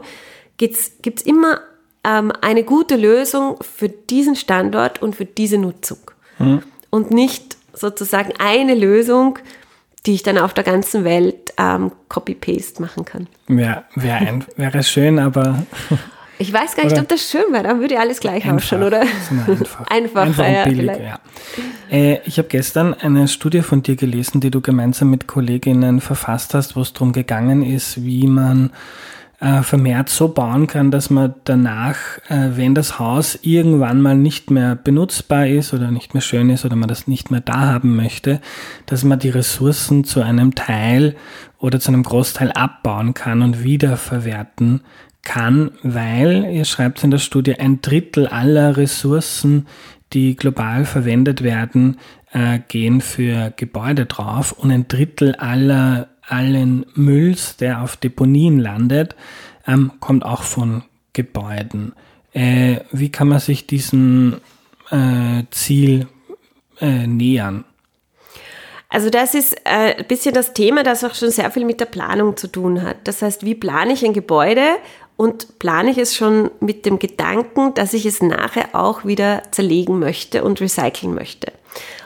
Gibt 0.57 0.77
es 0.77 1.21
immer 1.23 1.61
ähm, 2.03 2.31
eine 2.41 2.63
gute 2.63 2.95
Lösung 2.95 3.57
für 3.61 3.89
diesen 3.89 4.35
Standort 4.35 5.01
und 5.01 5.15
für 5.15 5.25
diese 5.25 5.57
Nutzung? 5.57 5.99
Mhm. 6.37 6.61
Und 6.89 7.11
nicht 7.11 7.57
sozusagen 7.73 8.33
eine 8.39 8.75
Lösung, 8.75 9.39
die 10.05 10.13
ich 10.13 10.23
dann 10.23 10.37
auf 10.37 10.53
der 10.53 10.63
ganzen 10.63 11.03
Welt 11.03 11.53
ähm, 11.57 11.91
Copy-Paste 12.07 12.81
machen 12.81 13.05
kann. 13.05 13.27
Ja, 13.47 13.83
wär 13.95 14.39
wäre 14.55 14.83
schön, 14.83 15.19
aber 15.19 15.63
Ich 16.41 16.53
weiß 16.53 16.77
gar 16.77 16.85
nicht, 16.85 16.93
oder? 16.93 17.01
ob 17.01 17.09
das 17.09 17.29
schön 17.29 17.51
wäre. 17.51 17.63
Dann 17.63 17.81
würde 17.81 17.99
alles 17.99 18.21
gleich 18.21 18.45
einfach, 18.45 18.55
ausschauen, 18.55 18.83
oder? 18.83 19.01
Einfach. 19.47 19.87
einfach, 19.87 20.21
einfach 20.21 20.47
ja, 20.47 20.63
billig, 20.63 20.97
ja. 20.97 21.19
Äh, 21.91 22.21
ich 22.23 22.37
habe 22.37 22.47
gestern 22.47 22.93
eine 22.93 23.27
Studie 23.27 23.61
von 23.61 23.83
dir 23.83 23.97
gelesen, 23.97 24.39
die 24.39 24.49
du 24.49 24.61
gemeinsam 24.61 25.09
mit 25.09 25.27
Kolleginnen 25.27 25.99
verfasst 25.99 26.53
hast, 26.53 26.77
wo 26.77 26.81
es 26.81 26.93
darum 26.93 27.11
gegangen 27.11 27.61
ist, 27.61 28.05
wie 28.05 28.25
man 28.25 28.71
äh, 29.39 29.61
vermehrt 29.61 30.09
so 30.09 30.29
bauen 30.29 30.67
kann, 30.67 30.91
dass 30.91 31.09
man 31.09 31.33
danach, 31.45 31.97
äh, 32.27 32.49
wenn 32.57 32.75
das 32.75 32.99
Haus 32.99 33.39
irgendwann 33.41 34.01
mal 34.01 34.17
nicht 34.17 34.51
mehr 34.51 34.75
benutzbar 34.75 35.47
ist 35.47 35.73
oder 35.73 35.91
nicht 35.91 36.13
mehr 36.13 36.21
schön 36.21 36.49
ist 36.49 36.65
oder 36.65 36.75
man 36.75 36.89
das 36.89 37.07
nicht 37.07 37.31
mehr 37.31 37.41
da 37.41 37.61
haben 37.67 37.95
möchte, 37.95 38.41
dass 38.85 39.03
man 39.03 39.19
die 39.19 39.29
Ressourcen 39.29 40.03
zu 40.03 40.21
einem 40.21 40.55
Teil 40.55 41.15
oder 41.57 41.79
zu 41.79 41.89
einem 41.89 42.03
Großteil 42.03 42.51
abbauen 42.51 43.13
kann 43.13 43.41
und 43.41 43.63
wiederverwerten 43.63 44.81
kann, 45.21 45.71
weil, 45.83 46.45
ihr 46.45 46.65
schreibt 46.65 47.03
in 47.03 47.11
der 47.11 47.17
Studie, 47.17 47.55
ein 47.55 47.81
Drittel 47.81 48.27
aller 48.27 48.77
Ressourcen, 48.77 49.67
die 50.13 50.35
global 50.35 50.85
verwendet 50.85 51.43
werden, 51.43 51.97
äh, 52.31 52.59
gehen 52.67 53.01
für 53.01 53.53
Gebäude 53.55 54.05
drauf 54.05 54.51
und 54.51 54.71
ein 54.71 54.87
Drittel 54.87 55.35
aller 55.35 56.07
allen 56.31 56.85
Mülls, 56.93 57.57
der 57.57 57.81
auf 57.81 57.97
Deponien 57.97 58.59
landet, 58.59 59.15
ähm, 59.67 59.91
kommt 59.99 60.23
auch 60.23 60.43
von 60.43 60.83
Gebäuden. 61.13 61.93
Äh, 62.33 62.81
wie 62.91 63.11
kann 63.11 63.27
man 63.27 63.39
sich 63.39 63.67
diesem 63.67 64.37
äh, 64.91 65.43
Ziel 65.51 66.07
äh, 66.79 67.07
nähern? 67.07 67.65
Also 68.89 69.11
das 69.11 69.35
ist 69.35 69.55
äh, 69.65 69.95
ein 69.97 70.07
bisschen 70.07 70.33
das 70.33 70.53
Thema, 70.53 70.83
das 70.83 71.03
auch 71.03 71.13
schon 71.13 71.29
sehr 71.29 71.51
viel 71.51 71.65
mit 71.65 71.79
der 71.79 71.85
Planung 71.85 72.37
zu 72.37 72.47
tun 72.47 72.81
hat. 72.81 72.97
Das 73.03 73.21
heißt, 73.21 73.45
wie 73.45 73.53
plane 73.53 73.93
ich 73.93 74.03
ein 74.03 74.13
Gebäude 74.13 74.65
und 75.15 75.59
plane 75.59 75.91
ich 75.91 75.97
es 75.99 76.15
schon 76.15 76.49
mit 76.59 76.85
dem 76.85 76.97
Gedanken, 76.97 77.73
dass 77.75 77.93
ich 77.93 78.05
es 78.05 78.21
nachher 78.21 78.69
auch 78.73 79.05
wieder 79.05 79.43
zerlegen 79.51 79.99
möchte 79.99 80.43
und 80.43 80.59
recyceln 80.59 81.13
möchte. 81.13 81.51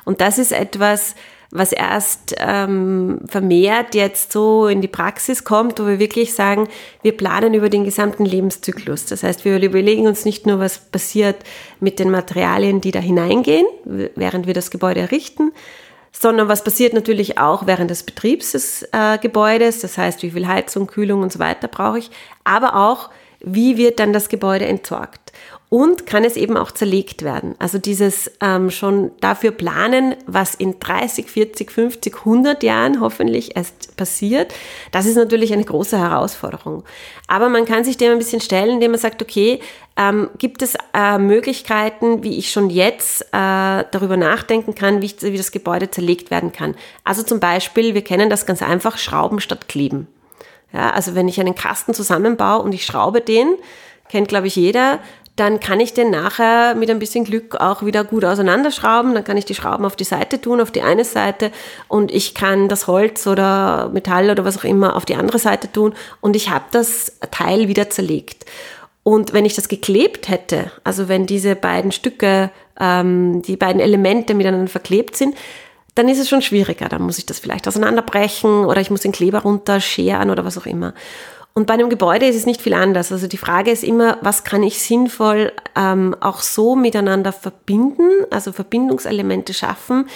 Und 0.04 0.20
das 0.20 0.38
ist 0.38 0.52
etwas, 0.52 1.16
was 1.56 1.72
erst 1.72 2.34
ähm, 2.40 3.20
vermehrt 3.28 3.94
jetzt 3.94 4.32
so 4.32 4.66
in 4.66 4.82
die 4.82 4.88
Praxis 4.88 5.44
kommt, 5.44 5.80
wo 5.80 5.86
wir 5.86 6.00
wirklich 6.00 6.34
sagen, 6.34 6.68
wir 7.04 7.16
planen 7.16 7.54
über 7.54 7.70
den 7.70 7.86
gesamten 7.86 8.26
Lebenszyklus. 8.26 9.06
Das 9.06 9.22
heißt, 9.22 9.46
wir 9.46 9.62
überlegen 9.62 10.08
uns 10.08 10.26
nicht 10.26 10.48
nur, 10.48 10.58
was 10.58 10.80
passiert 10.80 11.38
mit 11.80 12.00
den 12.00 12.10
Materialien, 12.10 12.82
die 12.82 12.90
da 12.90 13.00
hineingehen, 13.00 13.68
während 13.86 14.48
wir 14.48 14.56
das 14.56 14.72
Gebäude 14.72 15.02
errichten, 15.02 15.52
sondern 16.12 16.48
was 16.48 16.64
passiert 16.64 16.94
natürlich 16.94 17.38
auch 17.38 17.68
während 17.68 17.92
des 17.92 18.02
Betriebs 18.02 18.54
des 18.54 18.88
äh, 18.92 19.20
Gebäudes, 19.20 19.80
das 19.80 20.00
heißt, 20.00 20.24
wie 20.24 20.32
viel 20.32 20.48
Heizung, 20.48 20.88
Kühlung 20.88 21.22
und 21.22 21.32
so 21.32 21.38
weiter 21.38 21.68
brauche 21.68 22.00
ich, 22.00 22.10
aber 22.44 22.76
auch, 22.76 23.12
wie 23.42 23.78
wird 23.78 24.00
dann 24.00 24.12
das 24.12 24.30
Gebäude 24.30 24.66
entsorgt 24.66 25.23
und 25.74 26.06
kann 26.06 26.24
es 26.24 26.36
eben 26.36 26.56
auch 26.56 26.70
zerlegt 26.70 27.24
werden. 27.24 27.56
Also 27.58 27.80
dieses 27.80 28.30
ähm, 28.42 28.70
schon 28.70 29.10
dafür 29.22 29.50
planen, 29.50 30.16
was 30.28 30.54
in 30.54 30.80
30, 30.80 31.28
40, 31.28 31.72
50, 31.72 32.16
100 32.20 32.62
Jahren 32.62 33.02
hoffentlich 33.02 33.56
erst 33.56 33.96
passiert, 33.98 34.54
das 34.92 35.08
ist 35.08 35.16
natürlich 35.16 35.52
eine 35.52 35.64
große 35.64 35.98
Herausforderung. 35.98 36.84
Aber 37.28 37.50
man 37.50 37.66
kann 37.66 37.84
sich 37.84 37.98
dem 37.98 38.12
ein 38.12 38.20
bisschen 38.20 38.40
stellen, 38.40 38.70
indem 38.70 38.92
man 38.92 39.00
sagt, 39.00 39.24
okay, 39.24 39.62
ähm, 39.98 40.30
gibt 40.38 40.62
es 40.62 40.76
äh, 40.94 41.18
Möglichkeiten, 41.18 42.24
wie 42.24 42.38
ich 42.38 42.52
schon 42.52 42.70
jetzt 42.70 43.24
äh, 43.32 43.84
darüber 43.90 44.16
nachdenken 44.16 44.76
kann, 44.76 45.02
wie, 45.02 45.08
ich, 45.08 45.24
wie 45.24 45.38
das 45.38 45.52
Gebäude 45.52 45.90
zerlegt 45.90 46.30
werden 46.30 46.52
kann. 46.52 46.76
Also 47.04 47.24
zum 47.24 47.40
Beispiel, 47.40 47.96
wir 47.96 48.04
kennen 48.04 48.30
das 48.30 48.46
ganz 48.46 48.62
einfach, 48.62 49.00
Schrauben 49.00 49.40
statt 49.40 49.68
Kleben. 49.68 50.08
Ja, 50.72 50.92
also 50.92 51.16
wenn 51.16 51.28
ich 51.28 51.40
einen 51.40 51.56
Kasten 51.56 51.96
zusammenbaue 51.96 52.62
und 52.62 52.76
ich 52.76 52.86
schraube 52.86 53.22
den, 53.22 53.56
kennt 54.10 54.28
glaube 54.28 54.46
ich 54.46 54.56
jeder, 54.56 55.00
dann 55.36 55.60
kann 55.60 55.80
ich 55.80 55.94
den 55.94 56.12
nachher 56.12 56.76
mit 56.76 56.92
ein 56.92 57.00
bisschen 57.00 57.24
Glück 57.24 57.56
auch 57.56 57.84
wieder 57.84 58.04
gut 58.04 58.24
auseinanderschrauben. 58.24 59.16
Dann 59.16 59.24
kann 59.24 59.38
ich 59.38 59.46
die 59.46 59.56
Schrauben 59.56 59.84
auf 59.84 59.96
die 59.96 60.04
Seite 60.04 60.40
tun, 60.40 60.62
auf 60.62 60.70
die 60.70 60.84
eine 60.84 61.06
Seite 61.06 61.52
und 61.88 62.12
ich 62.12 62.36
kann 62.36 62.70
das 62.70 62.86
Holz 62.86 63.26
oder 63.26 63.90
Metall 63.92 64.30
oder 64.30 64.46
was 64.46 64.58
auch 64.58 64.64
immer 64.64 64.96
auf 64.96 65.06
die 65.06 65.16
andere 65.16 65.40
Seite 65.40 65.72
tun 65.72 65.94
und 66.22 66.36
ich 66.36 66.50
habe 66.50 66.66
das 66.72 67.14
Teil 67.32 67.68
wieder 67.68 67.90
zerlegt. 67.90 68.46
Und 69.02 69.34
wenn 69.34 69.46
ich 69.46 69.56
das 69.56 69.68
geklebt 69.68 70.30
hätte, 70.30 70.72
also 70.84 71.10
wenn 71.10 71.26
diese 71.26 71.56
beiden 71.56 71.92
Stücke, 71.92 72.52
ähm, 72.80 73.42
die 73.42 73.58
beiden 73.58 73.82
Elemente 73.82 74.34
miteinander 74.34 74.70
verklebt 74.70 75.18
sind, 75.18 75.36
dann 75.96 76.08
ist 76.10 76.20
es 76.20 76.30
schon 76.30 76.42
schwieriger. 76.42 76.90
Dann 76.90 77.02
muss 77.02 77.18
ich 77.18 77.26
das 77.26 77.40
vielleicht 77.40 77.68
auseinanderbrechen 77.68 78.66
oder 78.66 78.82
ich 78.82 78.90
muss 78.90 79.02
den 79.02 79.12
Kleber 79.12 79.40
runterscheren 79.40 80.30
oder 80.30 80.46
was 80.46 80.58
auch 80.58 80.66
immer. 80.66 80.94
Und 81.56 81.68
bei 81.68 81.76
einem 81.76 81.90
Gebäude 81.90 82.26
ist 82.26 82.36
es 82.36 82.48
nicht 82.48 82.62
viel 82.62 82.74
anders. 82.74 83.12
Also 83.12 83.28
die 83.28 83.38
Frage 83.38 83.70
ist 83.70 83.84
immer, 83.84 84.18
was 84.22 84.44
kann 84.44 84.64
ich 84.64 84.80
sinnvoll 84.82 85.52
ähm, 85.76 86.16
auch 86.20 86.42
so 86.42 86.76
miteinander 86.76 87.32
verbinden, 87.32 88.10
also 88.32 88.52
Verbindungselemente 88.52 89.54
schaffen, 89.54 90.08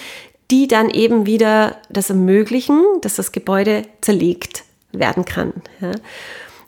die 0.49 0.67
dann 0.67 0.89
eben 0.89 1.25
wieder 1.25 1.77
das 1.89 2.09
ermöglichen, 2.09 2.81
dass 3.01 3.15
das 3.15 3.31
Gebäude 3.31 3.83
zerlegt 4.01 4.63
werden 4.91 5.25
kann. 5.25 5.53
Ja. 5.79 5.91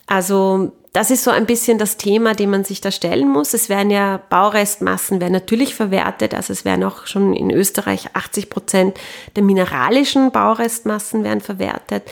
Also 0.06 0.72
das 0.92 1.10
ist 1.10 1.22
so 1.22 1.30
ein 1.30 1.46
bisschen 1.46 1.78
das 1.78 1.96
Thema, 1.96 2.34
dem 2.34 2.50
man 2.50 2.64
sich 2.64 2.80
da 2.80 2.90
stellen 2.90 3.28
muss. 3.28 3.54
Es 3.54 3.68
werden 3.68 3.90
ja 3.90 4.20
Baurestmassen 4.28 5.20
werden 5.20 5.32
natürlich 5.32 5.74
verwertet, 5.74 6.34
also 6.34 6.52
es 6.52 6.64
werden 6.64 6.84
auch 6.84 7.06
schon 7.06 7.32
in 7.32 7.50
Österreich 7.50 8.08
80 8.14 8.50
Prozent 8.50 8.98
der 9.36 9.44
mineralischen 9.44 10.32
Baurestmassen 10.32 11.22
werden 11.22 11.40
verwertet. 11.40 12.02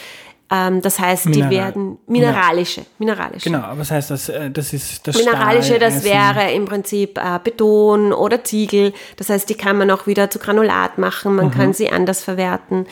Ähm, 0.51 0.81
das 0.81 0.99
heißt, 0.99 1.27
Mineral. 1.27 1.51
die 1.51 1.57
werden 1.57 1.99
mineralische, 2.07 2.87
mineralische. 2.99 3.51
Genau, 3.51 3.65
aber 3.65 3.81
das 3.81 3.91
heißt, 3.91 4.11
das, 4.11 4.29
äh, 4.31 4.51
das 4.51 4.73
ist 4.73 5.07
das 5.07 5.19
Mineralische, 5.19 5.77
Stahl, 5.77 5.79
das 5.79 6.05
wäre 6.05 6.53
im 6.53 6.65
Prinzip 6.65 7.19
äh, 7.19 7.39
Beton 7.43 8.13
oder 8.15 8.43
Ziegel. 8.45 8.95
Das 9.17 9.29
heißt, 9.29 9.49
die 9.51 9.55
kann 9.55 9.77
man 9.77 9.91
auch 9.91 10.07
wieder 10.07 10.31
zu 10.31 10.39
Granulat 10.39 10.97
machen, 10.97 11.35
man 11.35 11.47
mhm. 11.47 11.51
kann 11.51 11.73
sie 11.75 11.91
anders 11.91 12.23
verwerten. 12.23 12.87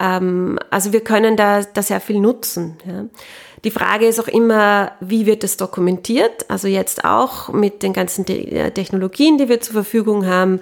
Ähm, 0.00 0.58
also 0.70 0.92
wir 0.92 1.00
können 1.00 1.36
da, 1.36 1.62
da 1.62 1.82
sehr 1.82 2.00
viel 2.00 2.18
nutzen. 2.18 2.76
Ja. 2.84 3.04
Die 3.62 3.70
Frage 3.70 4.06
ist 4.06 4.18
auch 4.18 4.28
immer, 4.28 4.92
wie 5.00 5.26
wird 5.26 5.44
es 5.44 5.56
dokumentiert? 5.56 6.50
Also 6.50 6.66
jetzt 6.66 7.04
auch 7.04 7.48
mit 7.52 7.84
den 7.84 7.92
ganzen 7.92 8.26
äh, 8.26 8.72
Technologien, 8.72 9.38
die 9.38 9.48
wir 9.48 9.60
zur 9.60 9.74
Verfügung 9.74 10.26
haben, 10.26 10.60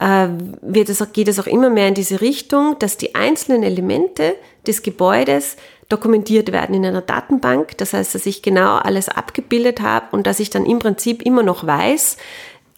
wird 0.00 0.90
es, 0.90 1.04
geht 1.12 1.26
es 1.26 1.40
auch 1.40 1.48
immer 1.48 1.70
mehr 1.70 1.88
in 1.88 1.94
diese 1.94 2.20
Richtung, 2.20 2.78
dass 2.78 2.98
die 2.98 3.16
einzelnen 3.16 3.64
Elemente 3.64 4.36
des 4.64 4.82
Gebäudes 4.82 5.56
dokumentiert 5.88 6.52
werden 6.52 6.74
in 6.74 6.84
einer 6.84 7.00
Datenbank. 7.00 7.78
Das 7.78 7.92
heißt, 7.92 8.14
dass 8.14 8.26
ich 8.26 8.42
genau 8.42 8.76
alles 8.76 9.08
abgebildet 9.08 9.80
habe 9.80 10.06
und 10.12 10.26
dass 10.26 10.40
ich 10.40 10.50
dann 10.50 10.66
im 10.66 10.78
Prinzip 10.78 11.22
immer 11.22 11.42
noch 11.42 11.66
weiß, 11.66 12.16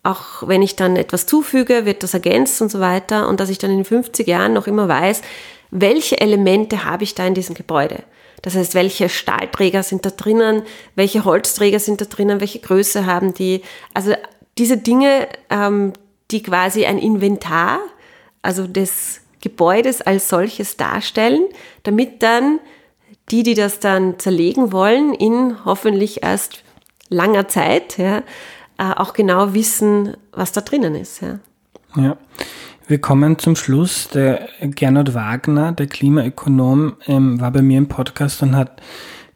auch 0.03 0.47
wenn 0.47 0.63
ich 0.63 0.77
dann 0.77 0.97
etwas 0.97 1.27
zufüge, 1.27 1.85
wird 1.85 2.03
das 2.03 2.15
ergänzt 2.15 2.63
und 2.63 2.71
so 2.71 2.81
weiter 2.81 3.29
und 3.29 3.41
dass 3.41 3.51
ich 3.51 3.59
dann 3.59 3.71
in 3.71 3.85
50 3.85 4.27
Jahren 4.27 4.55
noch 4.55 4.67
immer 4.67 4.89
weiß, 4.89 5.23
welche 5.71 6.21
Elemente 6.21 6.85
habe 6.85 7.05
ich 7.05 7.15
da 7.15 7.27
in 7.27 7.35
diesem 7.35 7.55
Gebäude. 7.55 8.03
Das 8.43 8.55
heißt, 8.55 8.75
welche 8.75 9.09
Stahlträger 9.09 9.83
sind 9.83 10.07
da 10.07 10.11
drinnen, 10.11 10.63
welche 10.95 11.25
Holzträger 11.25 11.79
sind 11.79 12.01
da 12.01 12.07
drinnen, 12.07 12.41
welche 12.41 12.61
Größe 12.61 13.05
haben 13.05 13.35
die. 13.35 13.63
Also 13.93 14.15
diese 14.57 14.79
Dinge, 14.79 15.29
ähm, 15.51 15.93
die 16.31 16.43
quasi 16.43 16.87
ein 16.87 16.99
Inventar, 16.99 17.81
also 18.41 18.67
des 18.67 19.21
Gebäudes 19.43 20.01
als 20.01 20.29
solches 20.29 20.77
darstellen, 20.77 21.45
damit 21.83 22.23
dann 22.23 22.61
die, 23.31 23.43
die 23.43 23.55
das 23.55 23.81
dann 23.81 24.19
zerlegen 24.19 24.73
wollen, 24.73 25.15
in 25.15 25.65
hoffentlich 25.65 26.23
erst 26.23 26.63
langer 27.09 27.49
Zeit, 27.49 27.99
ja, 27.99 28.19
äh, 28.79 28.93
auch 28.97 29.13
genau 29.13 29.55
wissen, 29.55 30.17
was 30.33 30.53
da 30.53 30.61
drinnen 30.61 30.95
ist. 30.95 31.23
Ja. 31.23 31.39
ja. 31.97 32.17
Wir 32.87 33.01
kommen 33.01 33.39
zum 33.39 33.55
Schluss. 33.55 34.09
Der 34.09 34.49
Gernot 34.61 35.15
Wagner, 35.15 35.73
der 35.73 35.87
Klimaökonom, 35.87 36.95
ähm, 37.07 37.41
war 37.41 37.53
bei 37.53 37.63
mir 37.63 37.79
im 37.79 37.89
Podcast 37.89 38.43
und 38.43 38.57
hat 38.57 38.83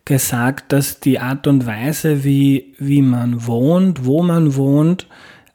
gesagt, 0.05 0.73
dass 0.73 1.01
die 1.01 1.21
Art 1.21 1.47
und 1.47 1.67
Weise, 1.67 2.25
wie, 2.25 2.75
wie 2.79 3.01
man 3.01 3.47
wohnt, 3.47 4.05
wo 4.05 4.23
man 4.23 4.57
wohnt, 4.57 5.07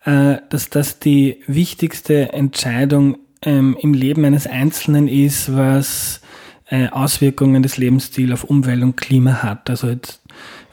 äh, 0.05 0.37
dass 0.49 0.69
das 0.69 0.99
die 0.99 1.41
wichtigste 1.47 2.31
Entscheidung 2.33 3.17
ähm, 3.41 3.77
im 3.79 3.93
Leben 3.93 4.23
eines 4.25 4.47
Einzelnen 4.47 5.07
ist, 5.07 5.55
was 5.55 6.21
Auswirkungen 6.91 7.63
des 7.63 7.77
Lebensstils 7.77 8.31
auf 8.31 8.43
Umwelt 8.43 8.83
und 8.83 8.95
Klima 8.95 9.41
hat. 9.43 9.69
Also 9.69 9.87
jetzt 9.87 10.21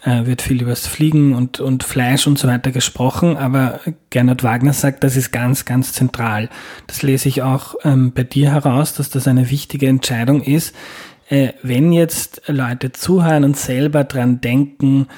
äh, 0.07 0.25
wird 0.25 0.41
viel 0.41 0.63
über 0.63 0.71
das 0.71 0.87
Fliegen 0.87 1.35
und, 1.35 1.59
und 1.59 1.83
Fleisch 1.83 2.27
und 2.27 2.39
so 2.39 2.47
weiter 2.47 2.71
gesprochen, 2.71 3.37
aber 3.37 3.81
Gernot 4.11 4.45
Wagner 4.45 4.73
sagt, 4.73 5.03
das 5.03 5.17
ist 5.17 5.33
ganz, 5.33 5.65
ganz 5.65 5.93
zentral. 5.93 6.49
Das 6.87 7.03
lese 7.03 7.29
ich 7.29 7.43
auch 7.43 7.75
ähm, 7.83 8.13
bei 8.13 8.23
dir 8.23 8.53
heraus, 8.53 8.95
dass 8.95 9.11
das 9.11 9.27
eine 9.27 9.51
wichtige 9.51 9.89
Entscheidung 9.89 10.43
ist. 10.43 10.75
Äh, 11.29 11.55
wenn 11.63 11.93
jetzt 11.93 12.43
Leute 12.47 12.93
zuhören 12.93 13.43
und 13.43 13.57
selber 13.57 14.05
dran 14.05 14.41
denken, 14.41 15.09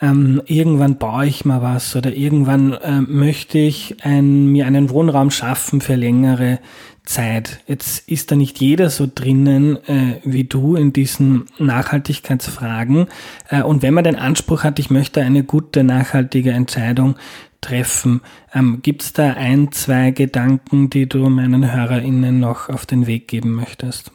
ähm, 0.00 0.42
irgendwann 0.46 0.98
baue 0.98 1.26
ich 1.26 1.44
mal 1.44 1.62
was 1.62 1.96
oder 1.96 2.12
irgendwann 2.12 2.72
äh, 2.72 3.00
möchte 3.00 3.58
ich 3.58 3.96
ein, 4.02 4.46
mir 4.46 4.66
einen 4.66 4.90
Wohnraum 4.90 5.30
schaffen 5.30 5.80
für 5.80 5.96
längere 5.96 6.60
Zeit. 7.04 7.60
Jetzt 7.66 8.08
ist 8.08 8.30
da 8.30 8.36
nicht 8.36 8.60
jeder 8.60 8.90
so 8.90 9.08
drinnen 9.12 9.76
äh, 9.88 10.20
wie 10.24 10.44
du 10.44 10.76
in 10.76 10.92
diesen 10.92 11.46
Nachhaltigkeitsfragen. 11.58 13.06
Äh, 13.48 13.62
und 13.62 13.82
wenn 13.82 13.94
man 13.94 14.04
den 14.04 14.16
Anspruch 14.16 14.62
hat, 14.62 14.78
ich 14.78 14.90
möchte 14.90 15.22
eine 15.22 15.42
gute, 15.42 15.82
nachhaltige 15.82 16.52
Entscheidung 16.52 17.16
treffen, 17.60 18.20
ähm, 18.54 18.80
gibt 18.82 19.02
es 19.02 19.12
da 19.14 19.32
ein, 19.32 19.72
zwei 19.72 20.10
Gedanken, 20.10 20.90
die 20.90 21.08
du 21.08 21.28
meinen 21.28 21.72
HörerInnen 21.72 22.38
noch 22.38 22.68
auf 22.68 22.86
den 22.86 23.06
Weg 23.06 23.26
geben 23.26 23.54
möchtest? 23.54 24.12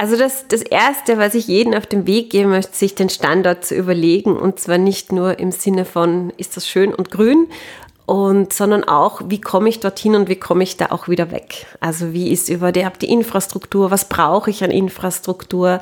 Also 0.00 0.16
das, 0.16 0.48
das 0.48 0.62
Erste, 0.62 1.18
was 1.18 1.34
ich 1.34 1.46
jedem 1.46 1.74
auf 1.74 1.84
den 1.84 2.06
Weg 2.06 2.30
geben 2.30 2.48
möchte, 2.48 2.74
sich 2.74 2.94
den 2.94 3.10
Standort 3.10 3.66
zu 3.66 3.74
überlegen. 3.74 4.34
Und 4.34 4.58
zwar 4.58 4.78
nicht 4.78 5.12
nur 5.12 5.38
im 5.38 5.52
Sinne 5.52 5.84
von, 5.84 6.32
ist 6.38 6.56
das 6.56 6.66
schön 6.66 6.94
und 6.94 7.10
grün, 7.10 7.48
und, 8.10 8.52
sondern 8.52 8.82
auch, 8.82 9.20
wie 9.26 9.40
komme 9.40 9.68
ich 9.68 9.78
dorthin 9.78 10.16
und 10.16 10.28
wie 10.28 10.34
komme 10.34 10.64
ich 10.64 10.76
da 10.76 10.86
auch 10.86 11.06
wieder 11.06 11.30
weg? 11.30 11.66
Also 11.78 12.12
wie 12.12 12.32
ist 12.32 12.48
über 12.48 12.72
die, 12.72 12.84
die 13.00 13.08
Infrastruktur, 13.08 13.92
was 13.92 14.08
brauche 14.08 14.50
ich 14.50 14.64
an 14.64 14.72
Infrastruktur? 14.72 15.80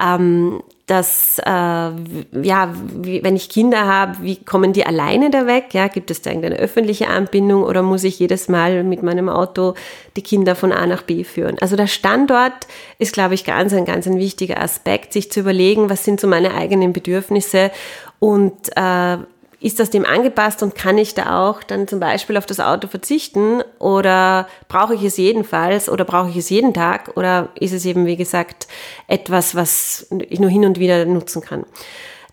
Ähm, 0.00 0.62
dass, 0.86 1.40
äh, 1.44 1.50
ja, 1.50 2.72
wie, 2.94 3.24
wenn 3.24 3.34
ich 3.34 3.48
Kinder 3.48 3.86
habe, 3.86 4.18
wie 4.20 4.36
kommen 4.36 4.72
die 4.72 4.86
alleine 4.86 5.30
da 5.30 5.48
weg? 5.48 5.72
Ja, 5.72 5.88
gibt 5.88 6.12
es 6.12 6.22
da 6.22 6.30
irgendeine 6.30 6.60
öffentliche 6.60 7.08
Anbindung 7.08 7.64
oder 7.64 7.82
muss 7.82 8.04
ich 8.04 8.20
jedes 8.20 8.48
Mal 8.48 8.84
mit 8.84 9.02
meinem 9.02 9.28
Auto 9.28 9.74
die 10.16 10.22
Kinder 10.22 10.54
von 10.54 10.70
A 10.70 10.86
nach 10.86 11.02
B 11.02 11.24
führen? 11.24 11.58
Also 11.58 11.74
der 11.74 11.88
Standort 11.88 12.68
ist, 13.00 13.14
glaube 13.14 13.34
ich, 13.34 13.44
ganz 13.44 13.72
ein, 13.72 13.84
ganz 13.84 14.06
ein 14.06 14.18
wichtiger 14.18 14.62
Aspekt, 14.62 15.12
sich 15.12 15.32
zu 15.32 15.40
überlegen, 15.40 15.90
was 15.90 16.04
sind 16.04 16.20
so 16.20 16.28
meine 16.28 16.54
eigenen 16.54 16.92
Bedürfnisse 16.92 17.72
und 18.20 18.54
äh, 18.76 19.16
ist 19.64 19.80
das 19.80 19.88
dem 19.88 20.04
angepasst 20.04 20.62
und 20.62 20.74
kann 20.74 20.98
ich 20.98 21.14
da 21.14 21.48
auch 21.48 21.62
dann 21.62 21.88
zum 21.88 21.98
Beispiel 21.98 22.36
auf 22.36 22.44
das 22.44 22.60
Auto 22.60 22.86
verzichten 22.86 23.62
oder 23.78 24.46
brauche 24.68 24.94
ich 24.94 25.02
es 25.02 25.16
jedenfalls 25.16 25.88
oder 25.88 26.04
brauche 26.04 26.28
ich 26.28 26.36
es 26.36 26.50
jeden 26.50 26.74
Tag 26.74 27.16
oder 27.16 27.48
ist 27.58 27.72
es 27.72 27.86
eben, 27.86 28.04
wie 28.04 28.16
gesagt, 28.16 28.68
etwas, 29.08 29.54
was 29.54 30.06
ich 30.28 30.38
nur 30.38 30.50
hin 30.50 30.66
und 30.66 30.78
wieder 30.78 31.06
nutzen 31.06 31.40
kann? 31.40 31.64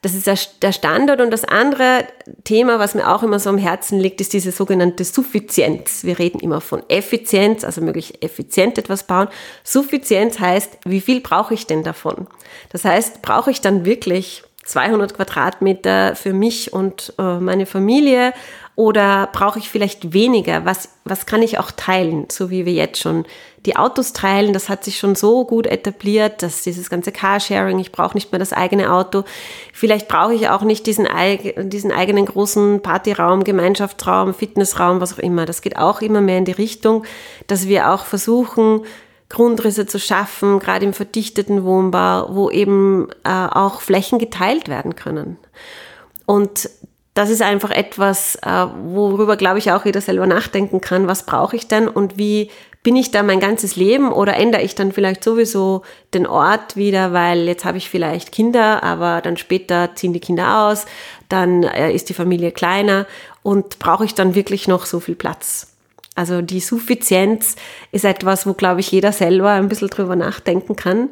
Das 0.01 0.13
ist 0.13 0.27
der 0.27 0.71
Standard. 0.73 1.21
Und 1.21 1.31
das 1.31 1.45
andere 1.45 2.05
Thema, 2.43 2.79
was 2.79 2.95
mir 2.95 3.07
auch 3.07 3.23
immer 3.23 3.39
so 3.39 3.49
am 3.49 3.59
Herzen 3.59 3.99
liegt, 3.99 4.19
ist 4.19 4.33
diese 4.33 4.51
sogenannte 4.51 5.05
Suffizienz. 5.05 6.03
Wir 6.03 6.17
reden 6.19 6.39
immer 6.39 6.59
von 6.59 6.81
Effizienz, 6.89 7.63
also 7.63 7.81
möglichst 7.81 8.21
effizient 8.21 8.77
etwas 8.77 9.05
bauen. 9.05 9.27
Suffizienz 9.63 10.39
heißt, 10.39 10.79
wie 10.85 11.01
viel 11.01 11.21
brauche 11.21 11.53
ich 11.53 11.67
denn 11.67 11.83
davon? 11.83 12.27
Das 12.71 12.83
heißt, 12.83 13.21
brauche 13.21 13.51
ich 13.51 13.61
dann 13.61 13.85
wirklich 13.85 14.43
200 14.65 15.15
Quadratmeter 15.15 16.15
für 16.15 16.33
mich 16.33 16.71
und 16.71 17.13
äh, 17.17 17.39
meine 17.39 17.65
Familie 17.65 18.33
oder 18.75 19.29
brauche 19.31 19.59
ich 19.59 19.69
vielleicht 19.69 20.13
weniger? 20.13 20.65
Was, 20.65 20.89
was 21.03 21.25
kann 21.25 21.41
ich 21.41 21.59
auch 21.59 21.71
teilen, 21.71 22.27
so 22.31 22.49
wie 22.49 22.65
wir 22.65 22.73
jetzt 22.73 22.99
schon 22.99 23.25
die 23.65 23.75
Autos 23.75 24.13
teilen? 24.13 24.53
Das 24.53 24.69
hat 24.69 24.83
sich 24.83 24.97
schon 24.97 25.15
so 25.15 25.45
gut 25.45 25.67
etabliert, 25.67 26.41
dass 26.41 26.63
dieses 26.63 26.89
ganze 26.89 27.11
Carsharing, 27.11 27.79
ich 27.79 27.91
brauche 27.91 28.15
nicht 28.15 28.31
mehr 28.31 28.39
das 28.39 28.53
eigene 28.53 28.91
Auto. 28.91 29.23
Vielleicht 29.73 30.07
brauche 30.07 30.33
ich 30.33 30.49
auch 30.49 30.61
nicht 30.61 30.87
diesen, 30.87 31.07
diesen 31.57 31.91
eigenen 31.91 32.25
großen 32.25 32.81
Partyraum, 32.81 33.43
Gemeinschaftsraum, 33.43 34.33
Fitnessraum, 34.33 35.01
was 35.01 35.13
auch 35.13 35.19
immer. 35.19 35.45
Das 35.45 35.61
geht 35.61 35.77
auch 35.77 36.01
immer 36.01 36.21
mehr 36.21 36.37
in 36.37 36.45
die 36.45 36.51
Richtung, 36.51 37.03
dass 37.47 37.67
wir 37.67 37.91
auch 37.91 38.05
versuchen, 38.05 38.81
Grundrisse 39.31 39.85
zu 39.85 39.99
schaffen, 39.99 40.59
gerade 40.59 40.85
im 40.85 40.93
verdichteten 40.93 41.63
Wohnbau, 41.63 42.35
wo 42.35 42.49
eben 42.49 43.07
äh, 43.23 43.29
auch 43.29 43.81
Flächen 43.81 44.19
geteilt 44.19 44.67
werden 44.67 44.95
können. 44.95 45.37
Und 46.25 46.69
das 47.13 47.29
ist 47.29 47.41
einfach 47.41 47.71
etwas, 47.71 48.35
äh, 48.35 48.67
worüber, 48.83 49.37
glaube 49.37 49.59
ich, 49.59 49.71
auch 49.71 49.85
jeder 49.85 50.01
selber 50.01 50.27
nachdenken 50.27 50.81
kann. 50.81 51.07
Was 51.07 51.25
brauche 51.25 51.55
ich 51.55 51.67
denn 51.67 51.87
und 51.87 52.17
wie 52.17 52.49
bin 52.83 52.95
ich 52.95 53.11
da 53.11 53.21
mein 53.21 53.39
ganzes 53.39 53.75
Leben 53.75 54.11
oder 54.11 54.35
ändere 54.35 54.63
ich 54.63 54.75
dann 54.75 54.91
vielleicht 54.91 55.23
sowieso 55.23 55.83
den 56.13 56.25
Ort 56.25 56.75
wieder, 56.75 57.13
weil 57.13 57.47
jetzt 57.47 57.63
habe 57.63 57.77
ich 57.77 57.89
vielleicht 57.89 58.31
Kinder, 58.31 58.81
aber 58.83 59.21
dann 59.21 59.37
später 59.37 59.93
ziehen 59.95 60.13
die 60.13 60.19
Kinder 60.19 60.65
aus, 60.65 60.85
dann 61.29 61.63
äh, 61.63 61.93
ist 61.93 62.09
die 62.09 62.13
Familie 62.13 62.51
kleiner 62.51 63.05
und 63.43 63.79
brauche 63.79 64.05
ich 64.05 64.15
dann 64.15 64.35
wirklich 64.35 64.67
noch 64.67 64.85
so 64.85 64.99
viel 64.99 65.15
Platz? 65.15 65.67
Also 66.15 66.41
die 66.41 66.59
Suffizienz 66.59 67.55
ist 67.91 68.05
etwas, 68.05 68.45
wo, 68.45 68.53
glaube 68.53 68.81
ich, 68.81 68.91
jeder 68.91 69.11
selber 69.11 69.51
ein 69.51 69.69
bisschen 69.69 69.89
drüber 69.89 70.15
nachdenken 70.15 70.75
kann. 70.75 71.09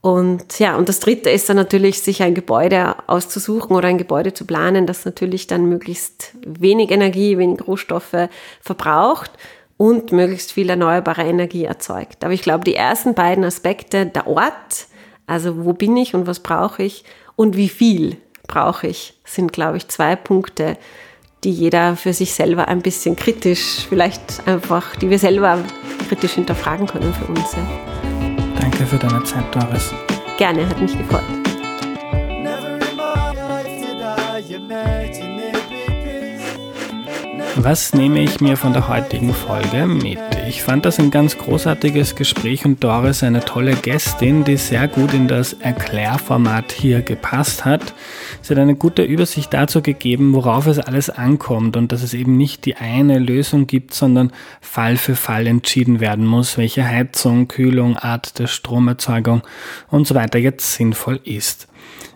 Und 0.00 0.58
ja, 0.58 0.76
und 0.76 0.90
das 0.90 1.00
dritte 1.00 1.30
ist 1.30 1.48
dann 1.48 1.56
natürlich, 1.56 2.02
sich 2.02 2.22
ein 2.22 2.34
Gebäude 2.34 2.94
auszusuchen 3.06 3.74
oder 3.74 3.88
ein 3.88 3.96
Gebäude 3.96 4.34
zu 4.34 4.44
planen, 4.44 4.86
das 4.86 5.06
natürlich 5.06 5.46
dann 5.46 5.64
möglichst 5.66 6.34
wenig 6.44 6.90
Energie, 6.90 7.38
wenig 7.38 7.66
Rohstoffe 7.66 8.28
verbraucht 8.60 9.30
und 9.78 10.12
möglichst 10.12 10.52
viel 10.52 10.68
erneuerbare 10.68 11.22
Energie 11.22 11.64
erzeugt. 11.64 12.22
Aber 12.22 12.34
ich 12.34 12.42
glaube, 12.42 12.64
die 12.64 12.74
ersten 12.74 13.14
beiden 13.14 13.44
Aspekte, 13.44 14.04
der 14.04 14.26
Ort, 14.26 14.88
also 15.26 15.64
wo 15.64 15.72
bin 15.72 15.96
ich 15.96 16.14
und 16.14 16.26
was 16.26 16.40
brauche 16.40 16.82
ich 16.82 17.04
und 17.34 17.56
wie 17.56 17.70
viel 17.70 18.18
brauche 18.46 18.86
ich, 18.86 19.14
sind, 19.24 19.54
glaube 19.54 19.78
ich, 19.78 19.88
zwei 19.88 20.16
Punkte, 20.16 20.76
die 21.44 21.50
jeder 21.50 21.96
für 21.96 22.12
sich 22.12 22.32
selber 22.32 22.68
ein 22.68 22.80
bisschen 22.80 23.16
kritisch, 23.16 23.86
vielleicht 23.88 24.46
einfach, 24.46 24.96
die 24.96 25.10
wir 25.10 25.18
selber 25.18 25.58
kritisch 26.08 26.32
hinterfragen 26.32 26.86
können 26.86 27.12
für 27.12 27.26
uns. 27.26 27.52
Ja. 27.52 28.60
Danke 28.60 28.86
für 28.86 28.96
deine 28.96 29.22
Zeit, 29.24 29.44
Doris. 29.54 29.92
Gerne, 30.38 30.68
hat 30.68 30.80
mich 30.80 30.96
gefreut. 30.96 31.22
Was 37.56 37.94
nehme 37.94 38.20
ich 38.20 38.40
mir 38.40 38.56
von 38.56 38.72
der 38.72 38.88
heutigen 38.88 39.32
Folge 39.32 39.86
mit? 39.86 40.18
Ich 40.48 40.64
fand 40.64 40.84
das 40.84 40.98
ein 40.98 41.12
ganz 41.12 41.38
großartiges 41.38 42.16
Gespräch 42.16 42.64
und 42.64 42.82
Doris 42.82 43.22
eine 43.22 43.44
tolle 43.44 43.76
Gästin, 43.76 44.42
die 44.42 44.56
sehr 44.56 44.88
gut 44.88 45.14
in 45.14 45.28
das 45.28 45.52
Erklärformat 45.52 46.72
hier 46.72 47.02
gepasst 47.02 47.64
hat. 47.64 47.94
Sie 48.42 48.52
hat 48.52 48.60
eine 48.60 48.74
gute 48.74 49.02
Übersicht 49.02 49.54
dazu 49.54 49.82
gegeben, 49.82 50.34
worauf 50.34 50.66
es 50.66 50.80
alles 50.80 51.10
ankommt 51.10 51.76
und 51.76 51.92
dass 51.92 52.02
es 52.02 52.12
eben 52.12 52.36
nicht 52.36 52.64
die 52.64 52.74
eine 52.74 53.20
Lösung 53.20 53.68
gibt, 53.68 53.94
sondern 53.94 54.32
Fall 54.60 54.96
für 54.96 55.14
Fall 55.14 55.46
entschieden 55.46 56.00
werden 56.00 56.26
muss, 56.26 56.58
welche 56.58 56.84
Heizung, 56.84 57.46
Kühlung, 57.46 57.96
Art 57.96 58.40
der 58.40 58.48
Stromerzeugung 58.48 59.42
und 59.90 60.08
so 60.08 60.16
weiter 60.16 60.40
jetzt 60.40 60.74
sinnvoll 60.74 61.20
ist. 61.22 61.68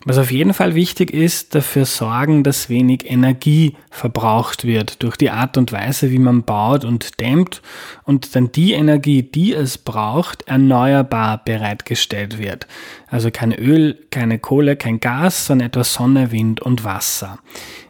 Was 0.09 0.17
auf 0.17 0.33
jeden 0.33 0.55
Fall 0.55 0.75
wichtig 0.75 1.13
ist, 1.13 1.55
dafür 1.55 1.85
sorgen, 1.85 2.43
dass 2.43 2.71
wenig 2.71 3.11
Energie 3.11 3.77
verbraucht 3.91 4.65
wird 4.65 5.03
durch 5.03 5.19
die 5.19 5.29
Art 5.29 5.59
und 5.59 5.71
Weise, 5.71 6.11
wie 6.11 6.19
man 6.19 6.45
baut 6.45 6.87
und 6.87 7.21
dämmt 7.21 7.61
und 8.05 8.35
dann 8.35 8.51
die 8.51 8.73
Energie, 8.73 9.23
die 9.23 9.53
es 9.53 9.77
braucht, 9.77 10.49
erneuerbar 10.49 11.45
bereitgestellt 11.45 12.39
wird. 12.39 12.67
Also 13.09 13.31
kein 13.31 13.53
Öl, 13.53 13.99
keine 14.11 14.39
Kohle, 14.39 14.77
kein 14.77 14.99
Gas, 14.99 15.45
sondern 15.45 15.67
etwas 15.67 15.93
Sonne, 15.93 16.33
Wind 16.33 16.63
und 16.63 16.85
Wasser. 16.85 17.39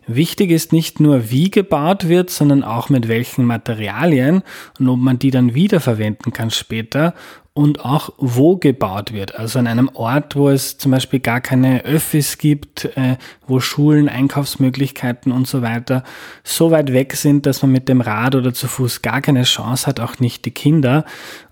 Wichtig 0.08 0.50
ist 0.50 0.72
nicht 0.72 0.98
nur, 0.98 1.30
wie 1.30 1.50
gebaut 1.50 2.08
wird, 2.08 2.30
sondern 2.30 2.64
auch 2.64 2.88
mit 2.88 3.06
welchen 3.06 3.44
Materialien 3.44 4.42
und 4.80 4.88
ob 4.88 4.98
man 4.98 5.20
die 5.20 5.30
dann 5.30 5.54
wiederverwenden 5.54 6.32
kann 6.32 6.50
später 6.50 7.14
und 7.58 7.84
auch 7.84 8.10
wo 8.18 8.56
gebaut 8.56 9.12
wird. 9.12 9.34
Also 9.34 9.58
an 9.58 9.66
einem 9.66 9.90
Ort, 9.92 10.36
wo 10.36 10.48
es 10.48 10.78
zum 10.78 10.92
Beispiel 10.92 11.18
gar 11.18 11.40
keine 11.40 11.84
Öffis 11.84 12.38
gibt, 12.38 12.84
äh, 12.96 13.16
wo 13.48 13.58
Schulen, 13.58 14.08
Einkaufsmöglichkeiten 14.08 15.32
und 15.32 15.48
so 15.48 15.60
weiter 15.60 16.04
so 16.44 16.70
weit 16.70 16.92
weg 16.92 17.16
sind, 17.16 17.46
dass 17.46 17.62
man 17.62 17.72
mit 17.72 17.88
dem 17.88 18.00
Rad 18.00 18.36
oder 18.36 18.54
zu 18.54 18.68
Fuß 18.68 19.02
gar 19.02 19.20
keine 19.22 19.42
Chance 19.42 19.88
hat, 19.88 19.98
auch 19.98 20.20
nicht 20.20 20.44
die 20.44 20.52
Kinder 20.52 21.04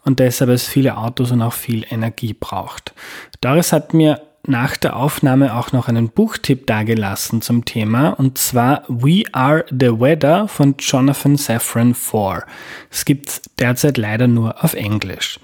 und 0.05 0.21
deshalb 0.21 0.49
es 0.51 0.69
viele 0.69 0.97
Autos 0.97 1.33
und 1.33 1.43
auch 1.43 1.53
viel 1.53 1.85
Energie 1.91 2.35
braucht. 2.35 2.95
Doris 3.41 3.73
hat 3.73 3.93
mir 3.93 4.21
nach 4.47 4.77
der 4.77 4.97
Aufnahme 4.97 5.57
auch 5.57 5.73
noch 5.73 5.89
einen 5.89 6.09
Buchtipp 6.09 6.67
dargelassen 6.67 7.43
zum 7.43 7.65
Thema 7.65 8.11
und 8.11 8.39
zwar 8.39 8.85
We 8.89 9.25
Are 9.33 9.65
the 9.71 9.91
Weather 9.91 10.49
von 10.49 10.77
Jonathan 10.79 11.37
Safran 11.37 11.95
Foer. 11.95 12.45
Es 12.91 13.05
gibt 13.05 13.43
derzeit 13.59 13.99
leider 13.99 14.29
nur 14.29 14.63
auf 14.63 14.75
Englisch. 14.75 15.41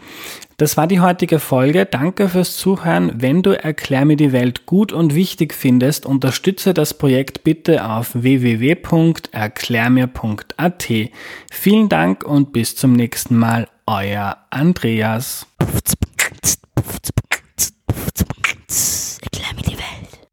Das 0.63 0.77
war 0.77 0.87
die 0.87 1.01
heutige 1.01 1.41
Folge. 1.41 1.87
Danke 1.87 2.29
fürs 2.29 2.57
Zuhören. 2.57 3.15
Wenn 3.17 3.43
du 3.43 3.51
Erklär 3.51 4.05
mir 4.05 4.15
die 4.15 4.31
Welt 4.31 4.65
gut 4.65 4.93
und 4.93 5.13
wichtig 5.13 5.55
findest, 5.55 6.07
unterstütze 6.07 6.73
das 6.73 6.95
Projekt 6.95 7.43
bitte 7.43 7.85
auf 7.85 8.11
www.erklärmir.at. 8.15 10.89
Vielen 11.51 11.89
Dank 11.89 12.23
und 12.23 12.53
bis 12.53 12.77
zum 12.77 12.93
nächsten 12.93 13.39
Mal. 13.39 13.67
Euer 13.87 14.37
Andreas. 14.51 15.49